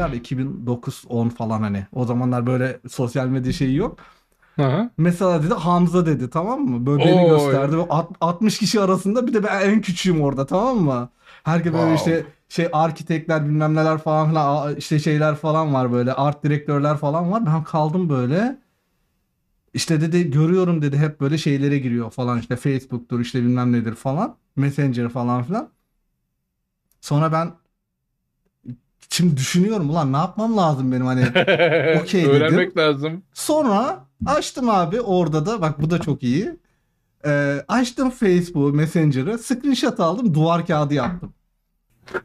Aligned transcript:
şeyler 0.00 0.12
de 0.12 0.16
2009-10 0.16 1.28
falan 1.28 1.62
hani. 1.62 1.86
O 1.92 2.04
zamanlar 2.06 2.46
böyle 2.46 2.80
sosyal 2.90 3.26
medya 3.26 3.52
şeyi 3.52 3.76
yok. 3.76 3.98
Aha. 4.58 4.90
Mesela 4.98 5.42
dedi 5.42 5.54
Hamza 5.54 6.06
dedi 6.06 6.30
tamam 6.30 6.60
mı? 6.60 6.86
Böyle 6.86 7.04
beni 7.04 7.24
gösterdi. 7.24 7.78
Ve 7.78 7.82
alt- 7.88 8.16
60 8.20 8.58
kişi 8.58 8.80
arasında 8.80 9.26
bir 9.26 9.34
de 9.34 9.44
ben 9.44 9.70
en 9.70 9.80
küçüğüm 9.80 10.20
orada 10.22 10.46
tamam 10.46 10.78
mı? 10.78 11.10
Herkes 11.44 11.72
böyle 11.72 11.92
Wow. 11.92 11.94
işte 11.94 12.26
şey 12.48 12.68
arkitekler 12.72 13.44
bilmem 13.44 13.74
neler 13.74 13.98
falan 13.98 14.28
filan 14.28 14.66
a- 14.66 14.72
işte 14.72 14.98
şeyler 14.98 15.34
falan 15.36 15.74
var 15.74 15.92
böyle 15.92 16.12
art 16.14 16.44
direktörler 16.44 16.96
falan 16.96 17.30
var. 17.32 17.46
Ben 17.46 17.64
kaldım 17.64 18.08
böyle. 18.08 18.58
İşte 19.74 20.00
dedi 20.00 20.30
görüyorum 20.30 20.82
dedi 20.82 20.98
hep 20.98 21.20
böyle 21.20 21.38
şeylere 21.38 21.78
giriyor 21.78 22.10
falan 22.10 22.38
işte 22.40 22.56
Facebook'tur 22.56 23.20
işte 23.20 23.38
bilmem 23.42 23.72
nedir 23.72 23.94
falan. 23.94 24.36
Messenger 24.56 25.08
falan 25.08 25.42
filan. 25.42 25.72
Sonra 27.00 27.32
ben 27.32 27.52
şimdi 29.10 29.36
düşünüyorum 29.36 29.90
ulan 29.90 30.12
ne 30.12 30.16
yapmam 30.16 30.56
lazım 30.56 30.92
benim 30.92 31.06
hani 31.06 31.20
Okey 32.02 32.22
dedim. 32.22 32.30
Öğrenmek 32.30 32.76
lazım. 32.76 33.22
Sonra 33.34 34.04
açtım 34.26 34.70
abi 34.70 35.00
orada 35.00 35.46
da 35.46 35.60
bak 35.60 35.82
bu 35.82 35.90
da 35.90 35.98
çok 35.98 36.22
iyi. 36.22 36.56
Ee, 37.26 37.64
açtım 37.68 38.10
Facebook 38.10 38.74
Messenger'ı 38.74 39.38
screenshot 39.38 40.00
aldım 40.00 40.34
duvar 40.34 40.66
kağıdı 40.66 40.94
yaptım. 40.94 41.32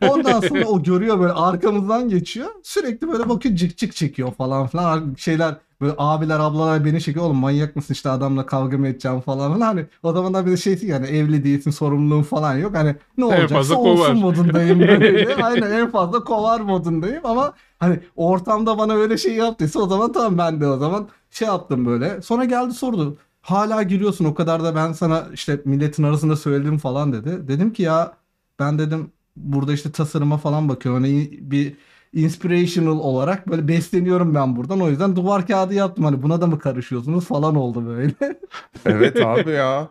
Ondan 0.01 0.39
sonra 0.39 0.65
o 0.65 0.83
görüyor 0.83 1.19
böyle 1.19 1.33
arkamızdan 1.33 2.09
geçiyor. 2.09 2.49
Sürekli 2.63 3.07
böyle 3.07 3.29
bakıyor 3.29 3.55
cık 3.55 3.77
cık 3.77 3.95
çekiyor 3.95 4.33
falan 4.33 4.67
filan 4.67 5.15
şeyler 5.17 5.55
böyle 5.81 5.93
abiler 5.97 6.39
ablalar 6.39 6.85
beni 6.85 7.01
çekiyor 7.01 7.25
oğlum 7.25 7.37
manyak 7.37 7.75
mısın 7.75 7.93
işte 7.93 8.09
adamla 8.09 8.45
kavga 8.45 8.77
mı 8.77 8.87
edeceğim 8.87 9.21
falan 9.21 9.53
filan. 9.53 9.65
Hani 9.65 9.85
o 10.03 10.13
zamanlar 10.13 10.45
bir 10.45 10.51
de 10.51 10.57
şeysin 10.57 10.87
yani 10.87 11.07
evli 11.07 11.43
değilsin 11.43 11.71
sorumluluğun 11.71 12.23
falan 12.23 12.57
yok. 12.57 12.75
Hani 12.75 12.95
ne 13.17 13.25
olacaksa 13.25 13.75
olsun 13.75 13.75
kovar. 13.75 14.13
modundayım 14.13 14.79
böyle. 14.79 15.35
Aynen 15.43 15.71
en 15.71 15.91
fazla 15.91 16.23
kovar 16.23 16.59
modundayım 16.59 17.25
ama 17.25 17.53
hani 17.79 17.99
ortamda 18.15 18.77
bana 18.77 18.93
öyle 18.93 19.17
şey 19.17 19.33
yaptıysa 19.33 19.79
o 19.79 19.87
zaman 19.87 20.11
tamam 20.11 20.37
ben 20.37 20.61
de 20.61 20.67
o 20.67 20.77
zaman 20.77 21.07
şey 21.31 21.47
yaptım 21.47 21.85
böyle. 21.85 22.21
Sonra 22.21 22.45
geldi 22.45 22.73
sordu. 22.73 23.17
Hala 23.41 23.83
giriyorsun 23.83 24.25
o 24.25 24.33
kadar 24.33 24.63
da 24.63 24.75
ben 24.75 24.93
sana 24.93 25.25
işte 25.33 25.61
milletin 25.65 26.03
arasında 26.03 26.35
söyledim 26.35 26.77
falan 26.77 27.13
dedi. 27.13 27.47
Dedim 27.47 27.73
ki 27.73 27.83
ya 27.83 28.13
ben 28.59 28.79
dedim 28.79 29.11
burada 29.35 29.73
işte 29.73 29.91
tasarıma 29.91 30.37
falan 30.37 30.69
bakıyorum. 30.69 31.03
Hani 31.03 31.29
bir 31.41 31.77
inspirational 32.15 32.99
olarak 32.99 33.49
böyle 33.49 33.67
besleniyorum 33.67 34.35
ben 34.35 34.55
buradan. 34.55 34.81
O 34.81 34.89
yüzden 34.89 35.15
duvar 35.15 35.47
kağıdı 35.47 35.73
yaptım. 35.73 36.05
Hani 36.05 36.23
buna 36.23 36.41
da 36.41 36.47
mı 36.47 36.59
karışıyorsunuz 36.59 37.25
falan 37.25 37.55
oldu 37.55 37.85
böyle. 37.87 38.13
Evet 38.85 39.21
abi 39.25 39.51
ya. 39.51 39.87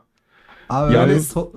Abi 0.69 0.95
Yani 0.95 1.13
to- 1.13 1.51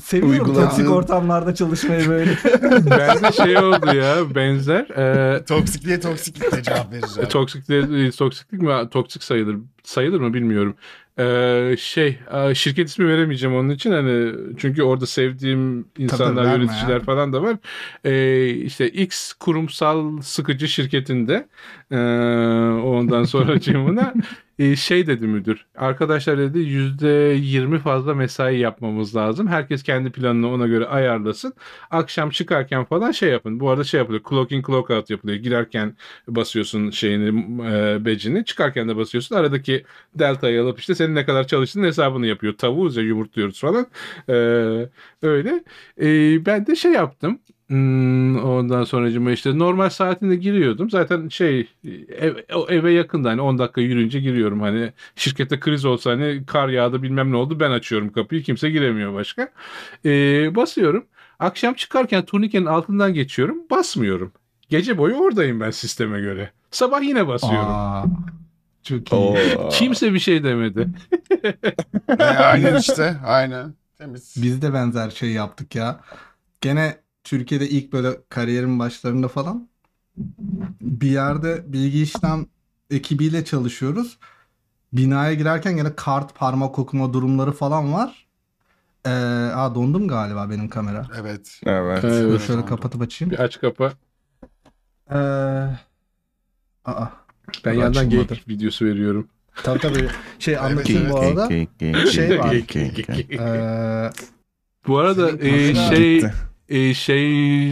seviyorum 0.00 0.46
uyguladığın- 0.46 0.62
toksik 0.64 0.90
ortamlarda 0.90 1.54
çalışmayı 1.54 2.08
böyle. 2.08 2.30
Bende 2.90 3.32
şey 3.32 3.56
oldu 3.58 3.96
ya 3.96 4.34
benzer. 4.34 4.80
Ee, 4.90 5.44
Toksikliğe 5.44 6.00
toksiklikle 6.00 6.62
cevap 6.62 6.92
vereceğim. 6.92 7.28
toksiklik, 7.28 8.18
toksiklik 8.18 8.62
mi? 8.62 8.74
Toksik 8.90 9.22
sayılır. 9.22 9.56
Sayılır 9.84 10.20
mı 10.20 10.34
bilmiyorum. 10.34 10.74
Ee, 11.18 11.76
şey 11.78 12.18
e, 12.32 12.54
şirket 12.54 12.88
ismi 12.88 13.08
veremeyeceğim 13.08 13.56
onun 13.56 13.70
için 13.70 13.92
hani 13.92 14.34
çünkü 14.58 14.82
orada 14.82 15.06
sevdiğim 15.06 15.88
insanlar 15.98 16.44
verme 16.44 16.64
yöneticiler 16.64 16.94
ya. 16.94 17.00
falan 17.00 17.32
da 17.32 17.42
var. 17.42 17.56
Ee, 18.04 18.48
işte 18.48 18.88
X 18.88 19.32
kurumsal 19.32 20.20
sıkıcı 20.20 20.68
şirketinde 20.68 21.48
ee, 21.90 21.96
ondan 22.84 23.24
sonra 23.24 23.60
cimuna 23.60 24.14
e, 24.58 24.76
şey 24.76 25.06
dedi 25.06 25.26
müdür. 25.26 25.66
Arkadaşlar 25.76 26.38
dedi 26.38 26.58
yüzde 26.58 27.08
yirmi 27.40 27.78
fazla 27.78 28.14
mesai 28.14 28.58
yapmamız 28.58 29.16
lazım. 29.16 29.46
Herkes 29.48 29.82
kendi 29.82 30.12
planını 30.12 30.50
ona 30.52 30.66
göre 30.66 30.86
ayarlasın. 30.86 31.54
Akşam 31.90 32.30
çıkarken 32.30 32.84
falan 32.84 33.10
şey 33.10 33.30
yapın. 33.30 33.60
Bu 33.60 33.70
arada 33.70 33.84
şey 33.84 33.98
yapılıyor. 33.98 34.22
Clock 34.28 34.52
in 34.52 34.62
clock 34.62 34.90
out 34.90 35.10
yapılıyor. 35.10 35.38
Girerken 35.38 35.96
basıyorsun 36.28 36.90
şeyini 36.90 37.28
e, 37.72 38.04
becini. 38.04 38.44
Çıkarken 38.44 38.88
de 38.88 38.96
basıyorsun. 38.96 39.36
Aradaki 39.36 39.84
delta'yı 40.14 40.62
alıp 40.62 40.80
işte 40.80 40.94
senin 40.94 41.14
ne 41.14 41.24
kadar 41.24 41.46
çalıştığının 41.46 41.86
hesabını 41.86 42.26
yapıyor. 42.26 42.52
Tavuğuz 42.58 42.96
ya 42.96 43.02
yumurtluyoruz 43.02 43.60
falan. 43.60 43.86
Ee, 44.28 44.32
öyle. 45.22 45.64
Ee, 46.00 46.46
ben 46.46 46.66
de 46.66 46.76
şey 46.76 46.92
yaptım. 46.92 47.40
Hmm, 47.68 48.44
ondan 48.44 48.84
sonracıma 48.84 49.32
işte 49.32 49.58
normal 49.58 49.90
saatinde 49.90 50.36
giriyordum. 50.36 50.90
Zaten 50.90 51.28
şey 51.28 51.68
ev, 52.08 52.34
o 52.54 52.66
eve 52.68 52.92
yakında 52.92 53.30
hani 53.30 53.40
10 53.40 53.58
dakika 53.58 53.80
yürüyünce 53.80 54.20
giriyorum. 54.20 54.60
Hani 54.60 54.92
şirkette 55.16 55.60
kriz 55.60 55.84
olsa 55.84 56.10
hani 56.10 56.46
kar 56.46 56.68
yağdı 56.68 57.02
bilmem 57.02 57.32
ne 57.32 57.36
oldu 57.36 57.60
ben 57.60 57.70
açıyorum 57.70 58.12
kapıyı 58.12 58.42
kimse 58.42 58.70
giremiyor 58.70 59.14
başka. 59.14 59.48
Ee, 60.04 60.54
basıyorum. 60.56 61.06
Akşam 61.38 61.74
çıkarken 61.74 62.24
turnikenin 62.24 62.66
altından 62.66 63.14
geçiyorum. 63.14 63.58
Basmıyorum. 63.70 64.32
Gece 64.68 64.98
boyu 64.98 65.14
oradayım 65.14 65.60
ben 65.60 65.70
sisteme 65.70 66.20
göre. 66.20 66.50
Sabah 66.70 67.02
yine 67.02 67.28
basıyorum. 67.28 67.68
Aa, 67.68 68.04
çok 68.82 69.12
iyi. 69.12 69.16
Oo. 69.16 69.68
Kimse 69.68 70.14
bir 70.14 70.18
şey 70.18 70.44
demedi. 70.44 70.88
E, 72.18 72.24
aynen 72.24 72.76
işte. 72.76 73.16
Aynen. 73.26 73.74
Temiz. 73.98 74.34
Biz 74.42 74.62
de 74.62 74.74
benzer 74.74 75.10
şey 75.10 75.30
yaptık 75.30 75.74
ya. 75.74 76.00
Gene 76.60 77.05
Türkiye'de 77.26 77.68
ilk 77.68 77.92
böyle 77.92 78.08
kariyerin 78.28 78.78
başlarında 78.78 79.28
falan 79.28 79.68
bir 80.80 81.10
yerde 81.10 81.64
bilgi 81.72 82.02
işlem 82.02 82.46
ekibiyle 82.90 83.44
çalışıyoruz. 83.44 84.18
Binaya 84.92 85.34
girerken 85.34 85.76
gene 85.76 85.96
kart 85.96 86.34
parmak 86.34 86.78
okuma 86.78 87.12
durumları 87.12 87.52
falan 87.52 87.92
var. 87.92 88.26
Ee, 89.06 89.10
aa 89.54 89.74
dondum 89.74 90.08
galiba 90.08 90.50
benim 90.50 90.68
kamera. 90.68 91.06
Evet. 91.20 91.60
Evet. 91.66 92.04
Evet. 92.04 92.22
Dur 92.24 92.30
Evet, 92.30 92.46
şöyle 92.46 92.60
oldu. 92.60 92.68
kapatıp 92.68 93.02
açayım. 93.02 93.30
Bir 93.32 93.38
aç 93.38 93.60
kapa. 93.60 93.92
Ee, 95.10 95.16
aa, 96.84 97.06
Ben 97.64 97.72
yandan 97.72 98.10
geyik 98.10 98.48
videosu 98.48 98.84
veriyorum. 98.84 99.28
tabii 99.62 99.78
tabii. 99.78 100.08
Şey 100.38 100.58
anlatayım 100.58 101.02
evet. 101.02 101.12
bu 101.12 101.18
arada. 101.20 101.48
Şey 102.10 102.38
var. 102.38 102.54
Ee, 103.32 104.10
Bu 104.86 104.98
arada 104.98 105.30
e, 105.46 105.74
şey 105.74 106.14
gitti. 106.14 106.34
E, 106.68 106.94
şey 106.94 107.20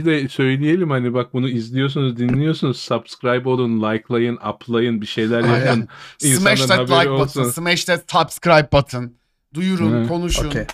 de 0.05 0.29
söyleyelim 0.29 0.91
hani 0.91 1.15
bak 1.15 1.33
bunu 1.35 1.49
izliyorsunuz 1.49 2.17
dinliyorsunuz 2.17 2.77
subscribe 2.81 3.49
olun 3.49 3.83
likelayın 3.83 4.39
uplayın 4.55 5.01
bir 5.01 5.07
şeyler 5.07 5.41
yapın 5.41 5.89
Smash 6.19 6.67
that 6.67 6.81
like 6.91 7.11
button. 7.11 7.11
olsun. 7.21 7.45
Smash 7.45 7.85
that 7.85 8.05
subscribe 8.13 8.69
button. 8.73 9.13
Duyurun, 9.55 10.05
Hı. 10.05 10.09
konuşun 10.09 10.47
okey. 10.47 10.67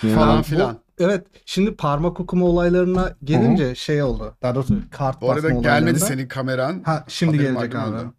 falan 0.00 0.38
Bu- 0.38 0.42
filan. 0.42 0.78
Evet 0.98 1.26
şimdi 1.46 1.74
parmak 1.76 2.20
okuma 2.20 2.46
olaylarına 2.46 3.16
gelince 3.24 3.74
şey 3.74 4.02
oldu. 4.02 4.34
Daha 4.42 4.54
doğrusu 4.54 4.74
kart 4.90 5.20
Bu 5.22 5.30
arada 5.30 5.42
basma 5.48 5.60
gelmedi 5.60 6.00
senin 6.00 6.28
kameran. 6.28 6.82
Ha 6.84 7.04
şimdi 7.08 7.36
Haberin 7.36 7.54
gelecek 7.54 7.74
abi. 7.74 7.88
ondan? 7.88 8.14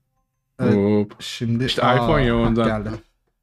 Evet. 0.61 0.75
Hop. 0.75 1.15
Şimdi 1.19 1.65
İşte 1.65 1.81
iPhone 1.81 2.23
ya 2.25 2.35
ha, 2.35 2.39
ondan. 2.39 2.67
geldi. 2.67 2.89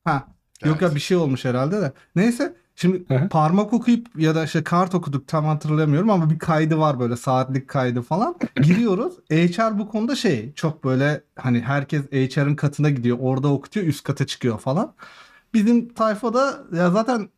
Ha 0.04 0.28
yok 0.64 0.82
ya 0.82 0.94
bir 0.94 1.00
şey 1.00 1.16
olmuş 1.16 1.44
herhalde 1.44 1.80
de. 1.80 1.92
Neyse 2.16 2.54
şimdi 2.80 3.04
Hı 3.08 3.14
hı. 3.14 3.28
parmak 3.28 3.72
okuyup 3.72 4.06
ya 4.16 4.34
da 4.34 4.44
işte 4.44 4.64
kart 4.64 4.94
okuduk 4.94 5.28
tam 5.28 5.44
hatırlamıyorum 5.44 6.10
ama 6.10 6.30
bir 6.30 6.38
kaydı 6.38 6.78
var 6.78 7.00
böyle 7.00 7.16
saatlik 7.16 7.68
kaydı 7.68 8.02
falan. 8.02 8.36
Giriyoruz. 8.62 9.14
HR 9.30 9.78
bu 9.78 9.88
konuda 9.88 10.16
şey 10.16 10.52
çok 10.54 10.84
böyle 10.84 11.22
hani 11.36 11.60
herkes 11.60 12.02
HR'ın 12.12 12.54
katına 12.54 12.90
gidiyor. 12.90 13.18
Orada 13.20 13.48
okutuyor 13.48 13.86
üst 13.86 14.04
kata 14.04 14.26
çıkıyor 14.26 14.58
falan. 14.58 14.94
Bizim 15.54 15.88
tayfada 15.88 16.64
ya 16.76 16.90
zaten 16.90 17.28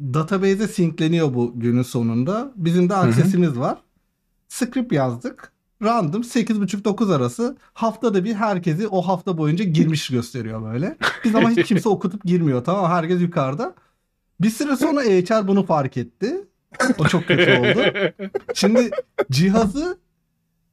database'e 0.00 0.68
synkleniyor 0.68 1.34
bu 1.34 1.52
günün 1.56 1.82
sonunda. 1.82 2.52
Bizim 2.56 2.88
de 2.88 2.94
aksesimiz 2.94 3.58
var. 3.58 3.78
Script 4.48 4.92
yazdık. 4.92 5.52
Random 5.82 6.22
8.30-9 6.22 7.14
arası 7.14 7.56
haftada 7.72 8.24
bir 8.24 8.34
herkesi 8.34 8.88
o 8.88 9.02
hafta 9.02 9.38
boyunca 9.38 9.64
girmiş 9.64 10.08
gösteriyor 10.08 10.72
böyle. 10.72 10.96
Biz 11.24 11.34
ama 11.34 11.50
hiç 11.50 11.68
kimse 11.68 11.88
okutup 11.94 12.24
girmiyor 12.24 12.64
tamam? 12.64 12.90
Herkes 12.90 13.20
yukarıda. 13.20 13.74
Bir 14.40 14.50
süre 14.50 14.76
sonra 14.76 15.00
HR 15.00 15.48
bunu 15.48 15.66
fark 15.66 15.96
etti. 15.96 16.44
O 16.98 17.04
çok 17.04 17.26
kötü 17.26 17.58
oldu. 17.58 18.12
Şimdi 18.54 18.90
cihazı 19.30 19.98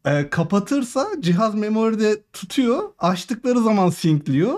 e, 0.05 0.29
kapatırsa 0.29 1.07
cihaz 1.19 1.55
memoride 1.55 2.23
tutuyor. 2.33 2.79
Açtıkları 2.99 3.59
zaman 3.59 3.89
syncliyor. 3.89 4.53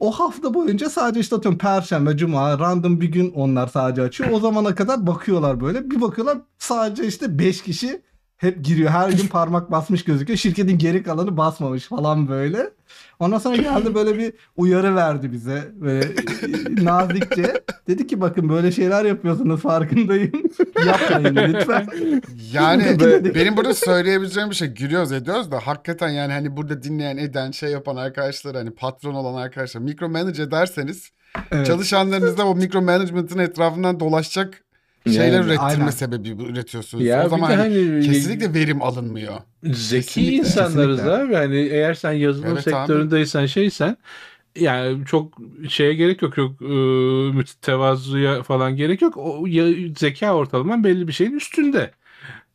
O 0.00 0.10
hafta 0.12 0.54
boyunca 0.54 0.90
sadece 0.90 1.20
işte 1.20 1.36
atıyorum 1.36 1.58
perşembe, 1.58 2.16
cuma 2.16 2.58
random 2.58 3.00
bir 3.00 3.12
gün 3.12 3.32
onlar 3.32 3.66
sadece 3.66 4.02
açıyor. 4.02 4.30
O 4.32 4.40
zamana 4.40 4.74
kadar 4.74 5.06
bakıyorlar 5.06 5.60
böyle. 5.60 5.90
Bir 5.90 6.00
bakıyorlar 6.00 6.38
sadece 6.58 7.06
işte 7.06 7.38
5 7.38 7.62
kişi 7.62 8.02
hep 8.40 8.64
giriyor. 8.64 8.90
Her 8.90 9.10
gün 9.10 9.26
parmak 9.26 9.70
basmış 9.70 10.04
gözüküyor. 10.04 10.36
Şirketin 10.36 10.78
geri 10.78 11.02
kalanı 11.02 11.36
basmamış 11.36 11.86
falan 11.86 12.28
böyle. 12.28 12.70
Ondan 13.18 13.38
sonra 13.38 13.56
geldi 13.56 13.94
böyle 13.94 14.18
bir 14.18 14.32
uyarı 14.56 14.96
verdi 14.96 15.32
bize. 15.32 15.72
Böyle 15.74 16.04
e, 16.04 16.84
nazikçe. 16.84 17.62
Dedi 17.86 18.06
ki 18.06 18.20
bakın 18.20 18.48
böyle 18.48 18.72
şeyler 18.72 19.04
yapıyorsunuz 19.04 19.60
farkındayım. 19.60 20.32
Yapmayın 20.86 21.36
lütfen. 21.36 21.86
Yani 22.52 22.84
benim 23.34 23.56
burada 23.56 23.74
söyleyebileceğim 23.74 24.50
bir 24.50 24.54
şey 24.54 24.68
gülüyoruz 24.68 25.12
ediyoruz 25.12 25.50
da 25.50 25.58
hakikaten 25.58 26.08
yani 26.08 26.32
hani 26.32 26.56
burada 26.56 26.82
dinleyen 26.82 27.16
eden 27.16 27.50
şey 27.50 27.70
yapan 27.70 27.96
arkadaşlar 27.96 28.56
hani 28.56 28.70
patron 28.70 29.14
olan 29.14 29.42
arkadaşlar 29.42 29.80
mikro 29.80 30.08
manage 30.08 30.42
ederseniz 30.42 31.10
Evet. 31.50 31.66
çalışanlarınız 31.66 32.38
da 32.38 32.46
o 32.46 32.54
mikro 32.54 32.82
management'ın 32.82 33.38
etrafından 33.38 34.00
dolaşacak 34.00 34.64
şeyler 35.06 35.40
Yani, 35.40 35.46
ürettirme 35.46 35.60
aynen. 35.60 35.90
sebebi 35.90 36.28
üretiyorsunuz. 36.42 37.04
Ya 37.04 37.24
o 37.26 37.28
zaman 37.28 37.54
hani 37.54 38.00
kesinlikle 38.00 38.54
verim 38.54 38.82
alınmıyor. 38.82 39.34
zeki 39.64 40.06
Kesinlikle, 40.14 40.32
insanlarız 40.32 41.02
kesinlikle. 41.02 41.10
abi. 41.10 41.32
Yani 41.34 41.56
eğer 41.58 41.94
sen 41.94 42.12
yazılım 42.12 42.56
Evet 42.56 42.72
abi. 42.72 42.96
sektöründeysen 42.96 43.46
şeysen 43.46 43.96
yani 44.56 45.06
çok 45.06 45.38
şeye 45.68 45.94
gerek 45.94 46.22
yok 46.22 46.38
yok 46.38 46.62
e, 46.62 47.44
tevazuya 47.62 48.42
falan 48.42 48.76
gerek 48.76 49.02
yok. 49.02 49.16
O 49.16 49.46
ya, 49.46 49.66
zeka 49.98 50.34
ortalaman 50.36 50.84
belli 50.84 51.08
bir 51.08 51.12
şeyin 51.12 51.32
üstünde. 51.32 51.90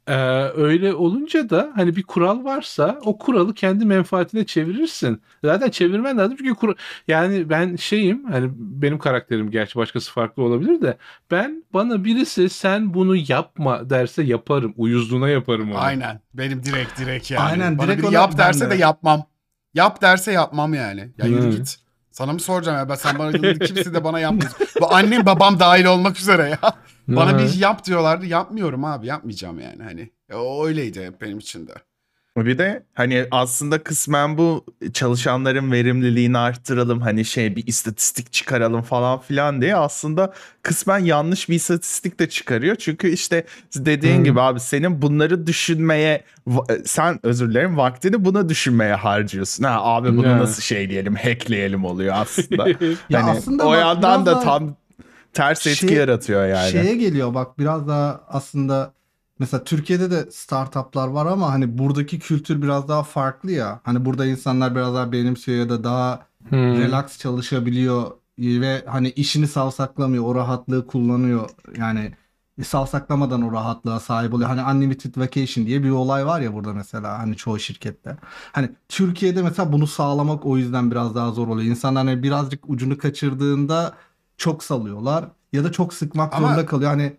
Ee, 0.07 0.13
öyle 0.56 0.94
olunca 0.94 1.50
da 1.50 1.72
hani 1.75 1.96
bir 1.96 2.04
kural 2.04 2.44
varsa 2.44 3.00
o 3.06 3.18
kuralı 3.18 3.54
kendi 3.54 3.86
menfaatine 3.86 4.46
çevirirsin. 4.46 5.22
Zaten 5.44 5.69
çevirmen 5.69 6.18
lazım 6.18 6.36
çünkü 6.38 6.54
kur- 6.56 6.75
yani 7.07 7.50
ben 7.50 7.75
şeyim 7.75 8.24
hani 8.25 8.50
benim 8.56 9.00
karakterim 9.00 9.52
gerçi 9.52 9.75
başkası 9.75 10.12
farklı 10.12 10.44
olabilir 10.44 10.81
de 10.81 10.98
ben 11.31 11.63
bana 11.74 12.04
birisi 12.04 12.50
sen 12.50 12.94
bunu 12.94 13.16
yapma 13.28 13.90
derse 13.90 14.24
yaparım. 14.24 14.74
Uyuzluğuna 14.78 15.30
yaparım 15.30 15.72
onu. 15.72 15.80
Aynen. 15.80 16.19
Benim 16.34 16.63
direkt 16.63 17.00
direkt 17.00 17.31
yani. 17.31 17.44
Aynen, 17.52 17.78
Bana 17.78 17.88
direkt 17.88 18.04
biri 18.04 18.13
yap 18.13 18.38
derse 18.38 18.66
de. 18.66 18.69
de 18.69 18.75
yapmam. 18.75 19.25
Yap 19.74 20.02
derse 20.02 20.31
yapmam 20.31 20.74
yani. 20.74 21.10
Ya 21.18 21.25
yürü 21.25 21.42
Hı. 21.42 21.50
git. 21.50 21.78
Sana 22.15 22.33
mı 22.33 22.39
soracağım 22.39 22.77
ya? 22.77 22.89
Ben 22.89 22.95
sen 22.95 23.19
bana 23.19 23.31
kimse 23.59 23.94
de 23.94 24.03
bana 24.03 24.19
yapmıyorsun. 24.19 24.67
Bu 24.81 24.94
annem 24.95 25.25
babam 25.25 25.59
dahil 25.59 25.85
olmak 25.85 26.19
üzere 26.19 26.50
ya. 26.50 26.73
Bana 27.07 27.39
bir 27.39 27.53
yap 27.53 27.85
diyorlardı. 27.85 28.25
Yapmıyorum 28.25 28.85
abi. 28.85 29.07
Yapmayacağım 29.07 29.59
yani 29.59 29.83
hani. 29.83 30.12
O 30.33 30.65
öyleydi 30.65 31.12
benim 31.21 31.38
için 31.38 31.67
de. 31.67 31.73
Bir 32.37 32.57
de 32.57 32.83
hani 32.93 33.25
aslında 33.31 33.83
kısmen 33.83 34.37
bu 34.37 34.65
çalışanların 34.93 35.71
verimliliğini 35.71 36.37
arttıralım 36.37 37.01
hani 37.01 37.25
şey 37.25 37.55
bir 37.55 37.67
istatistik 37.67 38.33
çıkaralım 38.33 38.81
falan 38.81 39.19
filan 39.19 39.61
diye 39.61 39.75
aslında 39.75 40.33
kısmen 40.61 40.99
yanlış 40.99 41.49
bir 41.49 41.55
istatistik 41.55 42.19
de 42.19 42.29
çıkarıyor. 42.29 42.75
Çünkü 42.75 43.09
işte 43.09 43.45
dediğin 43.75 44.17
Hmm. 44.17 44.23
gibi 44.23 44.41
abi 44.41 44.59
senin 44.59 45.01
bunları 45.01 45.47
düşünmeye 45.47 46.23
va- 46.47 46.87
sen 46.87 47.19
özür 47.23 47.49
dilerim 47.49 47.77
vaktini 47.77 48.25
buna 48.25 48.49
düşünmeye 48.49 48.93
harcıyorsun. 48.95 49.63
Ha 49.63 49.83
abi 49.83 50.17
bunu 50.17 50.27
Ya. 50.27 50.37
nasıl 50.37 50.61
şeyleyelim 50.61 51.15
hackleyelim 51.15 51.85
oluyor 51.85 52.15
aslında. 52.17 52.67
Ya 53.09 53.23
hani 53.27 53.31
aslında 53.37 53.67
o 53.67 53.73
yandan 53.73 54.25
da 54.25 54.39
tam 54.39 54.75
ters 55.33 55.67
etki 55.67 55.87
şey- 55.87 55.97
yaratıyor 55.97 56.45
yani. 56.47 56.71
Şeye 56.71 56.95
geliyor 56.95 57.33
bak 57.33 57.59
biraz 57.59 57.87
daha 57.87 58.21
aslında 58.27 58.94
mesela 59.39 59.63
Türkiye'de 59.63 60.11
de 60.11 60.31
startuplar 60.31 61.07
var 61.07 61.25
ama 61.25 61.51
hani 61.53 61.77
buradaki 61.77 62.19
kültür 62.19 62.61
biraz 62.61 62.87
daha 62.87 63.03
farklı 63.03 63.51
ya. 63.51 63.79
Hani 63.83 64.05
burada 64.05 64.25
insanlar 64.25 64.75
biraz 64.75 64.95
daha 64.95 65.11
benimsiyor 65.11 65.57
ya 65.59 65.69
da 65.69 65.83
daha 65.83 66.25
Hmm. 66.49 66.57
relax 66.57 67.17
çalışabiliyor 67.19 68.11
ve 68.39 68.83
hani 68.87 69.09
işini 69.09 69.47
savsaklamıyor, 69.47 70.23
o 70.23 70.35
rahatlığı 70.35 70.87
kullanıyor. 70.87 71.49
Yani 71.77 72.13
savsaklamadan 72.63 73.41
o 73.41 73.51
rahatlığa 73.51 73.99
sahip 73.99 74.33
oluyor. 74.33 74.49
Hani 74.49 74.77
unlimited 74.77 75.17
vacation 75.17 75.65
diye 75.65 75.83
bir 75.83 75.89
olay 75.89 76.25
var 76.25 76.41
ya 76.41 76.53
burada 76.53 76.73
mesela 76.73 77.19
hani 77.19 77.35
çoğu 77.35 77.59
şirkette. 77.59 78.17
Hani 78.51 78.69
Türkiye'de 78.89 79.41
mesela 79.41 79.71
bunu 79.73 79.87
sağlamak 79.87 80.45
o 80.45 80.57
yüzden 80.57 80.91
biraz 80.91 81.15
daha 81.15 81.31
zor 81.31 81.47
oluyor. 81.47 81.69
İnsanlar 81.69 82.07
hani 82.07 82.23
birazcık 82.23 82.69
ucunu 82.69 82.97
kaçırdığında 82.97 83.93
çok 84.37 84.63
salıyorlar 84.63 85.25
ya 85.53 85.63
da 85.63 85.71
çok 85.71 85.93
sıkmak 85.93 86.33
Ama- 86.33 86.47
zorunda 86.47 86.65
kalıyor. 86.65 86.89
Hani 86.91 87.17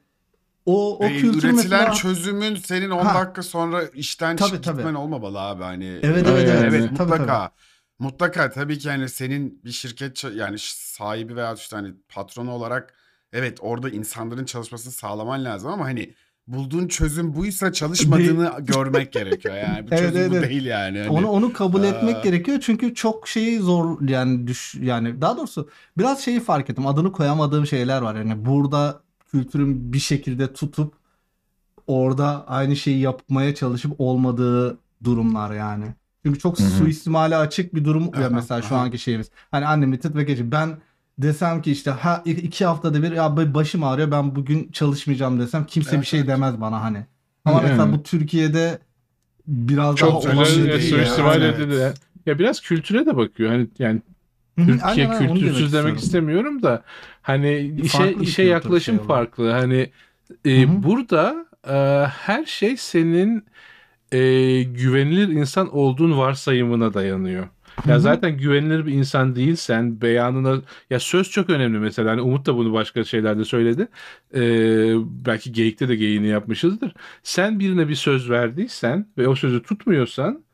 o 0.67 0.97
o 0.99 1.05
Ve 1.05 1.17
kültür 1.17 1.33
üretilen 1.33 1.55
mesela 1.57 1.93
çözümün 1.93 2.57
senin 2.57 2.91
10 2.91 3.05
Ha. 3.05 3.21
dakika 3.25 3.43
sonra 3.43 3.83
işten 3.85 4.37
Tabii, 4.37 4.51
çık 4.51 4.63
tabii. 4.65 4.77
gitmen 4.77 4.95
olmamalı 4.95 5.41
abi 5.41 5.63
hani. 5.63 5.85
Evet, 5.85 6.27
evet, 6.29 6.49
evet. 6.49 6.63
Evet 6.69 6.91
Tabii, 6.97 7.11
mutlaka. 7.11 7.51
Mutlaka 7.99 8.51
tabii 8.51 8.79
ki 8.79 8.89
yani 8.89 9.09
senin 9.09 9.61
bir 9.65 9.71
şirket 9.71 10.25
yani 10.35 10.57
sahibi 10.59 11.37
veya 11.37 11.55
işte 11.55 11.77
hani 11.77 11.95
patronu 12.09 12.51
olarak 12.51 12.95
evet 13.33 13.59
orada 13.61 13.91
insanların 13.91 14.45
çalışmasını 14.45 14.93
sağlaman 14.93 15.45
lazım 15.45 15.71
ama 15.71 15.85
hani 15.85 16.15
bulduğun 16.47 16.89
çözüm 16.89 17.35
buysa 17.35 17.73
çalışmadığını 17.73 18.53
görmek 18.61 19.13
gerekiyor 19.13 19.55
yani. 19.57 19.85
Bu 19.91 19.95
Evet, 19.95 19.99
çözüm 19.99 20.21
evet, 20.21 20.31
bu 20.31 20.37
evet. 20.37 20.51
değil 20.51 20.65
yani. 20.65 20.99
Hani, 20.99 21.11
Onu 21.11 21.29
onu 21.29 21.53
kabul 21.53 21.83
Aa. 21.83 21.87
etmek 21.87 22.23
gerekiyor 22.25 22.59
çünkü 22.61 22.95
çok 22.95 23.29
şeyi 23.29 23.59
zor 23.61 24.09
yani 24.09 24.47
düş 24.47 24.75
yani 24.81 25.21
daha 25.21 25.37
doğrusu 25.37 25.71
biraz 25.99 26.21
şeyi 26.21 26.41
fark 26.41 26.71
ettim. 26.71 26.87
Adını 26.87 27.13
koyamadığım 27.13 27.67
şeyler 27.67 28.03
var. 28.03 28.15
Yani 28.15 28.45
burada 28.45 29.03
kültürün 29.37 29.93
bir 29.93 29.99
şekilde 29.99 30.53
tutup 30.53 30.95
orada 31.87 32.45
aynı 32.49 32.77
şeyi 32.77 33.01
yapmaya 33.01 33.55
çalışıp 33.55 33.95
olmadığı 33.99 34.79
durumlar 35.05 35.55
yani. 35.55 35.85
Çünkü 36.25 36.39
çok 36.39 36.59
Hı 36.59 36.63
hı. 36.65 36.69
suistimale 36.69 37.37
açık 37.37 37.75
bir 37.75 37.85
durum 37.85 38.11
ya 38.21 38.29
mesela 38.31 38.63
şu 38.63 38.77
anki 38.77 38.99
şeyimiz. 38.99 39.31
Hani 39.51 39.77
unlimited 39.77 40.15
ve 40.15 40.23
gece 40.25 40.53
ben 40.53 40.79
desem 41.19 41.63
ki 41.63 41.73
işte 41.73 41.91
ha 41.91 42.23
iki 42.25 42.65
haftada 42.65 43.03
bir 43.03 43.13
ya 43.13 43.55
başım 43.55 43.85
ağrıyor 43.85 44.11
ben 44.11 44.37
bugün 44.37 44.69
çalışmayacağım 44.73 45.41
desem 45.41 45.65
kimse 45.67 45.91
Evet, 45.91 46.01
bir 46.01 46.07
şey 46.07 46.21
evet. 46.21 46.29
demez 46.29 46.61
bana 46.61 46.83
hani. 46.83 47.07
Ama 47.45 47.57
Yani. 47.59 47.71
mesela 47.71 47.93
bu 47.93 48.03
Türkiye'de 48.03 48.79
biraz 49.47 49.97
Çok 49.97 50.25
daha 50.25 50.33
olan 50.33 50.45
bir 50.45 50.81
suistimal 50.81 51.43
Evet. 51.43 51.59
edildi. 51.59 51.95
Ya 52.27 52.39
biraz 52.39 52.61
kültüre 52.61 53.07
de 53.07 53.17
bakıyor. 53.17 53.51
Hani 53.51 53.69
yani 53.79 54.03
Türkiye 54.57 55.09
aynen, 55.09 55.19
kültürsüz 55.19 55.73
demek 55.73 55.73
istiyorum. 55.73 55.97
istemiyorum 55.97 56.63
da 56.63 56.83
hani 57.27 57.75
işe 57.83 57.99
farklı 57.99 58.23
işe 58.23 58.43
yaklaşım 58.43 58.97
şey 58.97 59.07
farklı. 59.07 59.51
Hani 59.51 59.91
e, 60.47 60.83
burada 60.83 61.47
e, 61.69 62.07
her 62.07 62.45
şey 62.45 62.77
senin 62.77 63.45
e, 64.13 64.19
güvenilir 64.63 65.29
insan 65.29 65.75
olduğun 65.75 66.19
varsayımına 66.19 66.95
dayanıyor. 66.95 67.49
Ya 67.87 67.95
hı. 67.97 68.01
zaten 68.01 68.37
güvenilir 68.39 68.87
bir 68.87 68.93
insan 68.93 69.37
değilsen 69.37 70.01
beyanına 70.01 70.63
ya 70.91 71.01
söz 71.01 71.31
çok 71.31 71.51
önemli 71.51 71.79
mesela. 71.79 72.11
Hani 72.11 72.21
Umut 72.21 72.47
da 72.47 72.57
bunu 72.57 72.73
başka 72.73 73.05
şeylerde 73.05 73.45
söyledi. 73.45 73.89
Ee, 74.35 74.95
belki 75.27 75.53
geyikte 75.53 75.89
de 75.89 75.97
geyiğini 75.97 76.29
yapmışızdır. 76.29 76.95
Sen 77.23 77.61
birine 77.61 77.89
bir 77.89 77.95
söz 77.95 78.31
verdiysen 78.31 79.07
ve 79.19 79.29
o 79.29 79.35
sözü 79.35 79.63
tutmuyorsan 79.63 80.46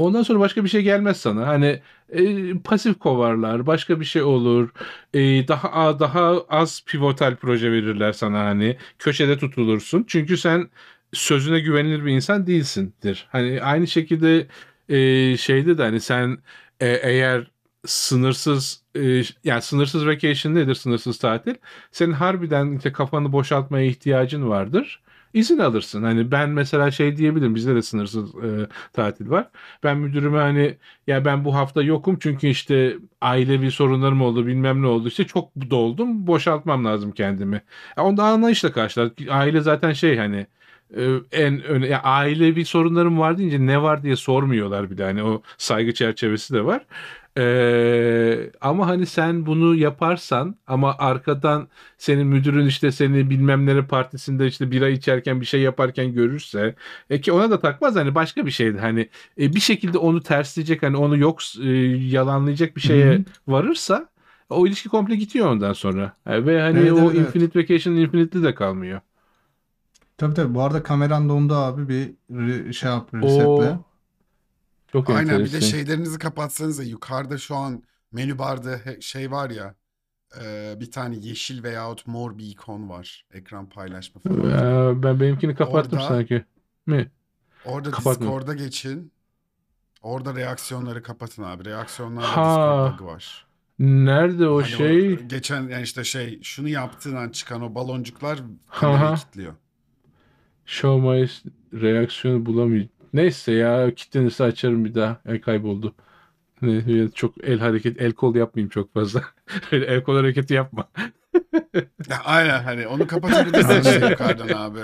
ondan 0.00 0.22
sonra 0.22 0.40
başka 0.40 0.64
bir 0.64 0.68
şey 0.68 0.82
gelmez 0.82 1.16
sana. 1.16 1.46
Hani 1.46 1.80
e, 2.08 2.52
pasif 2.58 2.98
kovarlar, 2.98 3.66
başka 3.66 4.00
bir 4.00 4.04
şey 4.04 4.22
olur. 4.22 4.68
E, 5.14 5.48
daha 5.48 6.00
daha 6.00 6.42
az 6.48 6.84
pivotal 6.86 7.36
proje 7.36 7.72
verirler 7.72 8.12
sana 8.12 8.40
hani. 8.44 8.76
Köşede 8.98 9.38
tutulursun. 9.38 10.04
Çünkü 10.08 10.36
sen 10.36 10.70
sözüne 11.12 11.60
güvenilir 11.60 12.04
bir 12.04 12.12
insan 12.12 12.46
değilsindir. 12.46 13.28
Hani 13.32 13.62
aynı 13.62 13.86
şekilde 13.86 14.46
e, 14.88 15.36
şeyde 15.36 15.78
de 15.78 15.82
hani 15.82 16.00
sen 16.00 16.38
e, 16.80 16.88
eğer 16.88 17.50
sınırsız 17.86 18.82
e, 18.96 19.22
yani 19.44 19.62
sınırsız 19.62 20.06
vacation 20.06 20.54
nedir 20.54 20.74
sınırsız 20.74 21.18
tatil? 21.18 21.54
Senin 21.92 22.12
harbiden 22.12 22.76
işte 22.76 22.92
kafanı 22.92 23.32
boşaltmaya 23.32 23.86
ihtiyacın 23.86 24.48
vardır. 24.48 25.02
İzin 25.34 25.58
alırsın. 25.58 26.02
Hani 26.02 26.30
ben 26.30 26.50
mesela 26.50 26.90
şey 26.90 27.16
diyebilirim. 27.16 27.54
Bizde 27.54 27.74
de 27.74 27.82
sınırsız 27.82 28.34
e, 28.34 28.68
tatil 28.92 29.30
var. 29.30 29.50
Ben 29.84 29.98
müdürüme 29.98 30.38
hani 30.38 30.78
ya 31.06 31.24
ben 31.24 31.44
bu 31.44 31.54
hafta 31.54 31.82
yokum 31.82 32.18
çünkü 32.18 32.46
işte 32.46 32.96
ailevi 33.20 33.70
sorunlarım 33.70 34.22
oldu 34.22 34.46
bilmem 34.46 34.82
ne 34.82 34.86
oldu 34.86 35.08
işte 35.08 35.24
çok 35.26 35.50
doldum 35.70 36.26
boşaltmam 36.26 36.84
lazım 36.84 37.12
kendimi. 37.12 37.62
Ya 37.96 38.04
onda 38.04 38.24
anlayışla 38.24 38.72
karşılar. 38.72 39.10
Aile 39.30 39.60
zaten 39.60 39.92
şey 39.92 40.16
hani 40.16 40.46
e, 40.96 41.02
en 41.32 41.62
öne 41.62 41.86
ya 41.86 42.02
ailevi 42.02 42.64
sorunlarım 42.64 43.18
var 43.18 43.38
deyince 43.38 43.66
ne 43.66 43.82
var 43.82 44.02
diye 44.02 44.16
sormuyorlar 44.16 44.90
bile 44.90 45.04
hani 45.04 45.22
o 45.22 45.42
saygı 45.58 45.94
çerçevesi 45.94 46.54
de 46.54 46.64
var. 46.64 46.86
Ee, 47.40 48.52
ama 48.60 48.86
hani 48.86 49.06
sen 49.06 49.46
bunu 49.46 49.74
yaparsan 49.74 50.56
ama 50.66 50.96
arkadan 50.98 51.68
senin 51.98 52.26
müdürün 52.26 52.66
işte 52.66 52.92
seni 52.92 53.30
bilmem 53.30 53.66
nere 53.66 53.86
partisinde 53.86 54.46
işte 54.46 54.70
bira 54.70 54.88
içerken 54.88 55.40
bir 55.40 55.46
şey 55.46 55.60
yaparken 55.60 56.12
görürse 56.12 56.74
e 57.10 57.20
ki 57.20 57.32
ona 57.32 57.50
da 57.50 57.60
takmaz 57.60 57.96
hani 57.96 58.14
başka 58.14 58.46
bir 58.46 58.50
şeydi 58.50 58.78
hani 58.78 59.08
e, 59.40 59.54
bir 59.54 59.60
şekilde 59.60 59.98
onu 59.98 60.22
tersleyecek 60.22 60.82
hani 60.82 60.96
onu 60.96 61.16
yok 61.18 61.40
e, 61.62 61.68
yalanlayacak 61.96 62.76
bir 62.76 62.80
şeye 62.80 63.12
Hı 63.12 63.16
hı. 63.16 63.24
varırsa 63.48 64.08
o 64.50 64.66
ilişki 64.66 64.88
komple 64.88 65.16
gidiyor 65.16 65.46
ondan 65.50 65.72
sonra. 65.72 66.16
E, 66.26 66.46
ve 66.46 66.60
hani 66.60 66.92
Evet, 66.92 66.92
o 66.92 67.12
evet, 67.12 67.18
evet. 67.18 67.36
Infinite 67.36 67.58
Vacation 67.62 67.94
Infinite'li 67.94 68.42
de 68.42 68.54
kalmıyor. 68.54 69.00
Tabii 70.16 70.34
tabii. 70.34 70.54
Bu 70.54 70.62
arada 70.62 70.82
kameran 70.82 71.28
dondu 71.28 71.54
abi. 71.54 71.88
Bir 72.28 72.72
şey 72.72 72.90
yap 72.90 73.14
resetle. 73.14 73.78
Çok 74.92 75.10
Aynen 75.10 75.24
bir 75.24 75.28
de 75.38 75.42
enteresan. 75.42 75.68
şeylerinizi 75.68 76.18
kapatsanız 76.18 76.78
da 76.78 76.82
yukarıda 76.82 77.38
şu 77.38 77.56
an 77.56 77.82
menü 78.12 78.38
barda 78.38 78.76
he- 78.84 79.00
şey 79.00 79.30
var 79.30 79.50
ya 79.50 79.74
e, 80.42 80.74
bir 80.80 80.90
tane 80.90 81.16
yeşil 81.16 81.62
veyahut 81.62 82.06
mor 82.06 82.38
bir 82.38 82.46
ikon 82.46 82.88
var. 82.88 83.26
Ekran 83.32 83.68
paylaşma 83.68 84.20
falan. 84.20 84.50
Ee, 84.98 85.02
ben 85.02 85.20
benimkini 85.20 85.54
kapattım 85.54 85.98
Orada- 85.98 86.08
sanki. 86.08 86.44
Mi? 86.86 87.10
Orada 87.64 87.90
Kapatma. 87.90 88.26
Discord'a 88.26 88.54
geçin. 88.54 89.12
Orada 90.02 90.34
reaksiyonları 90.34 91.02
kapatın 91.02 91.42
abi. 91.42 91.64
Reaksiyonlarda 91.64 92.36
Ha. 92.36 92.88
Discord 92.88 93.00
bug'ı 93.00 93.12
var. 93.12 93.46
Nerede 93.78 94.48
o 94.48 94.56
Hani 94.62 94.68
şey? 94.70 95.16
geçen 95.22 95.68
yani 95.68 95.82
işte 95.82 96.04
şey 96.04 96.42
şunu 96.42 96.68
yaptığın 96.68 97.16
an 97.16 97.28
çıkan 97.28 97.62
o 97.62 97.74
baloncuklar 97.74 98.40
kamerayı 98.70 99.16
kilitliyor. 99.16 99.54
Show 100.66 101.08
my 101.08 101.28
reaksiyonu 101.82 102.46
bulamıyorum. 102.46 102.90
Neyse 103.12 103.52
ya 103.52 103.94
kilitlenirse 103.94 104.44
açarım 104.44 104.84
bir 104.84 104.94
daha. 104.94 105.20
Ay 105.28 105.40
kayboldu. 105.40 105.94
Çok 107.14 107.44
el 107.44 107.58
hareket, 107.58 108.00
el 108.02 108.12
kol 108.12 108.34
yapmayayım 108.34 108.70
çok 108.70 108.94
fazla. 108.94 109.24
Öyle 109.72 109.86
el 109.86 110.02
kol 110.02 110.16
hareketi 110.16 110.54
yapma. 110.54 110.88
Ya, 112.10 112.20
Aynen 112.24 112.62
hani 112.62 112.86
onu 112.86 113.06
kapatabilirsin 113.06 113.80
işte 113.80 114.06
yukarıdan 114.10 114.48
abi. 114.48 114.80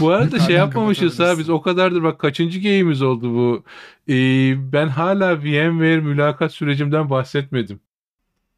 Bu 0.00 0.10
arada 0.10 0.30
şey 0.30 0.38
Yukarıdan 0.38 0.54
yapmamışız 0.66 1.20
ha 1.20 1.38
biz 1.38 1.50
o 1.50 1.62
kadardır 1.62 2.02
bak 2.02 2.18
kaçıncı 2.20 2.58
game'imiz 2.58 3.02
oldu 3.02 3.34
bu. 3.34 3.64
Ee, 4.08 4.72
ben 4.72 4.88
hala 4.88 5.42
VMware 5.42 6.00
mülakat 6.00 6.52
sürecimden 6.52 7.10
bahsetmedim. 7.10 7.80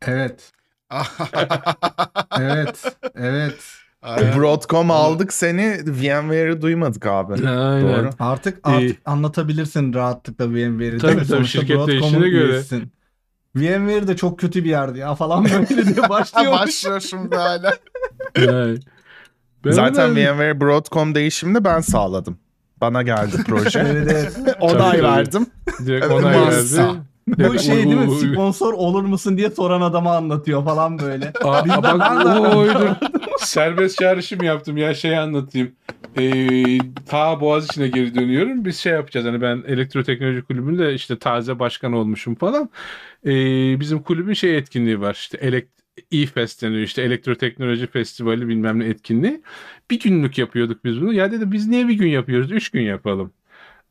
Evet. 0.02 0.52
Evet. 2.40 2.96
Evet. 3.14 3.85
Aynen. 4.02 4.36
Broadcom 4.40 4.90
aldık 4.90 5.32
seni 5.32 5.78
VMware'ı 5.86 6.62
duymadık 6.62 7.06
abi. 7.06 7.48
Aynen. 7.48 7.82
Doğru. 7.82 8.10
Artık 8.18 8.58
artık 8.64 8.96
anlatabilirsin 9.04 9.94
rahatlıkla 9.94 10.50
VMware'i. 10.50 10.98
Tabii, 10.98 11.12
tabii, 11.14 11.24
Sonuçta 11.24 11.60
şirket 11.60 11.86
değiştiğine 11.86 12.28
göre. 12.28 12.52
üyesisin. 12.52 12.92
VMware 13.56 14.08
de 14.08 14.16
çok 14.16 14.38
kötü 14.38 14.64
bir 14.64 14.70
yerdi 14.70 14.98
ya 14.98 15.14
falan 15.14 15.44
böyle 15.44 15.68
diye 15.68 16.08
başlıyor. 16.08 16.52
Başlıyor 16.52 17.00
şimdi 17.00 17.36
hala. 17.36 17.72
Ben 19.64 19.70
Zaten 19.70 20.10
ona- 20.10 20.14
VMware 20.14 20.60
Broadcom 20.60 21.14
değişimini 21.14 21.64
ben 21.64 21.80
sağladım. 21.80 22.38
Bana 22.80 23.02
geldi 23.02 23.36
proje. 23.46 23.78
evet, 23.78 24.08
evet. 24.12 24.56
Onay 24.60 25.02
verdim. 25.02 25.46
direkt 25.86 26.06
onay 26.06 26.34
verdi. 26.40 26.80
Bu 27.28 27.58
şey 27.58 27.76
değil 27.76 27.86
mi? 27.96 28.10
Sponsor 28.10 28.72
olur 28.72 29.04
musun 29.04 29.38
diye 29.38 29.50
soran 29.50 29.80
adama 29.80 30.16
anlatıyor 30.16 30.64
falan 30.64 30.98
böyle. 30.98 31.32
Aa, 31.44 31.64
Biz 31.64 31.72
bak 31.72 32.00
ben 32.00 32.24
de- 32.24 32.56
oydur. 32.56 32.88
Serbest 33.38 33.98
çağrışım 33.98 34.42
yaptım 34.42 34.76
ya 34.76 34.94
şey 34.94 35.18
anlatayım. 35.18 35.72
Ee, 36.18 36.78
ta 37.08 37.40
Boğaziçi'ne 37.40 37.88
geri 37.88 38.14
dönüyorum. 38.14 38.64
Biz 38.64 38.76
şey 38.78 38.92
yapacağız 38.92 39.26
hani 39.26 39.40
ben 39.40 39.62
elektroteknoloji 39.66 40.42
kulübünde 40.42 40.94
işte 40.94 41.18
taze 41.18 41.58
başkan 41.58 41.92
olmuşum 41.92 42.34
falan. 42.34 42.70
Ee, 43.26 43.30
bizim 43.80 44.02
kulübün 44.02 44.32
şey 44.34 44.56
etkinliği 44.56 45.00
var 45.00 45.14
işte 45.14 45.38
elekt 45.40 45.70
E-Fest 46.12 46.62
deniyor 46.62 46.82
işte 46.82 47.02
elektroteknoloji 47.02 47.86
festivali 47.86 48.48
bilmem 48.48 48.78
ne 48.80 48.84
etkinliği. 48.84 49.42
Bir 49.90 50.00
günlük 50.00 50.38
yapıyorduk 50.38 50.84
biz 50.84 51.00
bunu. 51.00 51.12
Ya 51.12 51.32
dedim 51.32 51.52
biz 51.52 51.66
niye 51.68 51.88
bir 51.88 51.94
gün 51.94 52.08
yapıyoruz? 52.08 52.52
Üç 52.52 52.70
gün 52.70 52.82
yapalım. 52.82 53.32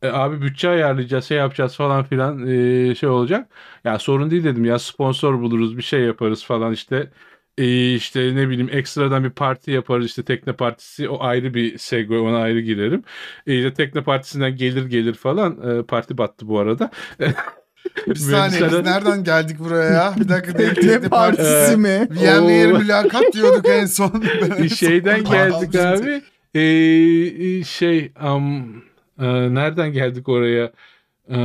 E, 0.02 0.08
abi 0.08 0.42
bütçe 0.42 0.70
ayarlayacağız, 0.70 1.26
şey 1.26 1.38
yapacağız 1.38 1.76
falan 1.76 2.04
filan 2.04 2.48
e, 2.48 2.96
şey 2.96 3.10
olacak. 3.10 3.50
Ya 3.84 4.00
sorun 4.00 4.32
değil 4.32 4.44
dedim 4.44 4.66
ya 4.66 4.80
sponsor 4.80 5.40
buluruz, 5.42 5.78
bir 5.78 5.82
şey 5.84 6.02
yaparız 6.02 6.44
falan 6.46 6.74
işte. 6.74 7.10
E, 7.58 7.94
işte 7.96 8.36
ne 8.36 8.50
bileyim 8.50 8.70
ekstradan 8.72 9.24
bir 9.24 9.30
parti 9.30 9.72
yaparız 9.72 10.06
işte 10.06 10.24
tekne 10.24 10.54
partisi 10.54 11.10
o 11.10 11.24
ayrı 11.24 11.54
bir 11.54 11.78
segue 11.78 12.18
ona 12.20 12.38
ayrı 12.38 12.60
girerim. 12.62 13.04
E, 13.48 13.56
işte 13.58 13.74
tekne 13.74 14.04
partisinden 14.04 14.56
gelir 14.56 14.86
gelir 14.86 15.14
falan 15.14 15.80
E, 15.80 15.84
parti 15.84 16.18
battı 16.18 16.48
bu 16.48 16.60
arada. 16.60 16.92
Bir 18.08 18.16
saniye 18.16 18.62
biz 18.66 18.74
nereden 18.74 19.24
geldik 19.24 19.60
buraya 19.60 19.92
ya? 19.94 20.14
Bir 20.20 20.30
dakika 20.30 20.58
denk 20.60 20.78
Ne 20.78 20.84
tekne 20.84 21.10
partisi. 21.10 21.78
mi? 21.78 22.08
VMware 22.12 22.74
Oo. 22.74 22.78
mülakat 22.80 23.34
diyorduk 23.34 23.66
en 23.70 23.86
son. 23.86 24.24
Şeyden 24.78 25.24
geldik 25.32 25.76
abi. 25.76 26.22
E, 26.56 27.64
şey 27.64 28.12
am, 28.20 28.66
e, 29.20 29.26
nereden 29.56 29.94
geldik 29.94 30.30
oraya? 30.30 30.72
E, 31.32 31.38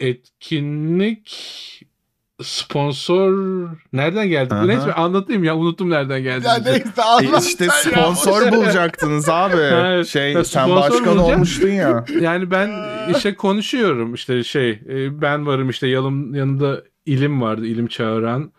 etkinlik 0.00 1.28
sponsor 2.42 3.32
nereden 3.92 4.28
geldik? 4.28 4.52
Aha. 4.52 4.64
Neyse 4.66 4.92
anlatayım 4.94 5.44
ya 5.44 5.56
unuttum 5.56 5.90
nereden 5.90 6.22
geldik. 6.22 6.46
Ya 6.46 6.58
neyse 6.64 6.84
E 6.98 7.02
Allah 7.02 7.38
işte 7.48 7.64
ya, 7.64 7.70
sponsor 7.70 8.42
ver. 8.42 8.52
bulacaktınız 8.52 9.28
abi. 9.28 9.56
Evet. 9.60 10.06
Şey 10.06 10.32
Ya 10.32 10.44
sen 10.44 10.64
sponsor 10.66 10.76
başkan 10.90 11.06
bulacağım. 11.06 11.32
olmuştun 11.32 11.68
ya. 11.68 12.04
Yani 12.20 12.50
ben 12.50 12.70
işte 13.16 13.34
konuşuyorum 13.34 14.14
işte 14.14 14.44
şey 14.44 14.70
e, 14.70 15.20
ben 15.22 15.46
varım 15.46 15.70
işte 15.70 15.86
yanım, 15.86 16.34
yanımda 16.34 16.82
ilim 17.06 17.42
vardı 17.42 17.66
ilim 17.66 17.86
çağıran 17.86 18.52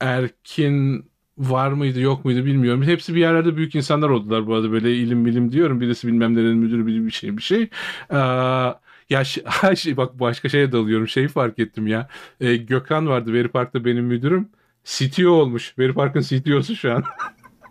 Erkin 0.00 1.06
var 1.38 1.72
mıydı 1.72 2.00
yok 2.00 2.24
muydu 2.24 2.44
bilmiyorum. 2.44 2.82
Hepsi 2.82 3.14
bir 3.14 3.20
yerlerde 3.20 3.56
büyük 3.56 3.74
insanlar 3.74 4.08
oldular 4.08 4.46
bu 4.46 4.54
arada 4.54 4.72
böyle 4.72 4.94
ilim 4.96 5.26
bilim 5.26 5.52
diyorum. 5.52 5.80
Birisi 5.80 6.06
bilmem 6.08 6.34
nerenin 6.36 6.56
müdürü 6.56 6.86
bir 6.86 7.06
bir 7.06 7.10
şey 7.10 7.36
bir 7.36 7.42
şey. 7.42 7.68
Aa, 8.10 8.72
ya 9.10 9.24
şey, 9.76 9.96
bak 9.96 10.20
başka 10.20 10.48
şeye 10.48 10.72
dalıyorum. 10.72 11.08
Şeyi 11.08 11.28
fark 11.28 11.58
ettim 11.58 11.86
ya. 11.86 12.08
E, 12.40 12.56
Gökhan 12.56 13.08
vardı 13.08 13.32
Veri 13.32 13.48
Park'ta 13.48 13.84
benim 13.84 14.04
müdürüm. 14.04 14.48
CTO 14.84 15.30
olmuş. 15.30 15.74
Veri 15.78 15.94
Park'ın 15.94 16.20
CTO'su 16.20 16.76
şu 16.76 16.92
an. 16.92 17.04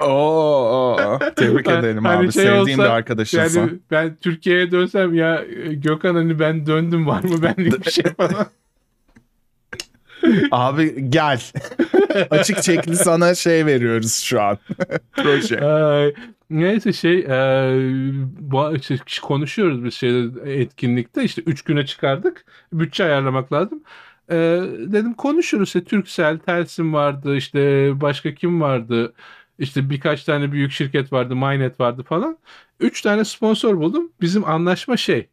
Oo, 0.01 0.07
oo. 0.09 1.19
Tebrik 1.35 1.67
Hani- 1.71 1.79
ederim 1.79 2.05
hani 2.05 2.17
abi. 2.17 2.31
şey 2.31 2.43
Sevdiğim 2.43 2.79
olsa, 2.79 2.89
bir 2.89 2.95
arkadaşınsa. 2.95 3.59
Yani 3.59 3.71
ben 3.91 4.15
Türkiye'ye 4.21 4.71
dönsem 4.71 5.13
ya 5.13 5.45
Gökhan 5.71 6.15
hani 6.15 6.39
ben 6.39 6.65
döndüm 6.65 7.07
var 7.07 7.23
mı 7.23 7.41
benlik 7.43 7.85
bir 7.85 7.91
şey 7.91 8.03
falan. 8.03 8.45
Abi 10.51 11.09
gel. 11.09 11.41
Açık 12.29 12.63
çekli 12.63 12.95
sana 12.95 13.35
şey 13.35 13.65
veriyoruz 13.65 14.13
şu 14.13 14.41
an. 14.41 14.57
Proje. 15.11 16.13
Neyse 16.49 16.93
şey 16.93 17.19
e, 17.19 17.29
bu, 18.39 18.75
işte 18.75 18.97
konuşuyoruz 19.21 19.83
biz 19.83 19.93
şeyde 19.93 20.53
etkinlikte 20.61 21.23
işte 21.23 21.41
3 21.41 21.61
güne 21.61 21.85
çıkardık. 21.85 22.45
Bütçe 22.73 23.03
ayarlamak 23.03 23.53
lazım. 23.53 23.83
E, 24.29 24.35
dedim 24.77 25.13
konuşuruz 25.13 25.67
işte 25.67 25.83
Turkcell, 25.83 26.37
Telsim 26.37 26.93
vardı 26.93 27.35
işte 27.35 27.91
başka 28.01 28.33
kim 28.33 28.61
vardı 28.61 29.13
işte 29.59 29.89
birkaç 29.89 30.23
tane 30.23 30.51
büyük 30.51 30.71
şirket 30.71 31.13
vardı 31.13 31.35
Mynet 31.35 31.79
vardı 31.79 32.03
falan. 32.03 32.37
3 32.79 33.01
tane 33.01 33.25
sponsor 33.25 33.77
buldum. 33.77 34.11
Bizim 34.21 34.45
anlaşma 34.45 34.97
şey 34.97 35.29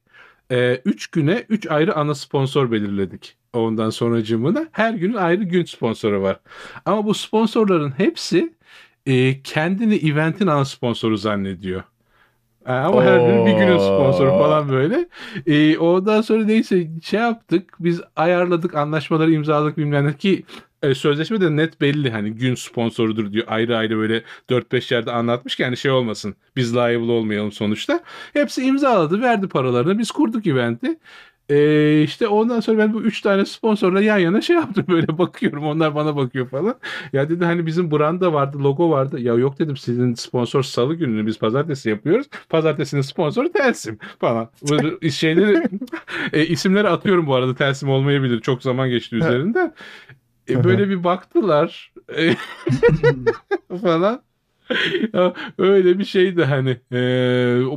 3 0.84 1.06
güne 1.06 1.44
3 1.48 1.66
ayrı 1.66 1.96
ana 1.96 2.14
sponsor 2.14 2.70
belirledik. 2.72 3.36
Ondan 3.52 3.90
sonracığımına 3.90 4.68
her 4.72 4.94
günün 4.94 5.14
ayrı 5.14 5.44
gün 5.44 5.64
sponsoru 5.64 6.22
var. 6.22 6.40
Ama 6.84 7.06
bu 7.06 7.14
sponsorların 7.14 7.90
hepsi 7.98 8.54
e, 9.06 9.42
kendini 9.42 9.94
eventin 9.96 10.46
ana 10.46 10.64
sponsoru 10.64 11.16
zannediyor. 11.16 11.82
E, 12.66 12.72
Ama 12.72 13.04
her 13.04 13.20
biri 13.28 13.46
bir 13.46 13.52
günün 13.52 13.78
sponsoru 13.78 14.30
falan 14.30 14.68
böyle. 14.68 15.08
E, 15.46 15.78
ondan 15.78 16.20
sonra 16.20 16.44
neyse 16.44 16.88
şey 17.02 17.20
yaptık. 17.20 17.74
Biz 17.80 18.00
ayarladık 18.16 18.74
anlaşmaları 18.74 19.32
imzaladık 19.32 19.76
bilmem 19.78 20.06
ne 20.06 20.16
ki 20.16 20.44
e, 20.82 20.94
sözleşme 20.94 21.40
de 21.40 21.56
net 21.56 21.80
belli 21.80 22.10
hani 22.10 22.30
gün 22.32 22.54
sponsorudur 22.54 23.32
diyor. 23.32 23.44
Ayrı 23.48 23.76
ayrı 23.76 23.96
böyle 23.96 24.22
4-5 24.50 24.94
yerde 24.94 25.12
anlatmış 25.12 25.56
ki 25.56 25.62
yani 25.62 25.76
şey 25.76 25.90
olmasın. 25.90 26.34
Biz 26.56 26.76
liable 26.76 27.12
olmayalım 27.12 27.52
sonuçta. 27.52 28.00
Hepsi 28.32 28.62
imzaladı 28.66 29.20
verdi 29.22 29.48
paralarını. 29.48 29.98
Biz 29.98 30.10
kurduk 30.10 30.46
eventi. 30.46 30.98
Ee, 31.52 32.02
işte 32.02 32.28
ondan 32.28 32.60
sonra 32.60 32.78
ben 32.78 32.94
bu 32.94 33.02
üç 33.02 33.20
tane 33.20 33.44
sponsorla 33.46 34.00
yan 34.00 34.18
yana 34.18 34.40
şey 34.40 34.56
yaptım 34.56 34.84
böyle 34.88 35.06
bakıyorum 35.18 35.64
onlar 35.64 35.94
bana 35.94 36.16
bakıyor 36.16 36.48
falan. 36.48 36.74
Ya 37.12 37.28
dedi 37.28 37.44
hani 37.44 37.66
bizim 37.66 37.90
branda 37.90 38.32
vardı 38.32 38.58
logo 38.58 38.90
vardı. 38.90 39.20
Ya 39.20 39.34
yok 39.34 39.58
dedim 39.58 39.76
sizin 39.76 40.14
sponsor 40.14 40.62
salı 40.62 40.94
gününü 40.94 41.26
biz 41.26 41.38
pazartesi 41.38 41.90
yapıyoruz. 41.90 42.26
Pazartesinin 42.48 43.02
sponsoru 43.02 43.52
Telsim 43.52 43.98
falan. 44.20 44.50
Bu 44.62 45.10
şeyleri 45.10 45.68
e, 46.32 46.46
isimleri 46.46 46.88
atıyorum 46.88 47.26
bu 47.26 47.34
arada 47.34 47.54
Telsim 47.54 47.88
olmayabilir. 47.88 48.40
Çok 48.40 48.62
zaman 48.62 48.90
geçti 48.90 49.16
üzerinden. 49.16 49.74
E, 50.48 50.64
böyle 50.64 50.88
bir 50.88 51.04
baktılar 51.04 51.92
e, 52.16 52.34
falan. 53.82 54.22
Ya, 55.14 55.32
öyle 55.58 55.98
bir 55.98 56.04
şeydi 56.04 56.44
hani. 56.44 56.70
E, 56.92 56.96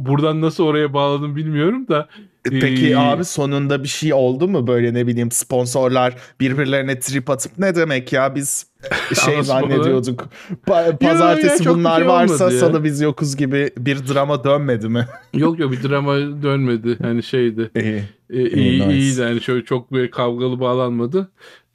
buradan 0.05 0.41
nasıl 0.41 0.63
oraya 0.63 0.93
bağladım 0.93 1.35
bilmiyorum 1.35 1.87
da. 1.87 2.07
Peki 2.51 2.89
Ee, 2.91 2.95
abi 2.95 3.25
sonunda 3.25 3.83
bir 3.83 3.87
şey 3.87 4.13
oldu 4.13 4.47
mu 4.47 4.67
böyle 4.67 4.93
ne 4.93 5.07
bileyim 5.07 5.31
sponsorlar 5.31 6.15
birbirlerine 6.39 6.99
trip 6.99 7.29
atıp 7.29 7.51
ne 7.57 7.75
demek 7.75 8.13
ya 8.13 8.35
biz 8.35 8.67
şey 9.25 9.43
zannediyorduk 9.43 10.27
Pa- 10.67 10.85
ya, 10.85 10.97
pazartesi 10.97 11.63
çok 11.63 11.73
bir 11.75 11.79
bunlar 11.79 11.99
şey 11.99 12.07
varsa 12.07 12.43
ya. 12.43 12.59
salı 12.59 12.83
biz 12.83 13.01
yokuz 13.01 13.35
gibi 13.37 13.69
bir 13.77 13.97
drama 14.13 14.43
dönmedi 14.43 14.89
mi? 14.89 15.05
Yok 15.33 15.59
yok 15.59 15.71
bir 15.71 15.89
drama 15.89 16.15
dönmedi. 16.43 16.97
Hani 17.01 17.23
şeydi. 17.23 17.71
İyi. 17.75 18.03
E, 18.29 18.49
İyi, 18.49 18.55
iyi, 18.55 18.79
nice. 18.87 18.97
iyiydi 18.97 19.21
yani 19.21 19.41
şöyle 19.41 19.65
çok 19.65 19.91
böyle 19.91 20.09
kavgalı 20.09 20.59
bağlanmadı. 20.59 21.31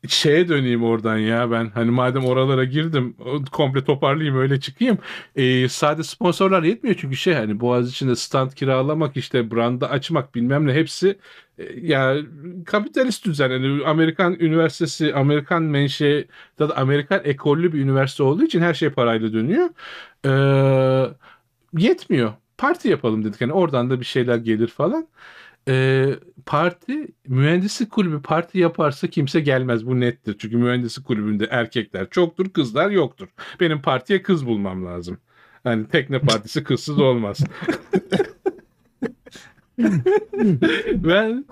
Şeye 0.09 0.49
döneyim 0.49 0.85
oradan 0.85 1.19
ya 1.19 1.50
ben 1.50 1.71
hani 1.75 1.90
madem 1.90 2.25
oralara 2.25 2.64
girdim 2.64 3.16
komple 3.52 3.85
toparlayayım 3.85 4.37
öyle 4.37 4.61
çıkayım. 4.61 4.99
E, 5.37 5.69
sade 5.69 6.02
sponsorlar 6.02 6.62
yetmiyor 6.62 6.97
çünkü 7.00 7.16
şey 7.16 7.35
hani 7.35 7.61
Boğaziçi'nde 7.61 8.16
stand 8.16 8.50
kiralamak 8.50 9.16
işte 9.16 9.50
branda 9.50 9.90
açmak 9.90 10.35
bilmem 10.35 10.66
ne 10.66 10.73
hepsi 10.75 11.19
e, 11.59 11.64
ya 11.80 12.16
kapitalist 12.66 13.25
düzen 13.26 13.50
yani 13.50 13.85
Amerikan 13.87 14.35
üniversitesi 14.40 15.14
Amerikan 15.14 15.62
menşe 15.62 16.26
ya 16.61 16.69
da 16.69 16.76
Amerikan 16.76 17.21
ekollü 17.25 17.73
bir 17.73 17.80
üniversite 17.80 18.23
olduğu 18.23 18.45
için 18.45 18.61
her 18.61 18.75
şey 18.75 18.90
parayla 18.90 19.33
dönüyor. 19.33 19.69
E, 20.26 20.30
yetmiyor. 21.78 22.33
Parti 22.59 22.88
yapalım 22.88 23.25
dedik 23.25 23.40
hani 23.40 23.52
oradan 23.52 23.90
da 23.90 24.00
bir 24.00 24.04
şeyler 24.04 24.37
gelir 24.37 24.69
falan. 24.69 25.09
Ee, 25.68 26.18
parti 26.46 27.08
mühendislik 27.28 27.90
kulübü 27.90 28.22
parti 28.22 28.58
yaparsa 28.58 29.06
kimse 29.06 29.40
gelmez 29.40 29.86
bu 29.86 30.00
nettir. 30.00 30.36
Çünkü 30.38 30.56
mühendislik 30.56 31.06
kulübünde 31.06 31.48
erkekler 31.50 32.10
çoktur 32.10 32.50
kızlar 32.50 32.90
yoktur. 32.90 33.28
Benim 33.60 33.82
partiye 33.82 34.22
kız 34.22 34.46
bulmam 34.46 34.86
lazım. 34.86 35.18
Hani 35.64 35.88
tekne 35.88 36.18
partisi 36.18 36.64
kızsız 36.64 36.98
olmaz. 36.98 37.40
ben 40.94 41.44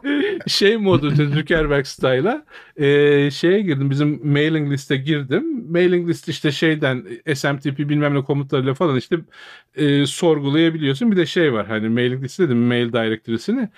şey 0.46 0.76
modu 0.76 1.10
Zuckerberg 1.10 1.86
style'a 1.86 2.44
e, 2.76 3.30
şeye 3.30 3.60
girdim 3.60 3.90
bizim 3.90 4.32
mailing 4.32 4.72
liste 4.72 4.96
girdim 4.96 5.58
mailing 5.70 6.08
list 6.08 6.28
işte 6.28 6.52
şeyden 6.52 7.04
SMTP 7.34 7.78
bilmem 7.78 8.14
ne 8.14 8.22
komutlarıyla 8.24 8.74
falan 8.74 8.96
işte 8.96 9.16
e, 9.76 10.06
sorgulayabiliyorsun. 10.06 11.12
Bir 11.12 11.16
de 11.16 11.26
şey 11.26 11.52
var 11.52 11.66
hani 11.66 11.88
mailing 11.88 12.24
list 12.24 12.38
dedim 12.40 12.58
mail 12.66 12.92
directory'sini. 12.92 13.68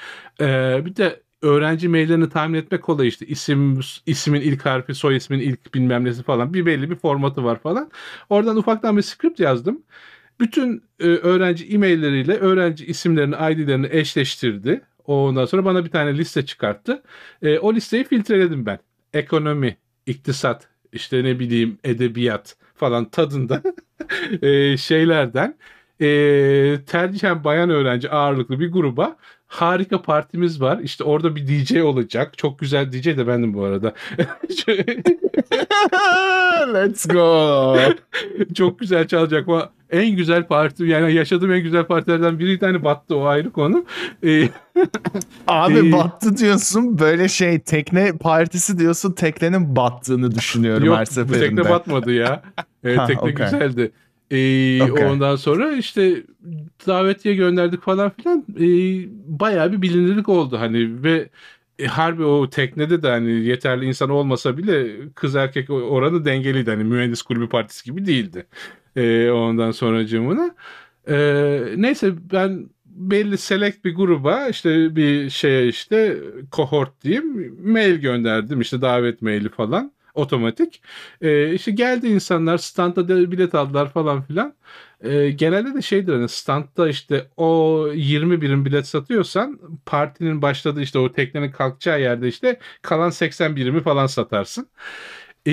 E, 0.41 0.47
bir 0.87 0.97
de 0.97 1.23
öğrenci 1.43 1.89
maillerini 1.89 2.29
tahmin 2.29 2.59
etmek 2.59 2.83
kolay 2.83 3.09
işte 3.09 3.27
isim 3.27 3.81
ismin 4.07 4.41
ilk 4.41 4.67
harfi 4.67 4.95
soy 4.95 5.17
ismin 5.17 5.39
ilk 5.41 5.75
bilmem 5.75 6.05
nesi 6.05 6.23
falan 6.23 6.55
bir 6.55 6.67
belli 6.67 6.91
bir 6.91 6.97
formatı 6.97 7.45
var 7.45 7.59
falan. 7.61 7.91
Oradan 8.31 8.57
ufaktan 8.57 8.97
bir 8.97 9.03
script 9.03 9.41
yazdım. 9.41 9.83
Bütün 10.41 10.85
e, 11.01 11.05
öğrenci 11.05 11.67
e-mailleriyle 11.67 12.35
öğrenci 12.35 12.87
isimlerini, 12.87 13.35
ID'lerini 13.35 13.89
eşleştirdi. 13.91 14.81
Ondan 15.07 15.45
sonra 15.45 15.65
bana 15.65 15.85
bir 15.85 15.91
tane 15.91 16.19
liste 16.19 16.47
çıkarttı. 16.47 17.03
E, 17.43 17.59
o 17.59 17.75
listeyi 17.75 18.05
filtreledim 18.05 18.67
ben. 18.67 18.79
Ekonomi, 19.15 19.77
iktisat, 20.07 20.69
işte 20.93 21.25
ne 21.25 21.39
bileyim 21.39 21.79
edebiyat 21.85 22.57
falan 22.75 23.05
tadında 23.05 23.63
e, 24.43 24.77
şeylerden 24.77 25.57
e, 26.01 26.07
tercihen 26.87 27.45
bayan 27.45 27.71
öğrenci 27.71 28.11
ağırlıklı 28.11 28.61
bir 28.61 28.73
gruba 28.73 29.17
harika 29.51 30.03
partimiz 30.03 30.61
var. 30.61 30.79
İşte 30.83 31.05
orada 31.05 31.37
bir 31.37 31.47
DJ 31.49 31.77
olacak. 31.77 32.39
Çok 32.39 32.59
güzel 32.59 32.93
DJ 32.93 33.07
de 33.07 33.27
bendim 33.27 33.55
bu 33.55 33.65
arada. 33.65 33.93
Let's 36.75 37.09
go. 37.09 37.77
Çok 38.55 38.79
güzel 38.79 39.07
çalacak. 39.07 39.49
En 39.91 40.17
güzel 40.17 40.47
parti 40.47 40.85
yani 40.85 41.15
yaşadığım 41.15 41.53
en 41.53 41.63
güzel 41.63 41.85
partilerden 41.85 42.39
biri 42.39 42.59
tane 42.59 42.85
battı 42.85 43.17
o 43.17 43.25
ayrı 43.25 43.51
konu. 43.53 43.85
Ee, 44.25 44.49
Abi 45.49 45.89
Ee, 45.89 45.93
battı 45.93 46.37
diyorsun 46.37 46.99
böyle 46.99 47.29
şey 47.29 47.59
tekne 47.61 48.13
partisi 48.19 48.79
diyorsun 48.79 49.13
teknenin 49.13 49.77
battığını 49.77 50.35
düşünüyorum 50.35 50.85
yok 50.85 50.97
her 50.97 51.05
seferinde. 51.05 51.57
tekne 51.63 51.71
batmadı 51.71 52.13
ya. 52.13 52.43
Ee, 52.85 52.95
Ha, 52.95 53.07
tekne 53.07 53.21
okey. 53.23 53.35
güzeldi. 53.35 53.93
Ee, 54.31 54.83
Okey. 54.83 55.07
Ondan 55.07 55.37
sonra 55.37 55.73
işte 55.73 56.23
davetiye 56.87 57.35
gönderdik 57.35 57.83
falan 57.83 58.11
filan. 58.11 58.45
Ee, 58.61 59.09
bayağı 59.41 59.73
bir 59.73 59.83
bilinirlik 59.83 60.29
oldu 60.29 60.59
hani 60.59 61.03
ve 61.03 61.29
e, 61.79 61.87
harbi 61.87 62.25
o 62.25 62.51
teknede 62.51 63.03
de 63.03 63.09
hani 63.09 63.31
yeterli 63.31 63.85
insan 63.85 64.11
olmasa 64.11 64.57
bile 64.59 64.97
kız 65.15 65.37
erkek 65.37 65.71
oranı 65.71 66.25
dengeliydi. 66.25 66.71
Hani 66.71 66.85
mühendis 66.85 67.23
kulübü 67.23 67.49
partisi 67.49 67.85
gibi 67.85 68.07
değildi. 68.07 68.47
Ee, 68.97 69.31
ondan 69.31 69.71
sonra 69.71 70.07
cımına. 70.07 70.55
Ee, 71.09 71.63
neyse 71.77 72.13
ben 72.33 72.71
belli 72.87 73.39
select 73.39 73.85
bir 73.85 73.95
gruba 73.95 74.49
işte 74.49 74.97
bir 74.97 75.31
şeye 75.31 75.69
işte 75.69 76.19
cohort 76.53 77.05
diyeyim 77.05 77.57
mail 77.65 77.95
gönderdim 77.95 78.61
işte 78.61 78.81
davet 78.81 79.23
maili 79.23 79.49
falan 79.49 79.93
otomatik. 80.21 80.83
Ee, 81.23 81.55
işte 81.55 81.71
geldi 81.71 82.09
insanlar 82.09 82.59
standa 82.59 83.09
da 83.09 83.31
bilet 83.33 83.55
aldılar 83.55 83.93
falan 83.93 84.23
filan. 84.23 84.55
Ee, 85.05 85.31
genelde 85.31 85.75
de 85.75 85.83
şeydir 85.83 86.13
hani 86.13 86.29
standta 86.29 86.89
işte 86.89 87.29
o 87.37 87.87
20 87.95 88.41
birim 88.41 88.65
bilet 88.65 88.87
satıyorsan 88.87 89.61
partinin 89.87 90.43
başladığı 90.43 90.83
işte 90.83 90.99
o 90.99 91.13
teknenin 91.13 91.51
kalkacağı 91.51 92.01
yerde 92.01 92.29
işte 92.29 92.61
kalan 92.83 93.11
80 93.11 93.57
birimi 93.57 93.83
falan 93.83 94.07
satarsın. 94.07 94.69
Ee, 95.47 95.53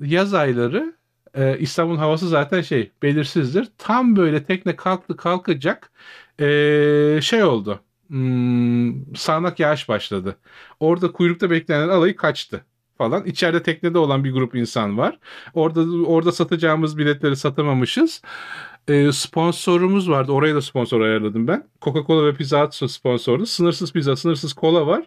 yaz 0.00 0.34
ayları 0.34 0.94
e, 1.34 1.58
İstanbul'un 1.58 1.98
havası 1.98 2.28
zaten 2.28 2.60
şey 2.62 2.92
belirsizdir. 3.02 3.68
Tam 3.78 4.16
böyle 4.16 4.44
tekne 4.44 4.76
kalktı 4.76 5.16
kalkacak 5.16 5.92
e, 6.40 7.18
şey 7.22 7.44
oldu. 7.44 7.80
Hmm, 8.08 9.16
sağanak 9.16 9.60
yağış 9.60 9.88
başladı. 9.88 10.36
Orada 10.80 11.12
kuyrukta 11.12 11.50
beklenen 11.50 11.88
alayı 11.88 12.16
kaçtı 12.16 12.64
falan. 12.98 13.24
İçeride 13.24 13.62
teknede 13.62 13.98
olan 13.98 14.24
bir 14.24 14.32
grup 14.32 14.54
insan 14.54 14.98
var. 14.98 15.18
Orada 15.54 15.80
orada 16.06 16.32
satacağımız 16.32 16.98
biletleri 16.98 17.36
satamamışız. 17.36 18.22
Ee, 18.88 19.12
sponsorumuz 19.12 20.10
vardı. 20.10 20.32
Oraya 20.32 20.54
da 20.54 20.62
sponsor 20.62 21.00
ayarladım 21.00 21.48
ben. 21.48 21.64
Coca-Cola 21.82 22.26
ve 22.26 22.34
Pizza 22.34 22.64
Hut 22.66 22.90
sponsordu. 22.90 23.46
Sınırsız 23.46 23.92
pizza, 23.92 24.16
sınırsız 24.16 24.52
kola 24.52 24.86
var. 24.86 25.02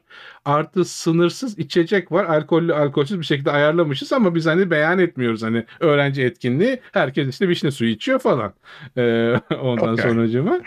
Artı 0.45 0.85
sınırsız 0.85 1.59
içecek 1.59 2.11
var. 2.11 2.25
Alkollü, 2.25 2.73
alkolsüz 2.73 3.19
bir 3.19 3.25
şekilde 3.25 3.51
ayarlamışız 3.51 4.13
ama 4.13 4.35
biz 4.35 4.45
hani 4.45 4.71
beyan 4.71 4.99
etmiyoruz 4.99 5.43
hani 5.43 5.65
öğrenci 5.79 6.23
etkinliği. 6.23 6.79
Herkes 6.91 7.27
işte 7.29 7.47
vişne 7.49 7.71
suyu 7.71 7.89
içiyor 7.91 8.19
falan. 8.19 8.53
Ee, 8.97 9.33
ondan 9.61 9.93
Okey. 9.93 10.05
sonracığıma 10.09 10.59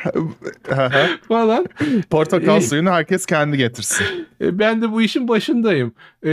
falan. 1.28 1.66
Portakal 2.10 2.60
suyunu 2.60 2.90
herkes 2.90 3.26
kendi 3.26 3.56
getirsin. 3.56 4.06
E, 4.40 4.58
Ben 4.58 4.82
de 4.82 4.92
bu 4.92 5.02
işin 5.02 5.28
başındayım. 5.28 5.92
E, 6.26 6.30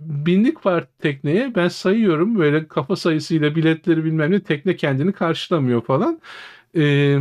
bindik 0.00 0.66
var 0.66 0.86
tekneye. 0.98 1.54
Ben 1.54 1.68
sayıyorum 1.68 2.38
böyle 2.38 2.68
kafa 2.68 2.96
sayısıyla 2.96 3.56
biletleri 3.56 4.04
bilmem 4.04 4.30
ne. 4.30 4.40
Tekne 4.40 4.76
kendini 4.76 5.12
karşılamıyor 5.12 5.82
falan. 5.82 6.20
E, 6.76 7.16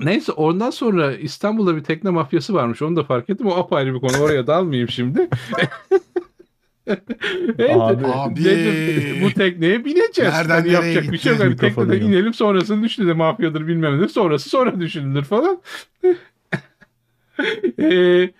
neyse 0.00 0.32
ondan 0.32 0.70
sonra 0.70 1.12
İstanbul'da 1.16 1.76
bir 1.76 1.84
tekne 1.84 2.10
mafyası 2.10 2.54
varmış. 2.54 2.82
Onu 2.82 2.96
da 2.96 3.04
fark 3.04 3.30
ettim. 3.30 3.46
O 3.46 3.56
apayrı 3.56 3.94
bir 3.94 4.00
konu. 4.00 4.18
Oraya 4.22 4.46
dalmayayım 4.46 4.88
şimdi. 4.88 5.28
Evet, 7.58 7.76
Abi. 7.76 8.06
Abi. 8.06 8.44
dedim, 8.44 9.22
bu 9.24 9.30
tekneye 9.30 9.84
bineceğiz. 9.84 10.32
Nereden 10.32 10.54
Hani 10.54 10.72
yapacak 10.72 11.12
bir 11.12 11.18
şey 11.18 11.32
yok. 11.32 11.40
Hani 11.40 11.56
tekneden 11.56 11.92
yok. 11.94 12.02
inelim 12.02 12.34
sonrasını 12.34 12.82
düşünün 12.84 13.08
de 13.08 13.12
mafyadır 13.12 13.66
bilmem 13.66 14.02
ne. 14.02 14.08
Sonrası 14.08 14.48
sonra 14.48 14.80
düşünülür 14.80 15.24
falan. 15.24 15.62
Eee, 17.78 18.30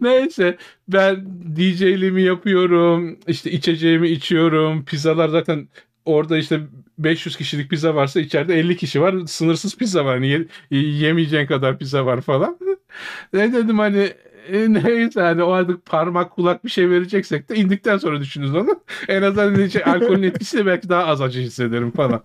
neyse 0.00 0.56
ben 0.88 1.26
DJ'liğimi 1.56 2.22
yapıyorum. 2.22 3.18
işte 3.26 3.50
içeceğimi 3.50 4.08
içiyorum. 4.08 4.84
Pizzalar 4.84 5.28
zaten 5.28 5.68
orada 6.04 6.38
işte 6.38 6.60
500 6.98 7.36
kişilik 7.36 7.70
pizza 7.70 7.94
varsa 7.94 8.20
içeride 8.20 8.54
50 8.58 8.76
kişi 8.76 9.00
var. 9.00 9.14
Sınırsız 9.26 9.76
pizza 9.76 10.04
var. 10.04 10.14
Hani 10.14 10.28
ye- 10.28 10.46
yemeyeceğin 10.70 11.46
kadar 11.46 11.78
pizza 11.78 12.06
var 12.06 12.20
falan. 12.20 12.58
ne 13.32 13.52
dedim 13.52 13.78
hani 13.78 14.12
e, 14.48 14.72
neyse 14.72 15.20
hani 15.20 15.42
o 15.42 15.52
artık 15.52 15.86
parmak 15.86 16.30
kulak 16.30 16.64
bir 16.64 16.70
şey 16.70 16.90
vereceksek 16.90 17.48
de 17.48 17.54
indikten 17.56 17.98
sonra 17.98 18.20
düşünürüz 18.20 18.54
onu. 18.54 18.80
En 19.08 19.22
azından 19.22 19.54
hani 19.54 19.70
şey, 19.70 19.82
alkolün 19.84 20.22
etkisiyle 20.22 20.66
belki 20.66 20.88
daha 20.88 21.04
az 21.04 21.20
acı 21.20 21.40
hissederim 21.40 21.90
falan. 21.90 22.22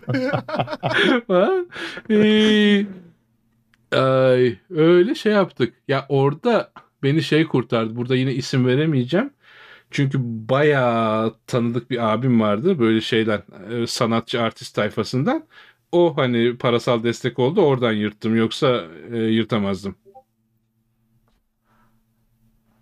falan. 1.26 1.68
Ee, 2.10 2.86
Ay, 3.92 4.58
öyle 4.70 5.14
şey 5.14 5.32
yaptık. 5.32 5.74
Ya 5.88 6.06
orada 6.08 6.72
beni 7.02 7.22
şey 7.22 7.46
kurtardı. 7.46 7.96
Burada 7.96 8.16
yine 8.16 8.32
isim 8.34 8.66
veremeyeceğim. 8.66 9.30
Çünkü 9.90 10.18
bayağı 10.22 11.34
tanıdık 11.46 11.90
bir 11.90 12.12
abim 12.12 12.40
vardı. 12.40 12.78
Böyle 12.78 13.00
şeyden 13.00 13.42
e, 13.70 13.86
sanatçı 13.86 14.42
artist 14.42 14.74
tayfasından. 14.74 15.46
O 15.92 16.16
hani 16.16 16.56
parasal 16.56 17.02
destek 17.04 17.38
oldu. 17.38 17.60
Oradan 17.60 17.92
yırttım. 17.92 18.36
Yoksa 18.36 18.84
e, 19.12 19.16
yırtamazdım. 19.18 19.96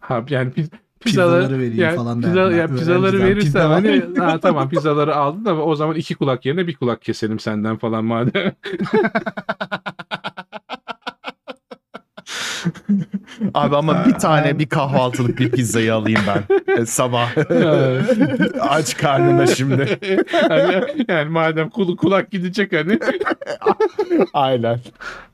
Ha 0.00 0.24
yani 0.30 0.52
piz, 0.52 0.70
Pizzaları 1.00 1.58
vereyim 1.58 1.78
yani 1.78 1.96
falan 1.96 2.20
pizza, 2.20 2.34
derdim 2.34 2.52
ben. 2.52 2.56
ya 2.56 2.66
pizzaları 2.66 3.18
verirsen 3.22 3.66
hani 3.66 4.04
ha, 4.18 4.40
tamam 4.40 4.68
pizzaları 4.68 5.16
aldın 5.16 5.44
ama 5.44 5.62
o 5.62 5.74
zaman 5.74 5.96
iki 5.96 6.14
kulak 6.14 6.46
yerine 6.46 6.66
bir 6.66 6.76
kulak 6.76 7.02
keselim 7.02 7.38
senden 7.38 7.76
falan 7.76 8.04
madem. 8.04 8.52
Abi 13.54 13.76
ama 13.76 14.06
bir 14.06 14.12
tane 14.12 14.58
bir 14.58 14.68
kahvaltılık 14.68 15.38
bir 15.38 15.50
pizzayı 15.50 15.94
alayım 15.94 16.20
ben 16.26 16.74
e, 16.76 16.86
sabah. 16.86 17.36
Aç 18.60 18.96
karnına 18.96 19.46
şimdi. 19.46 19.98
hani, 20.48 20.84
yani 21.08 21.30
madem 21.30 21.70
kul, 21.70 21.96
kulak 21.96 22.30
gidecek 22.30 22.72
hani 22.72 22.98
Aynen. 24.32 24.80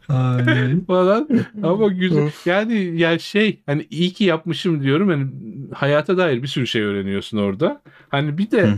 Ay. 0.09 0.81
falan 0.87 1.29
ama 1.62 1.88
güzel 1.88 2.31
yani 2.44 3.01
ya 3.01 3.18
şey 3.18 3.62
hani 3.66 3.87
iyi 3.90 4.12
ki 4.12 4.25
yapmışım 4.25 4.83
diyorum 4.83 5.09
hani 5.09 5.27
hayata 5.75 6.16
dair 6.16 6.42
bir 6.42 6.49
sürü 6.49 6.66
şey 6.66 6.83
öğreniyorsun 6.83 7.38
orada 7.38 7.83
hani 8.09 8.38
bir 8.38 8.51
de 8.51 8.68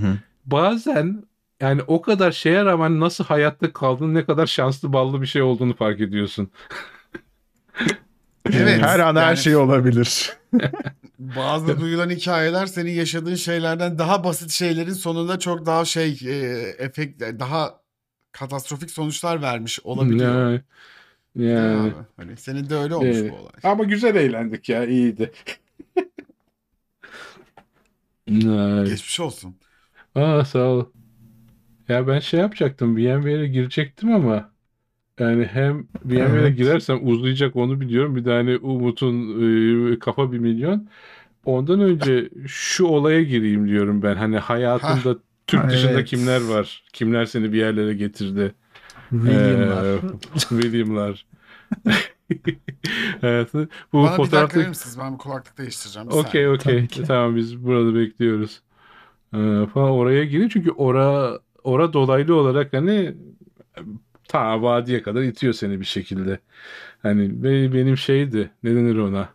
bazen 0.47 1.25
yani 1.61 1.83
o 1.87 2.03
kadar 2.03 2.33
şeye 2.33 2.65
rağmen 2.65 3.01
nasıl 3.01 3.25
hayatta 3.25 3.73
kaldığın 3.73 4.15
ne 4.15 4.25
kadar 4.25 4.47
şanslı 4.47 4.93
ballı 4.93 5.21
bir 5.23 5.27
şey 5.27 5.43
olduğunu 5.43 5.75
fark 5.75 6.01
ediyorsun. 6.01 6.51
Evet. 8.53 8.83
Her 8.83 8.99
an 8.99 9.17
her 9.17 9.27
yani 9.27 9.37
şey 9.37 9.57
olabilir. 9.57 10.37
Bazı 11.19 11.81
duyulan 11.81 12.11
hikayeler 12.11 12.67
senin 12.67 12.91
yaşadığın 12.91 13.35
şeylerden 13.35 13.99
daha 13.99 14.25
basit 14.25 14.51
şeylerin 14.51 14.93
sonunda 14.93 15.39
çok 15.39 15.67
daha 15.67 15.85
şey 15.85 16.19
e, 16.27 16.35
efekt 16.79 17.21
daha 17.21 17.81
katastrofik 18.33 18.91
sonuçlar 18.91 19.43
vermiş 19.43 19.81
olabiliyor. 19.85 20.51
Yani, 20.51 20.61
yani. 21.37 21.93
Hani 22.17 22.37
senin 22.37 22.71
de 22.71 22.75
öyle 22.75 22.95
olmuş 22.95 23.17
Evet. 23.17 23.33
bu 23.33 23.37
olay. 23.37 23.53
Ama 23.63 23.85
güzel 23.85 24.15
eğlendik 24.15 24.69
ya 24.69 24.85
iyiydi. 24.85 25.33
Ay. 28.31 28.85
Geçmiş 28.85 29.21
olsun. 29.21 29.57
Aa 30.15 30.45
sağ 30.45 30.59
ol. 30.59 30.85
Ya 31.89 32.09
ben 32.09 32.19
şey 32.19 32.41
yapacaktım. 32.41 32.97
VMware'e 32.97 33.47
girecektim 33.47 34.13
ama 34.15 34.51
yani 35.21 35.45
hem 35.45 35.89
VMware'e 36.05 36.49
Evet. 36.49 36.57
girersem 36.57 37.09
uzayacak 37.09 37.57
onu 37.57 37.81
biliyorum. 37.81 38.17
Bir 38.17 38.25
de 38.25 38.31
hani 38.33 38.57
Umut'un 38.59 39.93
e, 39.93 39.99
kafa 39.99 40.33
bir 40.33 40.39
milyon. 40.39 40.89
ondan 41.45 41.81
önce 41.81 42.31
şu 42.47 42.87
olaya 42.87 43.23
gireyim 43.23 43.69
diyorum 43.69 44.03
ben. 44.03 44.17
Hani 44.17 44.39
hayatında 44.39 45.19
Türk 45.47 45.61
Ha, 45.65 45.69
dışında 45.71 45.93
evet. 45.93 46.09
kimler 46.09 46.41
var? 46.41 46.85
Kimler 46.93 47.27
seni 47.27 47.53
bir 47.53 47.59
yerlere 47.59 47.95
getirdi? 47.95 48.55
William'lar. 49.11 49.87
Ee, 49.95 50.01
William'lar. 50.49 51.27
evet, 53.23 53.55
bu 53.93 53.99
Bana 54.03 54.23
bir 54.23 54.33
dakika 54.33 54.57
fotoğrafta 54.57 54.61
verir 54.61 54.69
misiniz? 54.69 54.99
Ben 54.99 55.13
bir 55.13 55.19
kulaklık 55.19 55.59
değiştireceğim. 55.59 56.09
Okey 56.09 56.49
okey. 56.49 56.87
Tamam 57.07 57.37
biz 57.37 57.65
burada 57.65 57.95
bekliyoruz. 57.95 58.63
Ee, 59.35 59.67
falan 59.75 59.91
oraya 59.91 60.25
girin 60.25 60.49
çünkü 60.49 60.71
ora 60.71 61.39
ora 61.65 61.93
dolaylı 61.93 62.35
olarak 62.37 62.73
hani 62.73 63.15
ta 64.29 64.63
vadiye 64.63 65.03
kadar 65.03 65.23
itiyor 65.23 65.53
seni 65.53 65.81
bir 65.81 65.85
şekilde. 65.85 66.39
Hani 67.03 67.45
benim 67.75 67.97
şeydi 67.97 68.51
ne 68.63 68.71
denir 68.77 68.97
ona? 68.97 69.29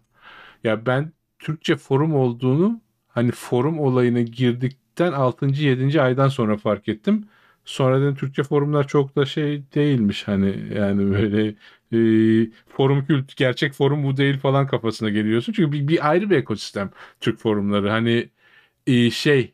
Ya 0.63 0.85
ben 0.85 1.11
Türkçe 1.39 1.75
forum 1.75 2.15
olduğunu 2.15 2.81
hani 3.07 3.31
forum 3.31 3.79
olayına 3.79 4.21
girdikten 4.21 5.11
6. 5.11 5.63
7. 5.65 6.01
aydan 6.01 6.27
sonra 6.27 6.57
fark 6.57 6.87
ettim. 6.89 7.27
Sonra 7.65 8.01
dedim 8.01 8.15
Türkçe 8.15 8.43
forumlar 8.43 8.87
çok 8.87 9.15
da 9.15 9.25
şey 9.25 9.63
değilmiş 9.75 10.27
hani 10.27 10.73
yani 10.75 11.11
böyle 11.11 11.55
e, 11.93 12.49
forum 12.69 13.05
kült 13.05 13.35
gerçek 13.37 13.73
forum 13.73 14.03
bu 14.03 14.17
değil 14.17 14.37
falan 14.39 14.67
kafasına 14.67 15.09
geliyorsun. 15.09 15.53
Çünkü 15.53 15.71
bir, 15.71 15.87
bir 15.87 16.09
ayrı 16.09 16.29
bir 16.29 16.37
ekosistem 16.37 16.91
Türk 17.19 17.39
forumları. 17.39 17.89
Hani 17.89 18.29
e, 18.87 19.11
şey 19.11 19.53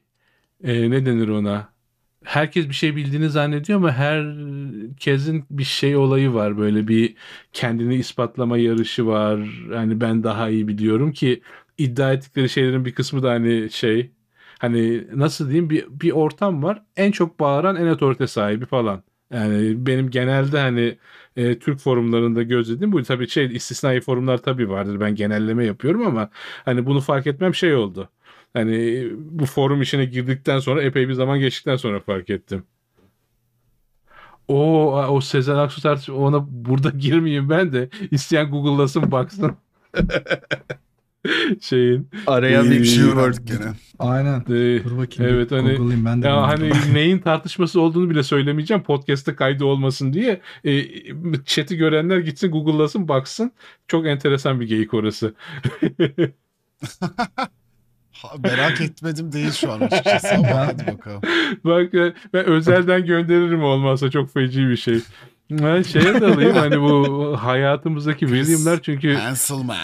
e, 0.64 0.92
ne 0.92 1.06
denir 1.08 1.28
ona? 1.30 1.74
Herkes 2.28 2.70
bir 2.70 2.74
şey 2.74 2.96
bildiğini 2.96 3.30
zannediyor 3.30 3.80
ama 3.80 3.92
herkesin 3.92 5.46
bir 5.52 5.64
şey 5.64 5.96
olayı 5.96 6.34
var. 6.34 6.58
Böyle 6.58 6.88
bir 6.88 7.16
kendini 7.54 7.96
ispatlama 7.96 8.58
yarışı 8.58 9.08
var. 9.08 9.40
Hani 9.74 10.02
ben 10.02 10.24
daha 10.24 10.50
iyi 10.50 10.68
biliyorum 10.68 11.12
ki 11.12 11.42
iddia 11.78 12.14
ettikleri 12.14 12.50
şeylerin 12.50 12.86
bir 12.86 12.96
kısmı 12.96 13.24
da 13.24 13.30
hani 13.32 13.70
şey 13.72 14.12
hani 14.60 15.08
nasıl 15.20 15.46
diyeyim 15.46 15.70
bir, 15.70 15.86
bir 15.90 16.12
ortam 16.12 16.64
var. 16.64 16.84
En 16.98 17.12
çok 17.12 17.40
bağıran 17.40 17.76
en 17.76 17.88
otorite 17.88 18.28
sahibi 18.28 18.66
falan. 18.66 19.04
Yani 19.32 19.86
benim 19.86 20.10
genelde 20.10 20.60
hani 20.60 20.98
e, 21.36 21.60
Türk 21.60 21.80
forumlarında 21.80 22.44
gözlediğim 22.44 22.92
bu. 22.92 23.04
Tabii 23.04 23.28
şey 23.30 23.46
istisnai 23.56 24.02
forumlar 24.02 24.38
tabii 24.38 24.70
vardır. 24.70 25.00
Ben 25.00 25.16
genelleme 25.16 25.66
yapıyorum 25.66 26.08
ama 26.08 26.30
hani 26.66 26.86
bunu 26.86 27.02
fark 27.02 27.28
etmem 27.28 27.56
şey 27.56 27.76
oldu. 27.76 28.10
Hani 28.54 29.08
bu 29.20 29.46
forum 29.46 29.82
işine 29.82 30.06
girdikten 30.06 30.60
sonra 30.60 30.82
epey 30.84 31.08
bir 31.10 31.14
zaman 31.14 31.40
geçtikten 31.40 31.76
sonra 31.76 32.00
fark 32.00 32.30
ettim. 32.30 32.64
O 34.48 34.92
o 35.08 35.22
Sezen 35.22 35.56
Aksu 35.56 35.82
tartış 35.82 36.10
ona 36.10 36.46
burada 36.50 36.90
girmeyeyim 36.98 37.50
ben 37.50 37.74
de 37.74 37.90
isteyen 38.12 38.50
Google'lasın 38.52 39.12
baksın. 39.12 39.52
Şeyin 41.62 42.10
Araya 42.28 42.62
İyi 42.64 42.72
bir 42.72 42.86
şey 42.86 43.04
öğrendik 43.04 43.48
gene. 43.48 43.74
Aynen. 44.00 44.40
e, 44.40 44.84
Dur 44.84 44.98
bakayım. 44.98 45.34
Evet, 45.34 45.52
hani- 45.52 46.06
ben 46.06 46.22
de. 46.24 46.28
ya 46.28 46.42
hani 46.48 46.72
neyin 46.94 47.20
tartışması 47.20 47.82
olduğunu 47.82 48.10
bile 48.10 48.24
söylemeyeceğim. 48.24 48.84
Podcast'te 48.84 49.36
kaydı 49.36 49.66
olmasın 49.66 50.14
diye. 50.14 50.42
E, 50.66 50.84
chat'i 51.46 51.78
görenler 51.78 52.18
gitsin 52.18 52.52
Google'lasın 52.52 53.08
baksın. 53.08 53.52
Çok 53.88 54.08
enteresan 54.08 54.60
bir 54.60 54.68
geyik 54.68 54.94
orası. 54.94 55.34
Ha, 58.22 58.28
merak 58.44 58.82
etmedim 58.82 59.32
değil 59.32 59.52
şu 59.52 59.72
an 59.72 59.80
açıkçası 59.82 60.30
ama 60.36 60.48
hadi 60.68 60.88
bakalım. 60.88 61.22
Bak 61.66 61.94
ben 62.34 62.46
özelden 62.46 63.06
gönderirim 63.06 63.64
olmazsa 63.64 64.12
çok 64.12 64.34
feci 64.34 64.68
bir 64.70 64.78
şey. 64.78 65.00
Ben 65.52 65.82
şeye 65.82 66.22
de 66.22 66.26
alayım 66.26 66.56
hani 66.56 66.82
bu 66.82 67.38
hayatımızdaki 67.42 68.28
William'lar 68.28 68.82
çünkü 68.82 69.16
Pencil 69.16 69.56
Man. 69.64 69.78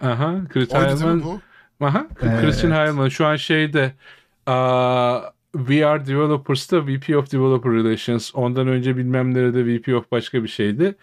aha 0.00 0.34
Chris 0.52 0.74
Heilman 0.74 1.22
bu? 1.24 1.40
aha 1.80 2.06
Evet. 2.22 2.40
Christian 2.40 2.70
Heilman 2.70 3.08
şu 3.08 3.26
an 3.26 3.36
şeyde 3.36 3.92
aa, 4.46 5.20
VR 5.54 6.06
Developers'ta 6.06 6.86
VP 6.86 7.16
of 7.16 7.32
Developer 7.32 7.72
Relations 7.72 8.30
ondan 8.34 8.68
önce 8.68 8.96
bilmem 8.96 9.34
nerede 9.34 9.66
VP 9.66 9.94
of 9.94 10.10
başka 10.12 10.42
bir 10.42 10.48
şeydi. 10.48 10.94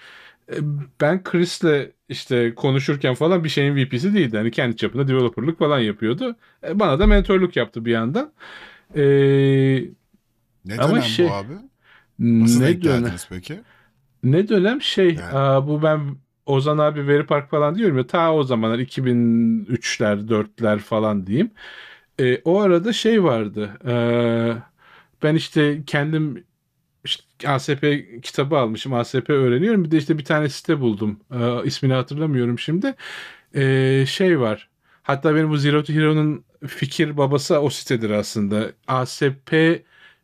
E, 0.51 0.55
Ben 1.01 1.23
Chris'le 1.23 1.91
işte 2.09 2.55
konuşurken 2.55 3.13
falan 3.15 3.43
bir 3.43 3.49
şeyin 3.49 3.75
VP'si 3.75 4.13
değildi. 4.13 4.37
Hani 4.37 4.51
kendi 4.51 4.77
çapında 4.77 5.07
developerlık 5.07 5.59
falan 5.59 5.79
yapıyordu. 5.79 6.35
E, 6.67 6.79
Bana 6.79 6.99
da 6.99 7.07
mentorluk 7.07 7.55
yaptı 7.55 7.85
bir 7.85 7.91
yandan. 7.91 8.31
E, 8.95 9.01
Ne 10.65 10.77
Ama 10.77 10.87
dönem 10.93 11.01
şey- 11.01 11.27
bu 11.27 11.31
abi? 11.33 11.53
Nasıl 12.19 12.59
ne 12.61 12.81
dönem? 12.81 13.15
peki? 13.29 13.59
Ne 14.23 14.47
dönem 14.47 14.81
şey 14.81 15.15
Yani. 15.15 15.37
aa, 15.37 15.67
bu 15.67 15.83
ben 15.83 16.01
Ozan 16.45 16.77
abi 16.77 17.07
Veri 17.07 17.25
Park 17.25 17.49
falan 17.49 17.75
diyorum 17.75 17.97
ya 17.97 18.07
ta 18.07 18.33
o 18.33 18.43
zamanlar 18.43 18.79
2003'ler 18.79 20.27
4'ler 20.27 20.79
falan 20.79 21.27
diyeyim. 21.27 21.51
E, 22.19 22.41
o 22.45 22.59
arada 22.61 22.93
şey 22.93 23.23
vardı. 23.23 23.69
e, 23.87 23.93
ben 25.23 25.35
işte 25.35 25.83
kendim 25.87 26.43
işte 27.05 27.23
ASP 27.49 27.85
kitabı 28.23 28.57
almışım. 28.57 28.93
ASP 28.93 29.29
öğreniyorum. 29.29 29.83
Bir 29.85 29.91
de 29.91 29.97
işte 29.97 30.17
bir 30.17 30.25
tane 30.25 30.49
site 30.49 30.79
buldum. 30.79 31.19
E, 31.33 31.65
ismini 31.67 31.93
hatırlamıyorum 31.93 32.59
şimdi. 32.59 32.95
E, 33.55 34.05
şey 34.07 34.39
var. 34.39 34.69
Hatta 35.03 35.35
benim 35.35 35.49
bu 35.49 35.57
Zero 35.57 35.83
to 35.83 35.93
Hero'nun 35.93 36.45
fikir 36.67 37.17
babası 37.17 37.59
o 37.59 37.69
sitedir 37.69 38.09
aslında. 38.09 38.71
ASP 38.87 39.53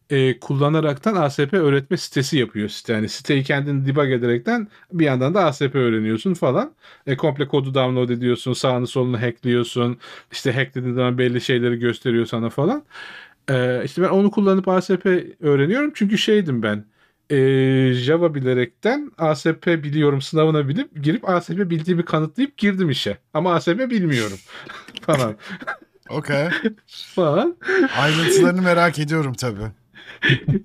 e, 0.09 0.39
kullanaraktan 0.39 1.15
ASP 1.15 1.53
öğretme 1.53 1.97
sitesi 1.97 2.37
yapıyor 2.37 2.69
site. 2.69 2.93
Yani 2.93 3.09
siteyi 3.09 3.43
kendin 3.43 3.85
debug 3.85 4.11
ederekten 4.11 4.67
bir 4.93 5.05
yandan 5.05 5.33
da 5.33 5.45
ASP 5.45 5.75
öğreniyorsun 5.75 6.33
falan. 6.33 6.75
E, 7.07 7.17
komple 7.17 7.47
kodu 7.47 7.73
download 7.73 8.09
ediyorsun. 8.09 8.53
Sağını 8.53 8.87
solunu 8.87 9.21
hackliyorsun. 9.21 9.97
İşte 10.31 10.51
hacklediğin 10.51 10.95
zaman 10.95 11.17
belli 11.17 11.41
şeyleri 11.41 11.79
gösteriyor 11.79 12.25
sana 12.25 12.49
falan. 12.49 12.83
E, 13.49 13.81
işte 13.85 14.01
ben 14.01 14.09
onu 14.09 14.31
kullanıp 14.31 14.67
ASP 14.67 15.05
öğreniyorum. 15.39 15.91
Çünkü 15.95 16.17
şeydim 16.17 16.63
ben. 16.63 16.85
e, 17.29 17.93
Java 17.93 18.35
bilerekten 18.35 19.11
ASP 19.17 19.67
biliyorum 19.67 20.21
sınavına 20.21 20.67
bilip 20.67 21.03
girip 21.03 21.29
ASP 21.29 21.69
bildiğimi 21.69 22.05
kanıtlayıp 22.05 22.57
girdim 22.57 22.89
işe. 22.89 23.17
Ama 23.33 23.53
ASP 23.55 23.89
bilmiyorum 23.89 24.41
falan 25.01 25.37
Okey. 26.09 26.47
falan. 27.15 27.57
Ayrıntılarını 27.91 28.61
merak 28.61 28.99
ediyorum 28.99 29.33
tabii. 29.33 29.71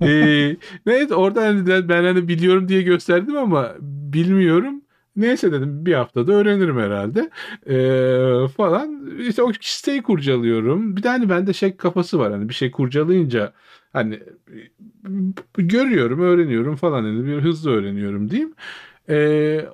ee, 0.03 0.57
evet 0.87 1.13
orada 1.13 1.43
hani 1.43 1.89
ben 1.89 2.05
hani 2.05 2.29
biliyorum 2.29 2.69
diye 2.69 2.83
gösterdim 2.83 3.37
ama 3.37 3.75
bilmiyorum. 3.81 4.83
Neyse 5.17 5.53
dedim 5.53 5.87
bir 5.87 5.95
haftada 5.95 6.33
öğrenirim 6.33 6.79
herhalde 6.79 7.31
Ee, 7.67 8.49
falan. 8.57 9.11
İşte 9.29 9.43
o 9.43 9.53
siteyi 9.61 10.03
kurcalıyorum. 10.03 10.97
Bir 10.97 11.03
de 11.03 11.09
hani 11.09 11.29
bende 11.29 11.53
şey 11.53 11.77
kafası 11.77 12.19
var 12.19 12.33
hani 12.33 12.49
bir 12.49 12.55
şey 12.55 12.71
kurcalayınca 12.71 13.53
hani 13.93 14.15
e, 15.59 15.63
görüyorum, 15.63 16.21
öğreniyorum 16.21 16.77
falan 16.77 17.05
hani 17.05 17.27
bir 17.27 17.39
hızlı 17.43 17.71
öğreniyorum 17.71 18.31
diyeyim. 18.31 18.55
Ee, 19.09 19.67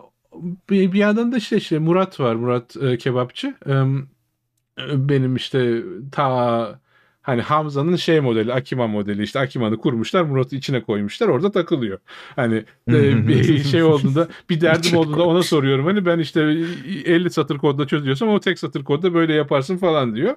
bir, 0.70 0.92
bir 0.92 0.98
yandan 0.98 1.33
da 1.33 1.37
işte, 1.37 1.57
işte 1.57 1.78
Murat 1.78 2.20
var, 2.20 2.35
Murat 2.35 2.76
e, 2.83 2.98
kebapçı. 2.98 3.55
Ee, 3.68 3.83
benim 5.09 5.37
işte 5.37 5.83
ta 6.12 6.81
Hani 7.22 7.42
Hamza'nın 7.42 7.96
şey 7.96 8.20
modeli, 8.20 8.52
Akima 8.52 8.87
modeli 8.87 9.22
işte 9.22 9.40
Akima'nı 9.40 9.78
kurmuşlar, 9.78 10.22
Murat'ı 10.22 10.56
içine 10.56 10.82
koymuşlar, 10.82 11.28
orada 11.28 11.50
takılıyor. 11.50 11.98
Hani 12.37 12.64
e, 12.88 13.28
bir 13.28 13.64
şey 13.64 13.82
olduğunda, 13.82 14.28
bir 14.50 14.61
derdim 14.61 14.96
olduğunda 14.96 15.26
ona 15.26 15.42
soruyorum. 15.42 15.85
Hani 15.87 16.06
ben 16.06 16.18
işte 16.18 16.40
50 17.04 17.30
satır 17.30 17.58
kodda 17.58 17.87
çözüyorsam 17.87 18.28
o 18.28 18.40
tek 18.40 18.58
satır 18.58 18.85
kodda 18.85 19.14
böyle 19.14 19.35
yaparsın 19.35 19.76
falan 19.76 20.14
diyor. 20.14 20.37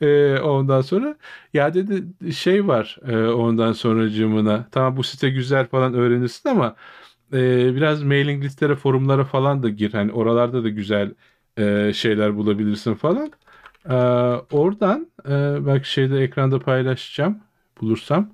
E, 0.00 0.38
ondan 0.40 0.80
sonra 0.80 1.16
ya 1.54 1.74
dedi 1.74 2.32
şey 2.34 2.66
var 2.66 2.98
e, 3.08 3.16
ondan 3.16 3.72
sonracığımına. 3.72 4.68
Tamam 4.72 4.96
bu 4.96 5.02
site 5.02 5.30
güzel 5.30 5.66
falan 5.66 5.94
öğrenirsin 5.94 6.48
ama 6.48 6.76
e, 7.32 7.74
biraz 7.74 8.02
mailing 8.02 8.44
listlere, 8.44 8.74
forumlara 8.76 9.24
falan 9.24 9.62
da 9.62 9.68
gir. 9.68 9.92
Hani 9.92 10.12
oralarda 10.12 10.64
da 10.64 10.68
güzel 10.68 11.14
e, 11.58 11.92
şeyler 11.94 12.36
bulabilirsin 12.36 12.94
falan. 12.94 13.32
Ee, 13.90 13.94
oradan 14.52 15.10
e, 15.26 15.30
belki 15.66 15.90
şeyde 15.92 16.18
ekranda 16.22 16.58
paylaşacağım 16.58 17.38
bulursam. 17.80 18.30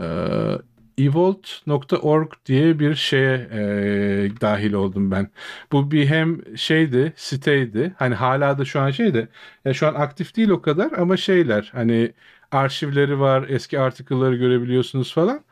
Ee, 0.00 0.58
evolt.org 0.98 2.32
diye 2.46 2.78
bir 2.78 2.94
şeye 2.94 3.48
e, 3.52 4.40
dahil 4.40 4.72
oldum 4.72 5.10
ben. 5.10 5.30
Bu 5.72 5.90
bir 5.90 6.06
hem 6.06 6.56
şeydi, 6.56 7.12
siteydi. 7.16 7.94
Hani 7.98 8.14
hala 8.14 8.58
da 8.58 8.64
şu 8.64 8.80
an 8.80 8.90
şeydi. 8.90 9.28
Ya 9.64 9.74
şu 9.74 9.86
an 9.88 9.94
aktif 9.94 10.36
değil 10.36 10.48
o 10.48 10.62
kadar 10.62 10.92
ama 10.92 11.16
şeyler 11.16 11.70
hani 11.74 12.12
arşivleri 12.52 13.20
var, 13.20 13.46
eski 13.48 13.80
article'ları 13.80 14.36
görebiliyorsunuz 14.36 15.14
falan. 15.14 15.44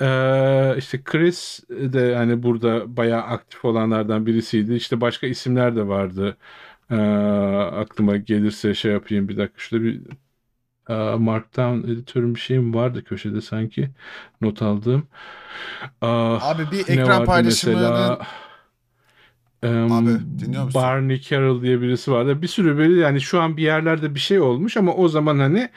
Ee, 0.00 0.74
işte 0.78 1.02
Chris 1.04 1.60
de 1.70 2.14
hani 2.16 2.42
burada 2.42 2.96
bayağı 2.96 3.22
aktif 3.22 3.64
olanlardan 3.64 4.26
birisiydi. 4.26 4.74
İşte 4.74 5.00
başka 5.00 5.26
isimler 5.26 5.76
de 5.76 5.88
vardı. 5.88 6.36
Ee, 6.90 6.94
aklıma 7.72 8.16
gelirse 8.16 8.74
şey 8.74 8.92
yapayım 8.92 9.28
bir 9.28 9.36
dakika 9.36 9.58
şurada 9.60 9.84
bir 9.84 10.02
e, 10.90 11.16
Markdown 11.16 11.88
editörüm 11.92 12.34
bir 12.34 12.40
şeyim 12.40 12.74
vardı 12.74 13.04
köşede 13.04 13.40
sanki 13.40 13.90
not 14.40 14.62
aldığım. 14.62 15.08
Aa, 16.00 16.38
Abi 16.40 16.70
bir 16.70 16.88
ekran 16.88 17.24
paylaşımının 17.24 17.84
mesela? 17.94 18.26
Em, 19.62 19.92
Abi, 19.92 20.08
dinliyor 20.38 20.64
musun? 20.64 20.82
Barney 20.82 21.20
Carroll 21.20 21.62
diye 21.62 21.80
birisi 21.80 22.12
vardı. 22.12 22.42
Bir 22.42 22.46
sürü 22.46 22.78
böyle 22.78 23.00
yani 23.00 23.20
şu 23.20 23.40
an 23.40 23.56
bir 23.56 23.62
yerlerde 23.62 24.14
bir 24.14 24.20
şey 24.20 24.40
olmuş 24.40 24.76
ama 24.76 24.94
o 24.94 25.08
zaman 25.08 25.38
hani 25.38 25.68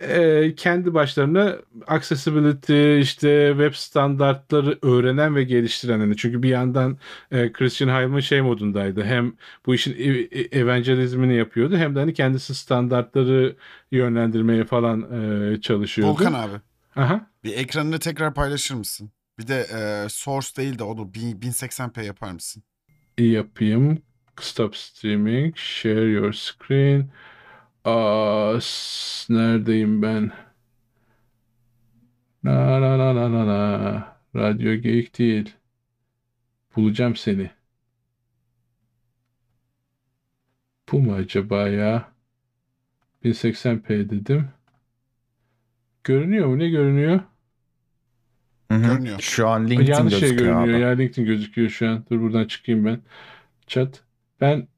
e, 0.00 0.54
kendi 0.56 0.94
başlarına 0.94 1.56
accessibility 1.86 3.00
işte 3.00 3.48
web 3.50 3.74
standartları 3.74 4.78
öğrenen 4.82 5.36
ve 5.36 5.44
geliştiren 5.44 6.00
hani 6.00 6.16
çünkü 6.16 6.42
bir 6.42 6.48
yandan 6.48 6.98
e, 7.30 7.52
Christian 7.52 7.88
Hayman 7.88 8.20
şey 8.20 8.40
modundaydı. 8.40 9.04
Hem 9.04 9.32
bu 9.66 9.74
işin 9.74 9.92
e- 9.92 10.38
e- 10.38 10.58
evangelizmini 10.60 11.34
yapıyordu 11.34 11.76
hem 11.76 11.94
de 11.94 11.98
hani 12.00 12.14
kendisi 12.14 12.54
standartları 12.54 13.56
yönlendirmeye 13.92 14.64
falan 14.64 15.00
e, 15.12 15.60
çalışıyordu. 15.60 16.12
Volkan 16.12 16.32
abi 16.32 16.54
Aha. 16.96 17.30
bir 17.44 17.56
ekranını 17.56 17.98
tekrar 17.98 18.34
paylaşır 18.34 18.74
mısın? 18.74 19.10
Bir 19.38 19.46
de 19.46 19.66
e, 19.74 20.08
source 20.08 20.48
değil 20.56 20.78
de 20.78 20.84
onu 20.84 21.14
1000 21.14 21.40
1080p 21.40 22.04
yapar 22.04 22.32
mısın? 22.32 22.62
Yapayım. 23.24 24.02
Stop 24.40 24.76
streaming. 24.76 25.56
Share 25.56 26.10
your 26.10 26.32
screen. 26.32 27.10
Aa, 27.84 28.58
neredeyim 29.28 30.02
ben? 30.02 30.32
Na 32.42 32.80
na 32.80 32.96
na 32.98 33.12
na 33.14 33.28
na 33.32 33.44
na. 33.46 34.16
Radyo 34.36 34.74
geyik 34.74 35.18
değil. 35.18 35.54
Bulacağım 36.76 37.16
seni. 37.16 37.50
Bu 40.92 41.00
mu 41.00 41.14
acaba 41.14 41.68
ya? 41.68 42.12
1080p 43.24 44.10
dedim. 44.10 44.48
Görünüyor 46.04 46.46
mu? 46.46 46.58
Ne 46.58 46.68
görünüyor? 46.68 47.20
Görünüyor. 48.70 49.20
Şu 49.20 49.48
an 49.48 49.68
LinkedIn 49.68 49.92
Yanlış 49.92 50.12
şey 50.14 50.20
gözüküyor 50.20 50.54
görünüyor. 50.60 50.78
abi. 50.78 50.82
Ya 50.82 50.88
LinkedIn 50.90 51.24
gözüküyor 51.26 51.68
şu 51.68 51.88
an. 51.88 52.04
Dur 52.10 52.20
buradan 52.20 52.44
çıkayım 52.44 52.84
ben. 52.84 53.00
Chat. 53.66 54.02
Ben 54.40 54.68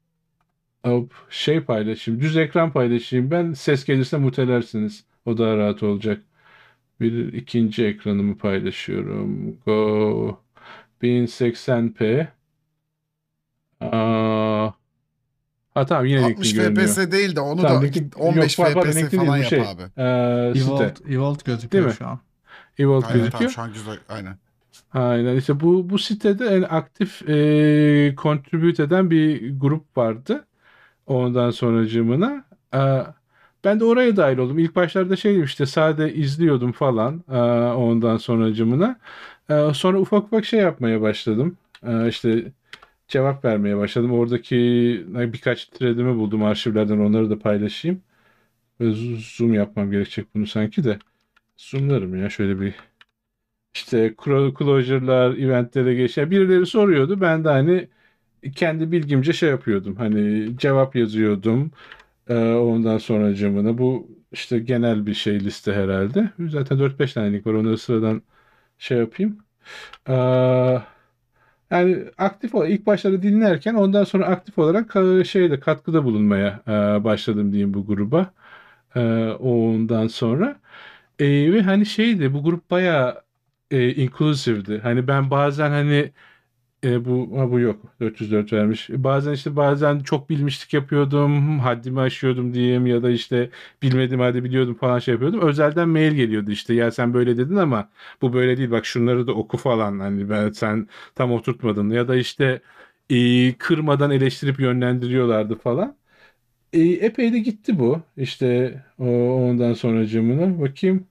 hop, 0.85 1.13
şey 1.29 1.61
paylaşayım. 1.61 2.21
Düz 2.21 2.37
ekran 2.37 2.71
paylaşayım. 2.71 3.31
Ben 3.31 3.53
ses 3.53 3.85
gelirse 3.85 4.17
mutelersiniz. 4.17 5.03
O 5.25 5.37
daha 5.37 5.57
rahat 5.57 5.83
olacak. 5.83 6.21
Bir 7.01 7.33
ikinci 7.33 7.85
ekranımı 7.85 8.37
paylaşıyorum. 8.37 9.57
Go. 9.65 10.41
1080p. 11.03 12.27
Aa. 13.81 14.71
Ha 15.73 15.85
tamam 15.85 16.05
yine 16.05 16.19
60 16.25 16.47
LinkedIn 16.47 16.63
görünüyor. 16.75 16.87
FPS 16.87 17.11
değil 17.11 17.35
de 17.35 17.39
onu 17.39 17.61
Tamam, 17.61 17.81
da 17.83 17.85
LinkedIn- 17.87 18.15
15 18.15 18.59
yok, 18.59 18.67
FPS 18.69 18.95
LinkedIn 18.97 19.17
falan 19.25 19.39
değil, 19.39 19.51
bu 19.51 19.55
yap 19.55 19.65
şey. 19.65 19.71
abi. 19.71 19.81
Ee, 19.81 20.53
site. 20.59 20.69
Evolved, 20.73 20.97
Evolved 21.13 21.41
gözüküyor 21.45 21.85
mi? 21.85 21.93
şu 21.93 22.07
an. 22.07 22.19
Evolve 22.79 23.07
Aynen 23.07 23.13
gözüküyor. 23.13 23.31
tamam 23.31 23.49
şu 23.49 23.61
an 23.61 23.73
güzel 23.73 23.99
aynen. 24.09 24.37
Aynen 24.93 25.35
işte 25.37 25.59
bu 25.59 25.89
bu 25.89 25.99
sitede 25.99 26.45
en 26.45 26.61
aktif 26.61 27.29
e, 27.29 28.15
contribute 28.17 28.83
eden 28.83 29.11
bir 29.11 29.53
grup 29.59 29.97
vardı. 29.97 30.45
Ondan 31.07 31.51
sonracığımına. 31.51 32.45
E, 32.73 32.79
ben 33.63 33.79
de 33.79 33.85
oraya 33.85 34.17
dahil 34.17 34.37
oldum. 34.37 34.59
İlk 34.59 34.75
başlarda 34.75 35.15
şeydim 35.15 35.43
işte 35.43 35.65
sade 35.65 36.13
izliyordum 36.13 36.71
falan 36.71 37.23
e, 37.31 37.37
ondan 37.75 38.17
sonracığımına. 38.17 38.99
E, 39.49 39.73
sonra 39.73 39.99
ufak 39.99 40.23
ufak 40.25 40.45
şey 40.45 40.59
yapmaya 40.59 41.01
başladım. 41.01 41.57
E, 41.87 42.09
işte 42.09 42.53
cevap 43.07 43.45
vermeye 43.45 43.77
başladım. 43.77 44.13
Oradaki 44.13 44.55
birkaç 45.09 45.65
threadimi 45.67 46.15
buldum 46.17 46.43
arşivlerden 46.43 46.99
onları 46.99 47.29
da 47.29 47.39
paylaşayım. 47.39 48.01
Zoom 49.19 49.53
yapmam 49.53 49.91
gerekecek 49.91 50.35
bunu 50.35 50.47
sanki 50.47 50.83
de. 50.83 50.99
Zoomlarım 51.59 52.15
ya 52.21 52.29
şöyle 52.29 52.59
bir 52.61 52.75
işte 53.75 54.07
clo- 54.17 54.57
closure'lar, 54.59 55.31
eventlere 55.37 55.95
geçen 55.95 56.31
birileri 56.31 56.65
soruyordu. 56.65 57.21
Ben 57.21 57.43
de 57.45 57.49
hani 57.49 57.89
kendi 58.55 58.91
bilgimce 58.93 59.33
şey 59.33 59.49
yapıyordum. 59.49 59.97
Hani 59.97 60.49
cevap 60.59 60.95
yazıyordum. 60.97 61.71
Ee, 62.29 62.35
ondan 62.53 62.99
sonracığımına 62.99 63.79
bu 63.79 64.07
işte 64.33 64.59
genel 64.59 65.05
bir 65.07 65.13
şey 65.13 65.39
liste 65.41 65.73
herhalde. 65.73 66.31
Zaten 66.49 66.79
4-5 66.79 67.13
tane 67.13 67.33
link 67.33 67.47
var. 67.47 67.53
Onları 67.53 67.77
sıradan 67.77 68.23
şey 68.79 68.97
yapayım. 68.99 69.39
Ee, 70.09 70.13
yani 71.71 72.05
aktif 72.17 72.55
ol 72.55 72.67
ilk 72.67 72.85
başları 72.85 73.21
dinlerken 73.21 73.73
ondan 73.73 74.03
sonra 74.03 74.25
aktif 74.25 74.57
olarak 74.59 74.93
şeyde 75.27 75.59
katkıda 75.59 76.03
bulunmaya 76.03 76.61
e, 76.67 77.03
başladım 77.03 77.51
diyeyim 77.51 77.73
bu 77.73 77.85
gruba. 77.85 78.33
E, 78.95 79.01
ondan 79.39 80.07
sonra 80.07 80.59
e, 81.19 81.53
ve 81.53 81.61
hani 81.61 81.85
şeydi 81.85 82.33
bu 82.33 82.43
grup 82.43 82.71
bayağı 82.71 83.23
e, 83.71 83.93
inclusive'di. 83.95 84.79
Hani 84.83 85.07
ben 85.07 85.31
bazen 85.31 85.69
hani 85.71 86.11
e, 86.83 87.05
bu 87.05 87.39
ha, 87.39 87.51
bu 87.51 87.59
yok 87.59 87.81
404 88.01 88.53
vermiş. 88.53 88.89
Bazen 88.91 89.33
işte 89.33 89.55
bazen 89.55 89.99
çok 89.99 90.29
bilmişlik 90.31 90.73
yapıyordum, 90.73 91.59
haddimi 91.59 92.01
aşıyordum 92.01 92.53
diyeyim 92.53 92.87
ya 92.87 93.03
da 93.03 93.11
işte 93.11 93.51
bilmedim 93.83 94.19
halde 94.19 94.43
biliyordum 94.43 94.75
falan 94.75 94.99
şey 94.99 95.13
yapıyordum. 95.13 95.41
Özelden 95.41 95.89
mail 95.89 96.13
geliyordu 96.13 96.51
işte 96.51 96.73
ya 96.73 96.91
sen 96.91 97.13
böyle 97.13 97.37
dedin 97.37 97.55
ama 97.55 97.89
bu 98.21 98.33
böyle 98.33 98.57
değil 98.57 98.71
bak 98.71 98.85
şunları 98.87 99.27
da 99.27 99.33
oku 99.35 99.57
falan 99.57 99.99
hani 99.99 100.29
ben 100.29 100.51
sen 100.51 100.87
tam 101.15 101.31
oturtmadın 101.31 101.89
ya 101.89 102.07
da 102.07 102.15
işte 102.15 102.61
e, 103.09 103.53
kırmadan 103.57 104.11
eleştirip 104.11 104.59
yönlendiriyorlardı 104.59 105.55
falan. 105.59 105.97
E, 106.73 106.79
epey 106.81 107.33
de 107.33 107.39
gitti 107.39 107.79
bu. 107.79 108.01
İşte 108.17 108.75
o, 108.99 109.05
ondan 109.49 109.73
sonracığımına 109.73 110.61
bakayım. 110.61 111.08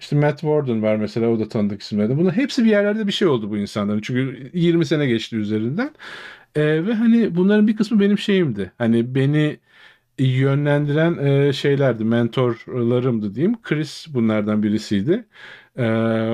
İşte 0.00 0.16
Matt 0.16 0.40
Warden 0.40 0.82
var 0.82 0.96
mesela 0.96 1.28
o 1.28 1.38
da 1.40 1.48
tanıdık 1.48 1.82
isimlerden. 1.82 2.18
Bunlar 2.18 2.36
hepsi 2.36 2.64
bir 2.64 2.70
yerlerde 2.70 3.06
bir 3.06 3.12
şey 3.12 3.28
oldu 3.28 3.50
bu 3.50 3.58
insanların. 3.58 4.00
Çünkü 4.00 4.50
20 4.54 4.86
sene 4.86 5.06
geçti 5.06 5.36
üzerinden. 5.36 5.90
Ee, 6.56 6.86
ve 6.86 6.94
hani 6.94 7.36
bunların 7.36 7.66
bir 7.68 7.76
kısmı 7.76 8.00
benim 8.00 8.18
şeyimdi. 8.18 8.72
Hani 8.78 9.14
beni 9.14 9.58
yönlendiren 10.18 11.18
e, 11.26 11.52
şeylerdi, 11.52 12.04
mentorlarımdı 12.04 13.34
diyeyim. 13.34 13.62
Chris 13.62 14.06
bunlardan 14.14 14.62
birisiydi. 14.62 15.26
Ee, 15.76 15.84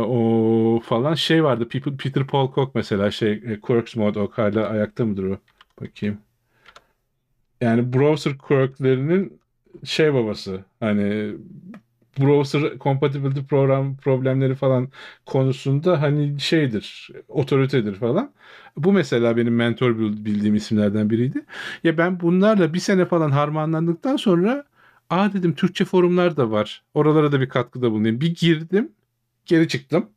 o 0.09 0.81
falan 0.81 1.14
şey 1.14 1.44
vardı. 1.44 1.68
Peter, 1.68 1.96
Peter 1.96 2.27
Paul 2.27 2.55
Cook 2.55 2.75
mesela 2.75 3.11
şey 3.11 3.33
e, 3.33 3.61
Quirks 3.61 3.96
Mod 3.96 4.16
hala 4.33 4.68
ayakta 4.68 5.05
mıdır 5.05 5.25
o? 5.25 5.38
Bakayım. 5.81 6.18
Yani 7.61 7.92
browser 7.92 8.38
quirklerinin 8.38 9.40
şey 9.85 10.14
babası. 10.14 10.64
Hani 10.81 11.35
browser 12.18 12.79
compatibility 12.79 13.40
program 13.40 13.96
problemleri 13.96 14.55
falan 14.55 14.88
konusunda 15.27 16.03
hani 16.03 16.40
şeydir, 16.40 17.11
otoritedir 17.29 17.94
falan. 17.94 18.33
Bu 18.77 18.92
mesela 18.92 19.37
benim 19.37 19.55
mentor 19.57 19.98
bil- 19.98 20.25
bildiğim 20.25 20.55
isimlerden 20.55 21.11
biriydi. 21.11 21.44
Ya 21.85 21.98
ben 21.98 22.20
bunlarla 22.20 22.75
bir 22.75 22.79
sene 22.79 23.05
falan 23.07 23.31
harmanlandıktan 23.31 24.16
sonra 24.16 24.64
aa 25.11 25.33
dedim 25.33 25.55
Türkçe 25.55 25.85
forumlar 25.85 26.37
da 26.37 26.51
var. 26.51 26.85
Oralara 26.94 27.33
da 27.33 27.40
bir 27.40 27.48
katkıda 27.48 27.90
bulunayım. 27.92 28.20
Bir 28.20 28.35
girdim, 28.35 28.92
geri 29.46 29.68
çıktım. 29.68 30.11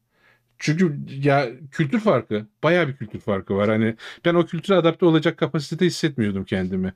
Çünkü 0.60 0.97
ya 1.10 1.47
kültür 1.71 1.99
farkı, 1.99 2.47
bayağı 2.63 2.88
bir 2.88 2.95
kültür 2.95 3.19
farkı 3.19 3.55
var. 3.55 3.69
Hani 3.69 3.95
ben 4.25 4.36
o 4.36 4.45
kültüre 4.45 4.75
adapte 4.77 5.05
olacak 5.05 5.38
kapasitede 5.38 5.86
hissetmiyordum 5.86 6.45
kendimi. 6.45 6.93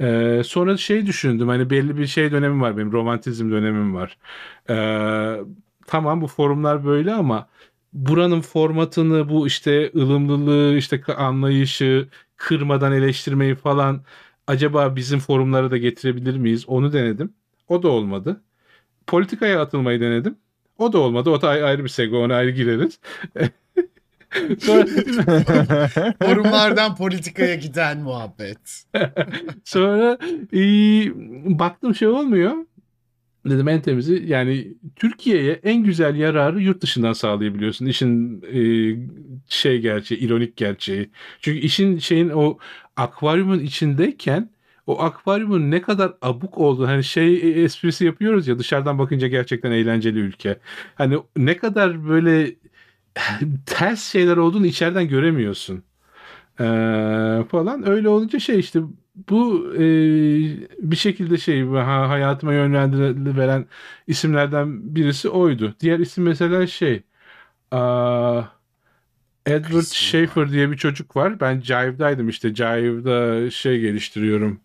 Ee, 0.00 0.42
sonra 0.46 0.76
şey 0.76 1.06
düşündüm 1.06 1.48
hani 1.48 1.70
belli 1.70 1.98
bir 1.98 2.06
şey 2.06 2.32
dönemim 2.32 2.60
var 2.60 2.76
benim 2.76 2.92
romantizm 2.92 3.50
dönemim 3.50 3.94
var. 3.94 4.18
Ee, 4.70 5.40
tamam 5.86 6.20
bu 6.20 6.26
forumlar 6.26 6.84
böyle 6.84 7.12
ama 7.12 7.48
buranın 7.92 8.40
formatını 8.40 9.28
bu 9.28 9.46
işte 9.46 9.90
ılımlılığı 9.96 10.76
işte 10.76 11.02
anlayışı 11.16 12.08
kırmadan 12.36 12.92
eleştirmeyi 12.92 13.54
falan 13.54 14.02
acaba 14.46 14.96
bizim 14.96 15.18
forumlara 15.20 15.70
da 15.70 15.76
getirebilir 15.76 16.36
miyiz? 16.36 16.64
Onu 16.68 16.92
denedim. 16.92 17.34
O 17.68 17.82
da 17.82 17.88
olmadı. 17.88 18.42
Politikaya 19.06 19.62
atılmayı 19.62 20.00
denedim. 20.00 20.38
O 20.78 20.92
da 20.92 20.98
olmadı. 20.98 21.30
O 21.30 21.42
da 21.42 21.48
ayrı 21.48 21.84
bir 21.84 21.88
sego. 21.88 22.18
Ona 22.24 22.36
ayrı 22.36 22.50
gireriz. 22.50 23.00
Sonra 24.58 24.86
Forumlardan 26.22 26.96
politikaya 26.96 27.54
giden 27.54 27.98
muhabbet. 27.98 28.84
Sonra 29.64 30.18
e, 30.52 30.60
baktım 31.58 31.94
şey 31.94 32.08
olmuyor. 32.08 32.54
Dedim 33.46 33.68
en 33.68 33.80
temizi 33.80 34.24
yani 34.26 34.74
Türkiye'ye 34.96 35.60
en 35.62 35.84
güzel 35.84 36.16
yararı 36.16 36.60
yurt 36.60 36.80
dışından 36.80 37.12
sağlayabiliyorsun. 37.12 37.86
İşin 37.86 38.42
e, 38.42 38.60
şey 39.48 39.80
gerçeği, 39.80 40.20
ironik 40.20 40.56
gerçeği. 40.56 41.10
Çünkü 41.40 41.58
işin 41.58 41.98
şeyin 41.98 42.28
o 42.28 42.58
akvaryumun 42.96 43.58
içindeyken 43.58 44.50
o 44.86 45.02
akvaryumun 45.02 45.70
ne 45.70 45.82
kadar 45.82 46.12
abuk 46.22 46.58
olduğu 46.58 46.86
hani 46.86 47.04
şey 47.04 47.64
esprisi 47.64 48.04
yapıyoruz 48.04 48.48
ya 48.48 48.58
dışarıdan 48.58 48.98
bakınca 48.98 49.28
gerçekten 49.28 49.70
eğlenceli 49.70 50.18
ülke. 50.18 50.58
Hani 50.94 51.18
ne 51.36 51.56
kadar 51.56 52.08
böyle 52.08 52.54
ters 53.66 54.04
şeyler 54.12 54.36
olduğunu 54.36 54.66
içeriden 54.66 55.08
göremiyorsun. 55.08 55.84
Ee, 56.60 56.64
falan 57.50 57.88
öyle 57.88 58.08
olunca 58.08 58.38
şey 58.38 58.58
işte 58.58 58.80
bu 59.30 59.72
e, 59.74 59.80
bir 60.78 60.96
şekilde 60.96 61.38
şey 61.38 61.64
ha, 61.66 62.08
hayatıma 62.08 62.52
yönlendiren 62.54 63.66
isimlerden 64.06 64.96
birisi 64.96 65.28
oydu. 65.28 65.74
Diğer 65.80 65.98
isim 65.98 66.24
mesela 66.24 66.66
şey 66.66 67.02
aa, 67.70 68.42
Edward 69.46 69.92
Schaefer 69.92 70.50
diye 70.52 70.70
bir 70.70 70.76
çocuk 70.76 71.16
var. 71.16 71.40
Ben 71.40 71.60
Jive'daydım 71.60 72.28
işte. 72.28 72.54
Jive'da 72.54 73.50
şey 73.50 73.80
geliştiriyorum. 73.80 74.60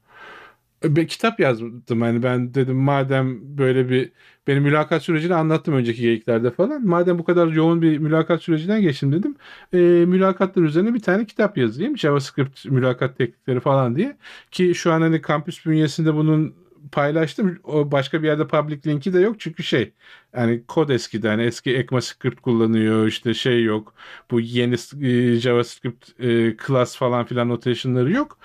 Bir 0.84 1.08
kitap 1.08 1.40
yazdım 1.40 2.02
hani 2.02 2.24
ben 2.24 2.54
dedim 2.54 2.76
madem 2.78 3.58
böyle 3.58 3.90
bir 3.90 4.12
benim 4.48 4.64
mülakat 4.64 5.04
sürecini 5.04 5.36
anlattım 5.36 5.74
önceki 5.74 6.02
geyiklerde 6.02 6.52
falan. 6.52 6.86
Madem 6.88 7.20
bu 7.20 7.24
kadar 7.24 7.48
yoğun 7.48 7.82
bir 7.82 7.98
mülakat 7.98 8.42
sürecinden 8.44 8.82
geçtim 8.82 9.12
dedim. 9.12 9.36
E, 9.74 9.78
mülakatlar 9.78 10.64
üzerine 10.64 10.94
bir 10.94 11.00
tane 11.00 11.26
kitap 11.26 11.58
yazayım. 11.58 11.98
JavaScript 11.98 12.66
mülakat 12.66 13.18
teknikleri 13.18 13.60
falan 13.60 13.96
diye. 13.96 14.18
Ki 14.52 14.76
şu 14.76 14.92
an 14.92 15.02
hani 15.02 15.22
kampüs 15.22 15.66
bünyesinde 15.66 16.14
bunun 16.16 16.56
paylaştım. 16.92 17.60
O 17.64 17.92
başka 17.92 18.24
bir 18.24 18.28
yerde 18.28 18.48
public 18.48 18.80
linki 18.88 19.14
de 19.14 19.20
yok 19.20 19.40
çünkü 19.40 19.64
şey 19.64 19.94
yani 20.36 20.64
kod 20.68 20.90
eskiden 20.90 21.30
hani 21.30 21.44
eski 21.44 21.78
ECMAScript 21.78 22.42
kullanıyor 22.42 23.08
işte 23.08 23.34
şey 23.34 23.64
yok. 23.64 23.94
Bu 24.32 24.40
yeni 24.42 24.76
e, 25.02 25.36
JavaScript 25.40 26.20
e, 26.20 26.58
class 26.68 26.98
falan 26.98 27.26
filan 27.26 27.50
notation'ları 27.50 28.12
yok. 28.12 28.38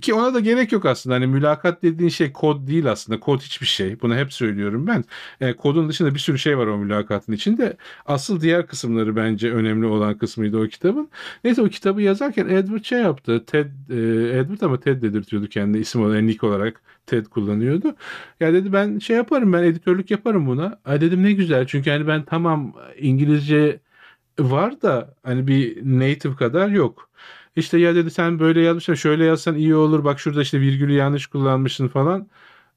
Ki 0.00 0.14
ona 0.14 0.34
da 0.34 0.40
gerek 0.40 0.72
yok 0.72 0.86
aslında. 0.86 1.16
Hani 1.16 1.26
mülakat 1.26 1.82
dediğin 1.82 2.08
şey 2.10 2.32
kod 2.32 2.66
değil 2.66 2.90
aslında. 2.90 3.20
Kod 3.20 3.40
hiçbir 3.40 3.66
şey. 3.66 4.00
Bunu 4.00 4.16
hep 4.16 4.32
söylüyorum 4.32 4.86
ben. 4.86 5.04
E, 5.40 5.52
kodun 5.52 5.88
dışında 5.88 6.14
bir 6.14 6.18
sürü 6.18 6.38
şey 6.38 6.58
var 6.58 6.66
o 6.66 6.78
mülakatın 6.78 7.32
içinde. 7.32 7.76
Asıl 8.06 8.40
diğer 8.40 8.66
kısımları 8.66 9.16
bence 9.16 9.52
önemli 9.52 9.86
olan 9.86 10.18
kısmıydı 10.18 10.58
o 10.58 10.68
kitabın. 10.68 11.10
Neyse 11.44 11.62
o 11.62 11.68
kitabı 11.68 12.02
yazarken 12.02 12.48
Edward 12.48 12.84
şey 12.84 13.00
yaptı. 13.00 13.44
Ted, 13.46 13.66
e, 13.90 14.38
Edward 14.38 14.60
ama 14.60 14.80
Ted 14.80 15.02
dedirtiyordu 15.02 15.48
kendi 15.48 15.78
isim 15.78 16.02
olarak, 16.02 16.22
nick 16.22 16.46
olarak 16.46 16.82
Ted 17.06 17.26
kullanıyordu. 17.26 17.96
Ya 18.40 18.52
dedi 18.52 18.72
ben 18.72 18.98
şey 18.98 19.16
yaparım 19.16 19.52
ben 19.52 19.62
editörlük 19.62 20.10
yaparım 20.10 20.46
buna. 20.46 20.80
Ay 20.84 21.00
dedim 21.00 21.22
ne 21.22 21.32
güzel 21.32 21.66
çünkü 21.66 21.90
hani 21.90 22.06
ben 22.06 22.24
tamam 22.24 22.74
İngilizce 22.98 23.80
var 24.38 24.82
da 24.82 25.14
hani 25.22 25.46
bir 25.46 25.76
native 26.00 26.36
kadar 26.36 26.68
yok. 26.68 27.10
İşte 27.56 27.78
ya 27.78 27.94
dedi 27.94 28.10
sen 28.10 28.38
böyle 28.38 28.60
yazmışsın 28.60 28.94
şöyle 28.94 29.24
yazsan 29.24 29.54
iyi 29.56 29.74
olur 29.74 30.04
bak 30.04 30.20
şurada 30.20 30.42
işte 30.42 30.60
virgülü 30.60 30.92
yanlış 30.92 31.26
kullanmışsın 31.26 31.88
falan. 31.88 32.28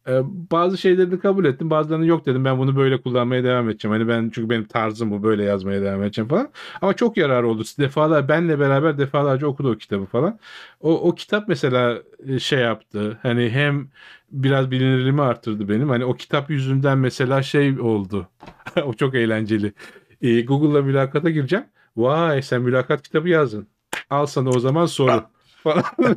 Ee, 0.08 0.22
bazı 0.52 0.78
şeylerini 0.78 1.20
kabul 1.20 1.46
ettim 1.46 1.70
bazılarını 1.70 2.06
yok 2.06 2.26
dedim 2.26 2.46
ben 2.46 2.58
bunu 2.60 2.76
böyle 2.76 3.02
kullanmaya 3.02 3.44
devam 3.44 3.70
edeceğim. 3.70 3.94
Hani 3.98 4.08
ben 4.08 4.30
çünkü 4.30 4.50
benim 4.50 4.66
tarzım 4.66 5.12
bu 5.12 5.24
böyle 5.24 5.44
yazmaya 5.44 5.82
devam 5.82 6.04
edeceğim 6.04 6.30
falan. 6.30 6.50
Ama 6.82 6.94
çok 6.94 7.18
yarar 7.18 7.44
oldu. 7.44 7.64
Defalar 7.80 8.28
benle 8.30 8.60
beraber 8.60 8.98
defalarca 8.98 9.48
okudu 9.48 9.72
o 9.72 9.78
kitabı 9.78 10.06
falan. 10.06 10.40
O, 10.82 11.10
o 11.10 11.16
kitap 11.16 11.48
mesela 11.48 12.00
e, 12.28 12.40
şey 12.40 12.60
yaptı. 12.60 13.20
Hani 13.22 13.50
hem 13.50 13.90
biraz 14.32 14.72
bilinirliğimi 14.72 15.22
arttırdı 15.22 15.70
benim. 15.70 15.90
Hani 15.90 16.06
o 16.06 16.14
kitap 16.14 16.50
yüzünden 16.50 16.98
mesela 16.98 17.44
şey 17.44 17.80
oldu. 17.80 18.28
o 18.86 18.94
çok 18.94 19.16
eğlenceli. 19.16 19.74
Ee, 20.22 20.42
Google'la 20.42 20.82
mülakata 20.82 21.30
gireceğim. 21.30 21.66
Vay 21.98 22.42
sen 22.42 22.62
mülakat 22.62 23.02
kitabı 23.02 23.30
yazdın. 23.30 23.68
Al 24.10 24.26
sana 24.26 24.50
o 24.50 24.60
zaman 24.60 24.86
soru. 24.86 25.24
falan. 25.64 25.84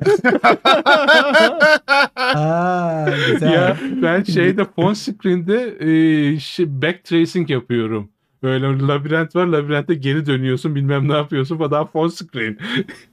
Aa, 2.16 3.10
güzel. 3.32 3.52
ya 3.52 3.76
ben 4.02 4.22
şeyde 4.22 4.64
phone 4.64 4.94
screen'de 4.94 5.76
e, 5.80 6.38
şey, 6.40 6.82
backtracing 6.82 7.50
yapıyorum. 7.50 8.10
Böyle 8.42 8.66
labirent 8.88 9.36
var 9.36 9.46
labirentte 9.46 9.94
geri 9.94 10.26
dönüyorsun 10.26 10.74
bilmem 10.74 11.08
ne 11.08 11.12
yapıyorsun 11.12 11.58
falan 11.58 11.70
daha 11.70 11.84
phone 11.84 12.10
screen. 12.10 12.58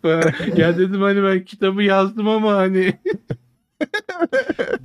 ya 0.58 0.78
dedim 0.78 1.02
hani 1.02 1.24
ben 1.24 1.46
kitabı 1.46 1.84
yazdım 1.84 2.28
ama 2.28 2.54
hani 2.54 2.94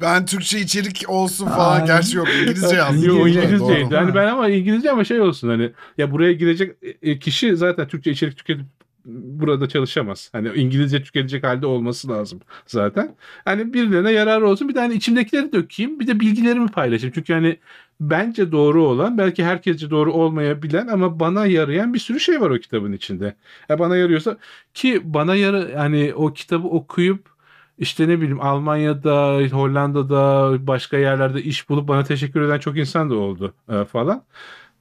Ben 0.01 0.27
Türkçe 0.27 0.61
içerik 0.61 1.05
olsun 1.09 1.47
falan. 1.47 1.81
Ay. 1.81 1.87
Gerçi 1.87 2.17
yok 2.17 2.29
İngilizce 2.43 2.77
yazdım. 2.77 3.05
Yo, 3.09 3.15
İngilizce, 3.27 3.43
İngilizceydi. 3.43 3.97
Hani 3.97 4.15
ben 4.15 4.27
ama 4.27 4.49
İngilizce 4.49 4.91
ama 4.91 5.05
şey 5.05 5.21
olsun 5.21 5.49
hani 5.49 5.73
ya 5.99 6.11
buraya 6.13 6.33
girecek 6.33 6.77
e, 7.03 7.19
kişi 7.19 7.57
zaten 7.57 7.89
Türkçe 7.89 8.11
içerik 8.11 8.37
tüketip 8.37 8.67
burada 9.05 9.69
çalışamaz. 9.69 10.31
Hani 10.33 10.49
İngilizce 10.55 11.03
tüketecek 11.03 11.45
halde 11.45 11.67
olması 11.67 12.09
lazım 12.09 12.41
zaten. 12.67 13.17
Hani 13.45 13.75
birilerine 13.75 14.13
yarar 14.13 14.41
olsun. 14.43 14.69
Bir 14.69 14.75
de 14.75 14.81
hani 14.81 14.95
içimdekileri 14.95 15.53
dökeyim. 15.53 16.01
Bir 16.01 16.07
de 16.07 16.21
bilgilerimi 16.21 16.69
paylaşayım. 16.69 17.13
Çünkü 17.15 17.33
hani 17.33 17.59
bence 18.01 18.53
doğru 18.53 18.85
olan 18.85 19.19
belki 19.19 19.45
herkesce 19.45 19.91
doğru 19.91 20.13
olmayabilen 20.13 20.87
ama 20.87 21.21
bana 21.21 21.47
yarayan 21.47 21.95
bir 21.95 21.99
sürü 21.99 22.21
şey 22.21 22.41
var 22.41 22.51
o 22.51 22.59
kitabın 22.59 22.93
içinde. 22.93 23.37
Ya 23.69 23.79
bana 23.79 23.97
yarıyorsa 23.97 24.37
ki 24.75 25.01
bana 25.05 25.35
yarı 25.35 25.77
hani 25.77 26.13
o 26.15 26.33
kitabı 26.33 26.69
okuyup 26.69 27.35
işte 27.79 28.09
ne 28.09 28.19
bileyim 28.19 28.41
Almanya'da, 28.41 29.39
Hollanda'da, 29.53 30.57
başka 30.67 30.97
yerlerde 30.97 31.43
iş 31.43 31.69
bulup 31.69 31.89
bana 31.89 32.05
teşekkür 32.05 32.43
eden 32.43 32.59
çok 32.59 32.79
insan 32.79 33.11
da 33.11 33.15
oldu 33.15 33.55
e, 33.69 33.85
falan. 33.85 34.23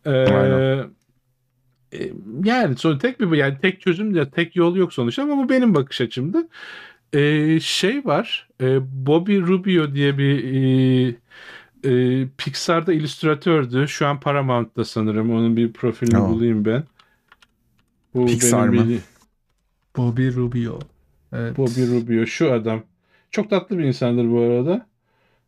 E, 0.06 0.12
Aynen. 0.12 0.90
E, 1.94 2.12
yani 2.44 2.76
sonra 2.76 2.98
tek 2.98 3.20
bir 3.20 3.38
yani 3.38 3.58
tek 3.62 3.82
çözüm 3.82 4.16
ya 4.16 4.30
tek 4.30 4.56
yol 4.56 4.76
yok 4.76 4.94
sonuçta 4.94 5.24
ama 5.24 5.38
bu 5.38 5.50
benim 5.50 5.76
bakış 5.76 6.02
açımdı. 6.02 6.48
E, 7.14 7.60
şey 7.60 8.06
var. 8.06 8.50
E, 8.62 8.80
Bobby 9.06 9.38
Rubio 9.38 9.94
diye 9.94 10.18
bir 10.18 10.44
e, 10.44 11.16
e, 11.84 12.28
Pixar'da 12.38 12.94
illüstratördü. 12.94 13.88
Şu 13.88 14.08
an 14.08 14.20
Paramount'ta 14.20 14.86
sanırım. 14.86 15.32
Onun 15.32 15.58
bir 15.58 15.74
profilini 15.74 16.18
Aa. 16.18 16.30
bulayım 16.30 16.66
ben. 16.66 16.84
Bu 18.14 18.26
Pixar 18.26 18.68
mı? 18.68 18.86
Bobby 19.98 20.28
Rubio. 20.28 20.80
Evet. 21.34 21.58
Bobby 21.58 21.82
Rubio 21.82 22.26
şu 22.26 22.54
adam. 22.54 22.84
Çok 23.32 23.50
tatlı 23.50 23.78
bir 23.78 23.84
insandır 23.84 24.30
bu 24.32 24.40
arada. 24.40 24.88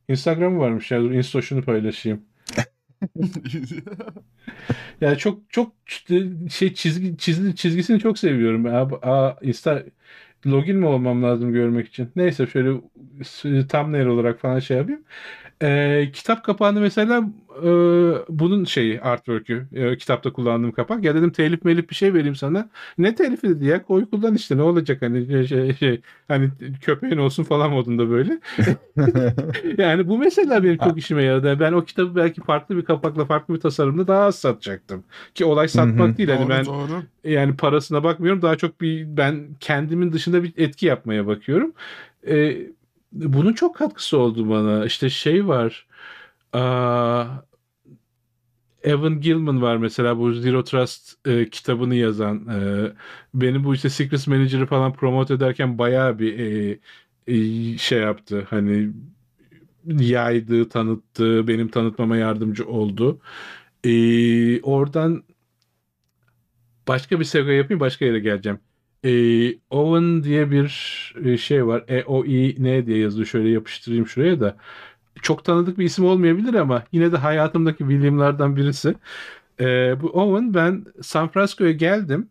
Instagram'ı 0.09 0.59
varmış 0.59 0.91
ya. 0.91 1.01
Dur 1.01 1.11
Instaşını 1.11 1.61
paylaşayım. 1.61 2.21
Yani 5.01 5.17
çok 5.17 5.49
çok 5.49 5.71
şey 6.51 6.73
çizgi 6.73 7.17
çizgi 7.17 7.55
çizgisini 7.55 7.99
çok 7.99 8.19
seviyorum. 8.19 8.65
Aa, 8.65 8.89
aa, 9.01 9.37
Insta 9.41 9.83
login 10.47 10.77
mi 10.77 10.85
olmam 10.87 11.23
lazım 11.23 11.53
görmek 11.53 11.87
için? 11.87 12.11
Neyse 12.15 12.47
şöyle 12.47 12.81
thumbnail 13.67 14.05
olarak 14.05 14.39
falan 14.39 14.59
şey 14.59 14.77
yapayım. 14.77 15.03
Ee, 15.61 16.09
kitap 16.13 16.43
kapağını 16.43 16.79
mesela 16.79 17.23
e, 17.63 17.69
bunun 18.29 18.65
şeyi 18.65 19.01
artwork'ü 19.01 19.67
e, 19.73 19.97
kitapta 19.97 20.33
kullandığım 20.33 20.71
kapak. 20.71 21.03
Ya 21.03 21.15
dedim 21.15 21.31
telif 21.31 21.65
melif 21.65 21.89
bir 21.89 21.95
şey 21.95 22.13
vereyim 22.13 22.35
sana. 22.35 22.69
Ne 22.97 23.15
telifi 23.15 23.49
dedi 23.49 23.65
ya 23.65 23.83
koy 23.83 24.09
kullan 24.09 24.35
işte 24.35 24.57
ne 24.57 24.61
olacak 24.61 25.01
hani 25.01 25.27
şey, 25.27 25.47
şey, 25.47 25.75
şey 25.75 26.01
hani 26.27 26.49
köpeğin 26.81 27.17
olsun 27.17 27.43
falan 27.43 27.71
modunda 27.71 28.09
böyle. 28.09 28.39
Yani 29.77 30.07
bu 30.07 30.17
mesela 30.17 30.63
benim 30.63 30.77
çok 30.77 30.97
işime 30.97 31.23
yaradı. 31.23 31.59
Ben 31.59 31.73
o 31.73 31.83
kitabı 31.83 32.15
belki 32.15 32.41
farklı 32.41 32.77
bir 32.77 32.85
kapakla 32.85 33.25
farklı 33.25 33.53
bir 33.53 33.59
tasarımda 33.59 34.07
daha 34.07 34.23
az 34.23 34.35
satacaktım. 34.35 35.03
Ki 35.35 35.45
olay 35.45 35.67
satmak 35.67 36.17
değil. 36.17 36.29
Hani 36.29 36.41
doğru 36.41 36.49
ben 36.49 36.65
doğru. 36.65 37.03
yani 37.23 37.55
parasına 37.55 38.03
bakmıyorum. 38.03 38.41
Daha 38.41 38.55
çok 38.55 38.81
bir 38.81 39.17
ben 39.17 39.47
kendimin 39.59 40.13
dışında 40.13 40.43
bir 40.43 40.53
etki 40.57 40.85
yapmaya 40.85 41.27
bakıyorum. 41.27 41.73
Ee, 42.27 42.57
bunun 43.15 43.53
çok 43.53 43.75
katkısı 43.75 44.17
oldu 44.19 44.49
bana. 44.49 44.85
İşte 44.85 45.09
şey 45.09 45.47
var. 45.47 45.87
Aa, 46.53 47.25
Evan 48.83 49.21
Gilman 49.21 49.61
var 49.61 49.77
mesela 49.77 50.17
bu 50.17 50.33
Zero 50.33 50.63
Trust 50.63 51.27
e, 51.27 51.49
kitabını 51.49 51.95
yazan. 51.95 52.47
E, 52.47 52.91
benim 53.33 53.63
bu 53.63 53.75
işte 53.75 53.89
Secrets 53.89 54.27
Manager'ı 54.27 54.65
falan 54.65 54.93
promote 54.93 55.33
ederken 55.33 55.77
bayağı 55.77 56.19
bir 56.19 56.39
e, 56.39 56.79
e, 57.27 57.77
şey 57.77 57.99
yaptı. 57.99 58.47
Hani 58.49 58.93
yaydı, 59.85 60.69
tanıttı, 60.69 61.47
benim 61.47 61.67
tanıtmama 61.67 62.17
yardımcı 62.17 62.67
oldu. 62.67 63.19
E, 63.83 64.61
oradan 64.61 65.23
başka 66.87 67.19
bir 67.19 67.25
segue 67.25 67.53
yapayım, 67.53 67.79
başka 67.79 68.05
yere 68.05 68.19
geleceğim. 68.19 68.59
E, 69.05 69.09
Owen 69.69 70.23
diye 70.23 70.51
bir 70.51 70.65
e, 71.25 71.37
şey 71.37 71.67
var. 71.67 71.83
E-O-I-N 71.89 72.85
diye 72.87 72.97
yazıyor. 72.99 73.27
Şöyle 73.27 73.49
yapıştırayım 73.49 74.07
şuraya 74.07 74.39
da. 74.39 74.57
Çok 75.23 75.45
tanıdık 75.45 75.79
bir 75.79 75.85
isim 75.85 76.05
olmayabilir 76.05 76.53
ama 76.53 76.83
yine 76.91 77.11
de 77.11 77.17
hayatımdaki 77.17 77.79
William'lardan 77.79 78.55
birisi. 78.55 78.95
E, 79.61 79.65
bu 80.01 80.07
Owen 80.09 80.53
ben 80.53 80.85
San 81.03 81.29
Francisco'ya 81.29 81.71
geldim. 81.71 82.29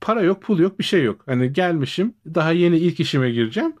Para 0.00 0.22
yok, 0.22 0.42
pul 0.42 0.58
yok, 0.58 0.78
bir 0.78 0.84
şey 0.84 1.04
yok. 1.04 1.22
Hani 1.26 1.52
gelmişim, 1.52 2.14
daha 2.34 2.52
yeni 2.52 2.78
ilk 2.78 3.00
işime 3.00 3.30
gireceğim. 3.30 3.72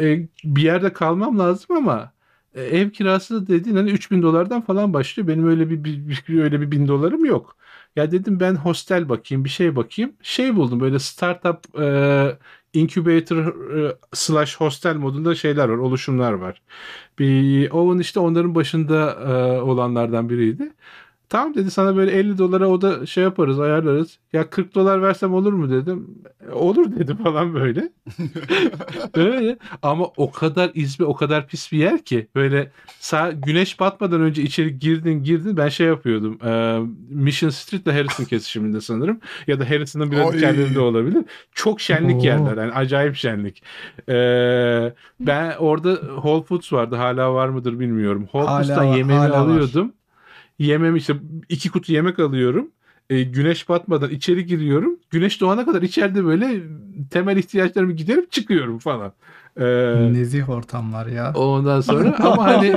E, 0.00 0.28
bir 0.44 0.62
yerde 0.62 0.92
kalmam 0.92 1.38
lazım 1.38 1.76
ama 1.76 2.12
e, 2.54 2.62
ev 2.62 2.90
kirası 2.90 3.46
dediğin 3.48 3.76
hani 3.76 3.90
3000 3.90 4.22
dolardan 4.22 4.60
falan 4.62 4.94
başlıyor. 4.94 5.28
Benim 5.28 5.48
öyle 5.48 5.70
bir, 5.70 5.84
bir, 5.84 6.06
bir- 6.28 6.42
öyle 6.42 6.60
bir 6.60 6.70
bin 6.70 6.88
dolarım 6.88 7.24
yok. 7.24 7.56
Ya 7.96 8.10
dedim 8.12 8.40
ben 8.40 8.54
hostel 8.54 9.08
bakayım, 9.08 9.44
bir 9.44 9.48
şey 9.50 9.76
bakayım. 9.76 10.16
Şey 10.22 10.56
buldum 10.56 10.80
böyle 10.80 10.98
startup 10.98 11.80
e, 11.80 12.38
incubator 12.72 13.54
slash 14.14 14.56
hostel 14.60 14.96
modunda 14.96 15.34
şeyler 15.34 15.68
var, 15.68 15.76
oluşumlar 15.76 16.32
var. 16.32 16.62
Bir 17.18 17.70
Owen 17.70 17.98
işte 18.00 18.20
onların 18.20 18.54
başında 18.54 19.12
e, 19.58 19.62
olanlardan 19.62 20.30
biriydi. 20.30 20.72
Tamam 21.28 21.54
dedi 21.54 21.70
sana 21.70 21.96
böyle 21.96 22.12
50 22.12 22.38
dolara 22.38 22.68
o 22.68 22.80
da 22.80 23.06
şey 23.06 23.24
yaparız 23.24 23.60
ayarlarız. 23.60 24.18
Ya 24.32 24.50
40 24.50 24.74
dolar 24.74 25.02
versem 25.02 25.34
olur 25.34 25.52
mu 25.52 25.70
dedim. 25.70 26.08
"E, 26.48 26.52
Olur 26.52 26.96
dedi 26.98 27.16
falan 27.24 27.54
böyle. 27.54 27.88
Öyle. 29.14 29.56
Ama 29.82 30.04
o 30.16 30.30
kadar 30.30 30.70
izbe 30.74 31.04
o 31.04 31.14
kadar 31.14 31.46
pis 31.48 31.72
bir 31.72 31.78
yer 31.78 32.04
ki 32.04 32.28
böyle 32.34 32.70
sağ, 33.00 33.30
güneş 33.30 33.80
batmadan 33.80 34.20
önce 34.20 34.42
içeri 34.42 34.78
girdin 34.78 35.22
girdin 35.22 35.56
ben 35.56 35.68
şey 35.68 35.86
yapıyordum. 35.86 36.38
E, 36.46 36.78
Mission 37.10 37.50
Street 37.50 37.82
ile 37.86 37.92
Harrison 37.92 38.24
kesişiminde 38.30 38.80
sanırım. 38.80 39.20
Ya 39.46 39.60
da 39.60 39.70
Harrison'ın 39.70 40.10
biraz 40.10 40.28
Oy. 40.30 40.36
içeride 40.36 40.80
olabilir. 40.80 41.24
Çok 41.54 41.80
şenlik 41.80 42.16
Oo. 42.16 42.24
yerler. 42.24 42.56
Yani 42.56 42.72
acayip 42.72 43.16
şenlik. 43.16 43.62
E, 44.08 44.14
ben 45.20 45.56
orada 45.58 45.94
Whole 45.96 46.42
Foods 46.44 46.72
vardı. 46.72 46.96
Hala 46.96 47.34
var 47.34 47.48
mıdır 47.48 47.80
bilmiyorum. 47.80 48.22
Whole 48.22 48.44
Hala 48.46 48.58
Foods'tan 48.62 48.86
var, 48.88 48.96
yemeğimi 48.96 49.30
var. 49.30 49.88
Yemem 50.58 50.96
işte 50.96 51.14
iki 51.48 51.70
kutu 51.70 51.92
yemek 51.92 52.18
alıyorum. 52.18 52.70
E, 53.10 53.22
güneş 53.22 53.68
batmadan 53.68 54.10
içeri 54.10 54.46
giriyorum. 54.46 54.98
Güneş 55.10 55.40
doğana 55.40 55.64
kadar 55.64 55.82
içeride 55.82 56.24
böyle 56.24 56.62
temel 57.10 57.36
ihtiyaçlarımı 57.36 57.92
giderip 57.92 58.32
çıkıyorum 58.32 58.78
falan. 58.78 59.12
E, 59.56 59.64
Nezih 60.12 60.48
ortamlar 60.48 61.06
ya. 61.06 61.32
ondan 61.34 61.80
sonra 61.80 62.16
ama 62.22 62.44
hani 62.44 62.66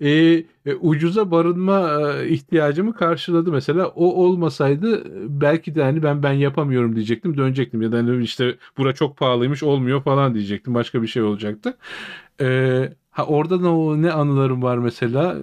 e, 0.00 0.10
e, 0.66 0.74
ucuza 0.80 1.30
barınma 1.30 2.00
e, 2.00 2.28
ihtiyacımı 2.28 2.94
karşıladı 2.94 3.52
mesela. 3.52 3.86
O 3.86 4.24
olmasaydı 4.24 5.00
e, 5.00 5.40
belki 5.40 5.74
de 5.74 5.82
hani 5.82 6.02
ben 6.02 6.22
ben 6.22 6.32
yapamıyorum 6.32 6.94
diyecektim. 6.94 7.36
Dönecektim 7.36 7.82
ya 7.82 7.92
da 7.92 7.96
hani 7.96 8.22
işte 8.22 8.54
bura 8.78 8.94
çok 8.94 9.16
pahalıymış 9.16 9.62
olmuyor 9.62 10.02
falan 10.02 10.34
diyecektim. 10.34 10.74
Başka 10.74 11.02
bir 11.02 11.06
şey 11.06 11.22
olacaktı. 11.22 11.76
E, 12.40 12.78
ha 13.10 13.24
orada 13.24 13.62
da 13.62 13.72
o 13.72 14.02
ne 14.02 14.12
anılarım 14.12 14.62
var 14.62 14.78
mesela. 14.78 15.36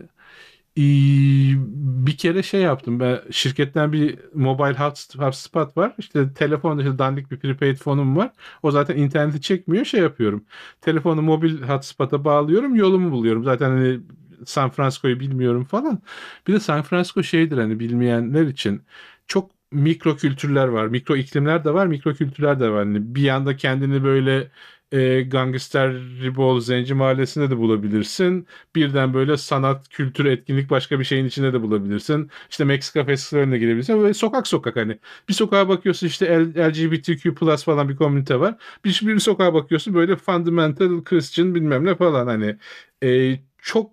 Bir 0.78 2.18
kere 2.18 2.44
şey 2.44 2.62
yaptım. 2.62 3.00
Ben 3.00 3.22
şirketten 3.32 3.94
bir 3.94 4.20
mobile 4.34 4.74
hot- 4.78 5.16
hotspot 5.20 5.78
var. 5.78 5.96
İşte 5.98 6.34
telefonda 6.34 6.82
işte 6.84 6.98
dandik 7.00 7.32
bir 7.32 7.40
prepaid 7.40 7.78
fonum 7.78 8.16
var. 8.18 8.32
O 8.64 8.72
zaten 8.72 8.98
interneti 8.98 9.42
çekmiyor 9.42 9.86
şey 9.86 10.00
yapıyorum. 10.02 10.46
Telefonu 10.82 11.22
mobil 11.22 11.62
hotspot'a 11.62 12.26
bağlıyorum 12.26 12.76
yolumu 12.76 13.12
buluyorum. 13.12 13.44
Zaten 13.44 13.70
hani 13.70 14.00
San 14.46 14.70
Francisco'yu 14.70 15.20
bilmiyorum 15.20 15.64
falan. 15.66 16.02
Bir 16.48 16.54
de 16.54 16.60
San 16.60 16.82
Francisco 16.84 17.24
şeydir 17.24 17.58
hani 17.58 17.80
bilmeyenler 17.80 18.48
için. 18.48 18.82
Çok 19.28 19.52
mikro 19.72 20.16
kültürler 20.18 20.68
var 20.68 20.88
mikro 20.88 21.16
iklimler 21.16 21.64
de 21.66 21.74
var 21.74 21.88
mikro 21.88 22.14
kültürler 22.14 22.60
de 22.60 22.70
var. 22.70 22.86
Hani 22.86 23.16
bir 23.16 23.22
yanda 23.22 23.58
kendini 23.58 24.04
böyle 24.04 24.52
e, 24.92 25.22
Gangster 25.22 25.94
Ribol 25.94 26.60
Zenci 26.60 26.94
Mahallesi'nde 26.94 27.50
de 27.50 27.58
bulabilirsin. 27.58 28.48
Birden 28.76 29.14
böyle 29.14 29.38
sanat, 29.38 29.90
kültür, 29.90 30.26
etkinlik 30.26 30.70
başka 30.70 31.00
bir 31.00 31.04
şeyin 31.04 31.26
içinde 31.26 31.54
de 31.54 31.62
bulabilirsin. 31.62 32.30
İşte 32.50 32.64
Meksika 32.64 33.06
festivaline 33.06 33.58
girebilirsin. 33.58 34.04
Ve 34.04 34.14
sokak 34.14 34.48
sokak 34.48 34.76
hani. 34.76 35.00
Bir 35.30 35.34
sokağa 35.34 35.70
bakıyorsun 35.70 36.08
işte 36.08 36.40
LGBTQ 36.58 37.36
plus 37.36 37.64
falan 37.64 37.90
bir 37.90 37.96
komünite 37.96 38.40
var. 38.40 38.56
Bir, 38.86 39.02
bir 39.04 39.20
sokağa 39.20 39.54
bakıyorsun 39.54 39.94
böyle 39.94 40.16
fundamental 40.16 41.04
Christian 41.04 41.56
bilmem 41.56 41.86
ne 41.86 41.96
falan 41.96 42.28
hani. 42.28 42.56
E, 43.04 43.40
çok 43.62 43.92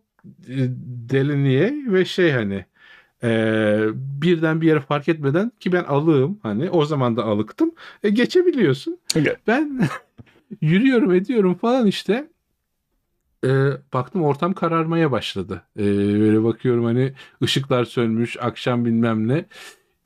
deliniye 1.08 1.74
ve 1.86 2.04
şey 2.04 2.30
hani 2.30 2.64
e, 3.22 3.78
birden 3.94 4.60
bir 4.60 4.66
yere 4.66 4.80
fark 4.80 5.08
etmeden 5.08 5.52
ki 5.60 5.72
ben 5.72 5.84
alığım 5.84 6.38
hani 6.42 6.70
o 6.70 6.84
zaman 6.84 7.16
da 7.16 7.24
alıktım. 7.24 7.72
E, 8.02 8.10
geçebiliyorsun. 8.10 8.98
Ben 9.46 9.80
yürüyorum 10.60 11.14
ediyorum 11.14 11.54
falan 11.54 11.86
işte. 11.86 12.30
Ee, 13.44 13.70
baktım 13.92 14.22
ortam 14.22 14.52
kararmaya 14.54 15.10
başladı. 15.12 15.62
Ee, 15.76 15.84
böyle 16.20 16.44
bakıyorum 16.44 16.84
hani 16.84 17.12
ışıklar 17.42 17.84
sönmüş, 17.84 18.36
akşam 18.40 18.84
bilmem 18.84 19.28
ne. 19.28 19.44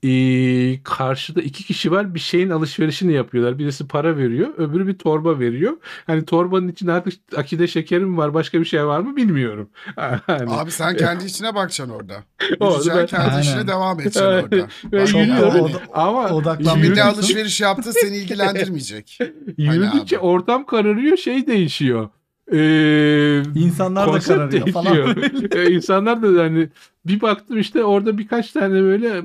Ee, 0.04 0.82
karşıda 0.82 1.40
iki 1.42 1.64
kişi 1.64 1.90
var 1.90 2.14
bir 2.14 2.20
şeyin 2.20 2.50
alışverişini 2.50 3.12
yapıyorlar. 3.12 3.58
Birisi 3.58 3.88
para 3.88 4.16
veriyor, 4.16 4.48
öbürü 4.56 4.86
bir 4.86 4.98
torba 4.98 5.38
veriyor. 5.38 5.72
Hani 6.06 6.24
torbanın 6.24 6.68
içinde 6.68 6.92
artık 6.92 7.12
akide 7.36 7.66
şekeri 7.66 8.04
mi 8.04 8.16
var, 8.16 8.34
başka 8.34 8.60
bir 8.60 8.64
şey 8.64 8.86
var 8.86 9.00
mı 9.00 9.16
bilmiyorum. 9.16 9.68
Hani, 10.26 10.50
Abi 10.50 10.70
sen 10.70 10.96
kendi 10.96 11.24
işine 11.24 11.54
bakacaksın 11.54 11.94
orada. 11.94 12.14
Yürüyeceksin 12.60 12.92
ben- 12.96 13.06
kendi 13.06 13.30
Aynen. 13.30 13.42
işine 13.42 13.66
devam 13.68 14.00
edeceksin 14.00 14.24
orada. 14.24 14.68
ben 14.92 15.04
Çok 15.06 15.20
yürüyorum 15.20 15.70
ama 15.92 16.28
ne 16.28 16.28
yürüdükçe- 16.66 17.02
alışveriş 17.02 17.60
yaptığı 17.60 17.92
seni 17.92 18.16
ilgilendirmeyecek. 18.16 19.18
Yürüdükçe 19.58 20.16
abi. 20.18 20.24
ortam 20.24 20.66
kararıyor, 20.66 21.16
şey 21.16 21.46
değişiyor. 21.46 22.08
Ee, 22.52 23.42
İnsanlar 23.54 24.12
da 24.12 24.18
kararıyor 24.18 24.68
falan. 24.68 24.94
değişiyor. 25.16 25.52
Ee, 25.56 25.70
İnsanlar 25.70 26.22
da 26.22 26.42
hani 26.42 26.68
bir 27.08 27.20
baktım 27.20 27.58
işte 27.58 27.84
orada 27.84 28.18
birkaç 28.18 28.52
tane 28.52 28.82
böyle 28.82 29.22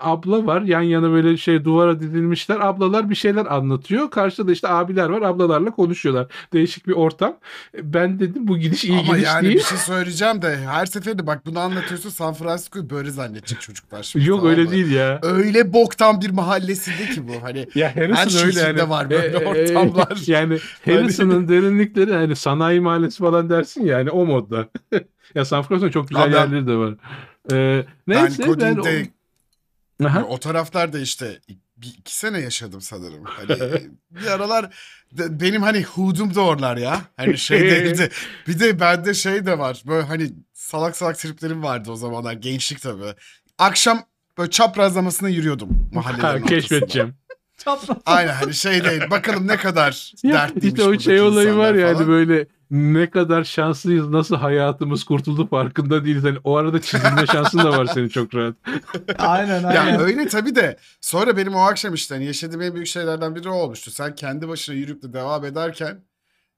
abla 0.00 0.46
var. 0.46 0.62
Yan 0.62 0.82
yana 0.82 1.10
böyle 1.10 1.36
şey 1.36 1.64
duvara 1.64 2.00
dizilmişler. 2.00 2.60
Ablalar 2.60 3.10
bir 3.10 3.14
şeyler 3.14 3.46
anlatıyor. 3.46 4.10
Karşıda 4.10 4.48
da 4.48 4.52
işte 4.52 4.68
abiler 4.68 5.08
var. 5.08 5.22
Ablalarla 5.22 5.70
konuşuyorlar. 5.70 6.26
Değişik 6.52 6.86
bir 6.86 6.92
ortam. 6.92 7.36
Ben 7.82 8.18
dedim 8.20 8.48
bu 8.48 8.58
gidiş 8.58 8.84
iyi 8.84 8.98
Ama 8.98 9.12
gidiş 9.16 9.26
yani 9.26 9.42
değil. 9.44 9.56
bir 9.56 9.62
şey 9.62 9.78
söyleyeceğim 9.78 10.42
de 10.42 10.56
her 10.56 10.86
seferinde 10.86 11.26
bak 11.26 11.46
bunu 11.46 11.58
anlatıyorsun 11.58 12.10
San 12.10 12.34
Francisco'yu 12.34 12.90
böyle 12.90 13.10
zannedecek 13.10 13.60
çocuklar 13.60 14.02
şimdi. 14.02 14.28
Yok 14.28 14.44
öyle 14.44 14.64
mı? 14.64 14.70
değil 14.70 14.90
ya. 14.92 15.18
Öyle 15.22 15.72
boktan 15.72 16.20
bir 16.20 16.30
mahallesinde 16.30 17.06
ki 17.14 17.28
bu 17.28 17.42
hani. 17.42 17.66
Ya 17.74 17.96
Her 17.96 18.08
öyle 18.08 18.30
şehirde 18.30 18.60
yani. 18.60 18.90
var 18.90 19.10
böyle 19.10 19.38
E, 19.38 19.40
e, 19.40 19.44
e, 19.44 19.78
ortamlar. 19.78 20.18
yani 20.26 20.58
Harrison'ın 20.84 21.48
derinlikleri 21.48 22.14
hani 22.14 22.36
sanayi 22.36 22.80
mahallesi 22.80 23.18
falan 23.18 23.50
dersin 23.50 23.86
ya 23.86 23.96
hani 23.98 24.10
o 24.10 24.26
modda. 24.26 24.68
ya 25.34 25.44
San 25.44 25.62
Francisco'nun 25.62 25.90
çok 25.92 26.08
güzel 26.08 26.24
Abi 26.24 26.32
ben- 26.32 26.38
yerleri 26.40 26.66
de 26.66 26.74
var. 26.76 26.94
Ee, 27.52 27.84
Ben 28.08 28.24
neyse 28.24 28.42
ben, 28.42 28.46
Coding'de 28.46 29.08
o... 30.02 30.06
Aha. 30.06 30.24
o 30.24 30.38
taraflarda 30.38 30.98
işte 30.98 31.38
bir 31.76 31.94
iki 31.98 32.16
sene 32.16 32.40
yaşadım 32.40 32.80
sanırım. 32.80 33.24
Hani 33.24 33.58
bir 34.10 34.26
aralar 34.26 34.64
de- 35.12 35.40
benim 35.40 35.62
hani 35.62 35.82
hudum 35.82 36.34
da 36.34 36.40
oralar 36.40 36.76
ya. 36.76 37.00
Hani 37.16 37.38
şey 37.38 37.60
değildi. 37.60 38.10
Bir 38.48 38.60
de 38.60 38.80
bende 38.80 39.14
şey 39.14 39.46
de 39.46 39.58
var. 39.58 39.82
Böyle 39.86 40.06
hani 40.06 40.30
salak 40.54 40.96
salak 40.96 41.18
triplerim 41.18 41.62
vardı 41.62 41.90
o 41.90 41.96
zamanlar. 41.96 42.32
Gençlik 42.32 42.82
tabii. 42.82 43.14
Akşam 43.58 44.02
böyle 44.38 44.50
çaprazlamasına 44.50 45.28
yürüyordum 45.28 45.90
mahallelerin 45.92 46.42
keşfedeceğim. 46.46 47.14
Aynen 48.06 48.32
hani 48.32 48.54
şey 48.54 48.84
değil. 48.84 49.02
Bakalım 49.10 49.46
ne 49.48 49.56
kadar 49.56 50.12
dertliymiş 50.24 50.78
işte 50.80 50.84
o 50.88 50.98
şey 50.98 51.20
olayı 51.20 51.54
var 51.56 51.74
ya 51.74 51.88
hani 51.88 51.94
falan. 51.94 52.08
böyle 52.08 52.46
ne 52.70 53.10
kadar 53.10 53.44
şanslıyız 53.44 54.08
nasıl 54.08 54.36
hayatımız 54.36 55.04
kurtuldu 55.04 55.46
farkında 55.48 56.04
değiliz. 56.04 56.24
Hani 56.24 56.38
o 56.44 56.56
arada 56.56 56.80
çizilme 56.80 57.26
şansın 57.32 57.58
da 57.58 57.70
var 57.78 57.86
senin 57.86 58.08
çok 58.08 58.34
rahat. 58.34 58.54
aynen 59.18 59.60
Ya 59.60 59.82
aynen. 59.82 60.00
öyle 60.00 60.28
tabii 60.28 60.54
de 60.54 60.76
sonra 61.00 61.36
benim 61.36 61.54
o 61.54 61.58
akşam 61.60 61.94
işte 61.94 62.14
hani 62.14 62.24
yaşadığım 62.26 62.62
en 62.62 62.74
büyük 62.74 62.86
şeylerden 62.86 63.34
biri 63.34 63.48
o 63.48 63.52
olmuştu. 63.52 63.90
Sen 63.90 64.14
kendi 64.14 64.48
başına 64.48 64.74
yürüyüp 64.74 65.02
de 65.02 65.12
devam 65.12 65.44
ederken 65.44 66.04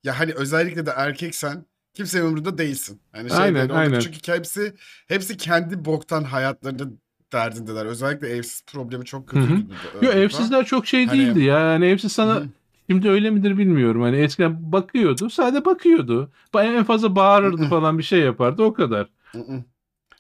ya 0.04 0.18
hani 0.20 0.32
özellikle 0.32 0.86
de 0.86 0.90
erkeksen 0.96 1.64
kimse 1.94 2.22
umurunda 2.24 2.58
değilsin. 2.58 3.00
Hani 3.12 3.28
şey 3.30 3.38
Aynen, 3.38 3.60
orada 3.62 3.74
aynen. 3.74 4.00
Çünkü 4.00 4.32
hepsi 4.32 4.74
hepsi 5.08 5.36
kendi 5.36 5.84
boktan 5.84 6.24
hayatlarında 6.24 6.84
derdindeler. 7.32 7.86
Özellikle 7.86 8.28
evsiz 8.28 8.62
problemi 8.66 9.04
çok 9.04 9.28
kötüydü. 9.28 9.50
Hı 9.52 9.54
hı. 9.56 9.58
burada. 9.68 9.96
Yo 9.96 10.00
Burada. 10.02 10.18
evsizler 10.18 10.64
çok 10.64 10.86
şey 10.86 11.06
Hani- 11.06 11.18
değildi 11.18 11.40
ya. 11.40 11.58
Yani 11.58 11.86
evsiz 11.86 12.12
sana 12.12 12.34
Hı. 12.34 12.46
Şimdi 12.90 13.08
öyle 13.08 13.30
midir 13.30 13.58
bilmiyorum. 13.58 14.02
Hani 14.02 14.16
eskiden 14.16 14.72
bakıyordu. 14.72 15.30
Sadece 15.30 15.64
bakıyordu. 15.64 16.32
Ba- 16.54 16.76
En 16.78 16.84
fazla 16.84 17.16
bağırırdı 17.16 17.68
falan 17.68 17.98
bir 17.98 18.02
şey 18.02 18.20
yapardı 18.20 18.62
o 18.62 18.72
kadar. 18.72 19.08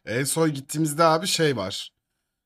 En 0.06 0.24
son 0.24 0.54
gittiğimizde 0.54 1.04
abi 1.04 1.26
şey 1.26 1.56
var. 1.56 1.92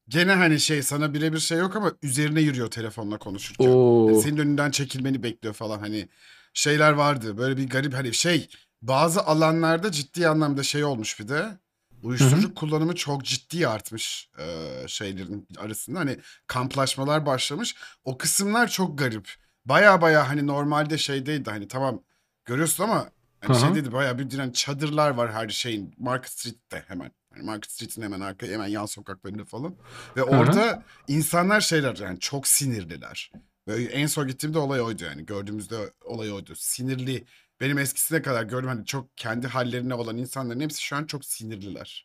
Gene 0.08 0.32
hani 0.32 0.60
şey 0.60 0.82
sana 0.82 1.14
birebir 1.14 1.38
şey 1.38 1.58
yok 1.58 1.76
ama 1.76 1.92
üzerine 2.02 2.40
yürüyor 2.40 2.70
telefonla 2.70 3.18
konuşurken. 3.18 3.68
Oo. 3.68 4.08
Yani 4.08 4.22
senin 4.22 4.36
önünden 4.36 4.70
çekilmeni 4.70 5.22
bekliyor 5.22 5.54
falan 5.54 5.78
hani 5.78 6.08
şeyler 6.54 6.92
vardı. 6.92 7.38
Böyle 7.38 7.56
bir 7.56 7.68
garip 7.68 7.94
hani 7.94 8.14
şey 8.14 8.48
bazı 8.82 9.20
alanlarda 9.22 9.92
ciddi 9.92 10.28
anlamda 10.28 10.62
şey 10.62 10.84
olmuş 10.84 11.20
bir 11.20 11.28
de. 11.28 11.58
Uyuşturucu 12.02 12.54
kullanımı 12.54 12.94
çok 12.94 13.24
ciddi 13.24 13.68
artmış 13.68 14.30
e, 14.38 14.44
şeylerin 14.88 15.48
arasında. 15.58 15.98
Hani 15.98 16.18
kamplaşmalar 16.46 17.26
başlamış. 17.26 17.74
O 18.04 18.18
kısımlar 18.18 18.68
çok 18.68 18.98
garip. 18.98 19.34
Baya 19.66 20.00
baya 20.00 20.28
hani 20.28 20.46
normalde 20.46 20.98
şey 20.98 21.26
değildi 21.26 21.50
hani 21.50 21.68
tamam 21.68 22.02
görüyorsun 22.44 22.84
ama 22.84 23.10
hani 23.40 23.58
şey 23.58 23.68
Aha. 23.68 23.74
değildi 23.74 23.92
baya 23.92 24.18
bir 24.18 24.38
hani 24.38 24.52
çadırlar 24.52 25.10
var 25.10 25.32
her 25.32 25.48
şeyin 25.48 25.94
Market 25.98 26.30
Street'te 26.30 26.84
hemen. 26.88 27.10
Hani 27.32 27.42
Market 27.42 27.70
Street'in 27.70 28.02
hemen 28.02 28.20
arka 28.20 28.46
hemen 28.46 28.66
yan 28.66 28.86
sokaklarında 28.86 29.44
falan. 29.44 29.76
Ve 30.16 30.22
orada 30.22 30.82
insanlar 31.08 31.60
şeyler 31.60 31.96
yani 31.96 32.20
çok 32.20 32.46
sinirliler. 32.46 33.32
Böyle 33.66 33.84
en 33.84 34.06
son 34.06 34.28
gittiğimde 34.28 34.58
olay 34.58 34.80
oydu 34.80 35.04
yani. 35.04 35.26
Gördüğümüzde 35.26 35.92
olay 36.04 36.32
oydu. 36.32 36.52
Sinirli. 36.56 37.24
Benim 37.60 37.78
eskisine 37.78 38.22
kadar 38.22 38.42
gördüm 38.42 38.68
hani 38.68 38.86
çok 38.86 39.16
kendi 39.16 39.46
hallerine 39.46 39.94
olan 39.94 40.16
insanların 40.16 40.60
hepsi 40.60 40.82
şu 40.82 40.96
an 40.96 41.04
çok 41.04 41.24
sinirliler. 41.24 42.04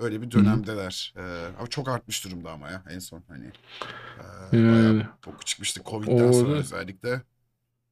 Öyle 0.00 0.22
bir 0.22 0.30
dönemdeler. 0.30 1.14
Ee, 1.16 1.20
ama 1.58 1.66
çok 1.66 1.88
artmış 1.88 2.24
durumda 2.24 2.50
ama 2.50 2.70
ya 2.70 2.82
en 2.90 2.98
son 2.98 3.22
hani. 3.28 3.46
Ee, 4.52 4.56
Yani. 4.58 5.02
boku 5.26 5.44
çıkmıştı 5.44 5.80
Covid'den 5.86 6.32
sonra 6.32 6.48
Orada- 6.48 6.58
özellikle. 6.60 7.22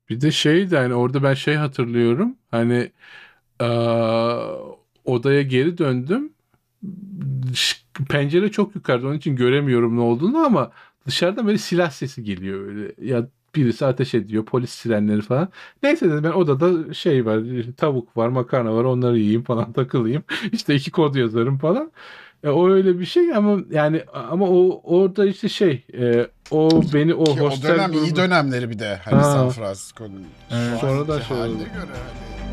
Bir 0.08 0.20
de 0.20 0.30
şeydi 0.30 0.76
hani 0.76 0.94
orada 0.94 1.22
ben 1.22 1.34
şey 1.34 1.54
hatırlıyorum. 1.54 2.36
Hani 2.50 2.92
eee, 3.60 3.66
odaya 5.04 5.42
geri 5.42 5.78
döndüm. 5.78 6.32
Pencere 8.08 8.50
çok 8.50 8.74
yukarıda 8.74 9.06
onun 9.06 9.16
için 9.18 9.36
göremiyorum 9.36 9.96
ne 9.96 10.00
olduğunu 10.00 10.38
ama 10.38 10.72
dışarıdan 11.06 11.46
böyle 11.46 11.58
silah 11.58 11.90
sesi 11.90 12.22
geliyor 12.24 12.66
öyle. 12.68 12.94
Ya 13.10 13.28
birisi 13.54 13.86
ateş 13.86 14.14
ediyor, 14.14 14.44
polis 14.44 14.70
sirenleri 14.70 15.22
falan. 15.22 15.48
Neyse 15.82 16.06
dedim 16.10 16.24
ben 16.24 16.30
odada 16.30 16.94
şey 16.94 17.26
var, 17.26 17.40
tavuk 17.76 18.16
var, 18.16 18.28
makarna 18.28 18.74
var 18.74 18.84
onları 18.84 19.18
yiyeyim 19.18 19.42
falan 19.42 19.72
takılayım. 19.78 20.22
İşte 20.52 20.74
iki 20.74 20.90
kod 20.90 21.14
yazarım 21.14 21.58
falan. 21.58 21.90
E, 22.44 22.48
o 22.48 22.70
öyle 22.70 22.98
bir 23.00 23.04
şey 23.04 23.34
ama 23.34 23.58
yani 23.70 24.02
ama 24.30 24.46
o 24.48 24.80
orada 24.84 25.26
işte 25.26 25.48
şey 25.48 25.84
e, 25.98 26.26
o 26.50 26.82
beni 26.94 27.14
o 27.14 27.24
Ki 27.24 27.42
o 27.42 27.44
hostel 27.50 27.74
dönem 27.74 27.92
iyi 27.92 27.96
grubu- 28.12 28.16
dönemleri 28.16 28.70
bir 28.70 28.78
de 28.78 29.00
hani 29.04 29.14
Ha. 29.16 29.22
San 29.22 29.48
Francisco'nun. 29.50 30.24
Evet. 30.50 30.78
Sonradan 30.80 31.20
şey 31.20 31.36
haline 31.36 31.58
göre 31.62 31.68
hani 31.76 32.47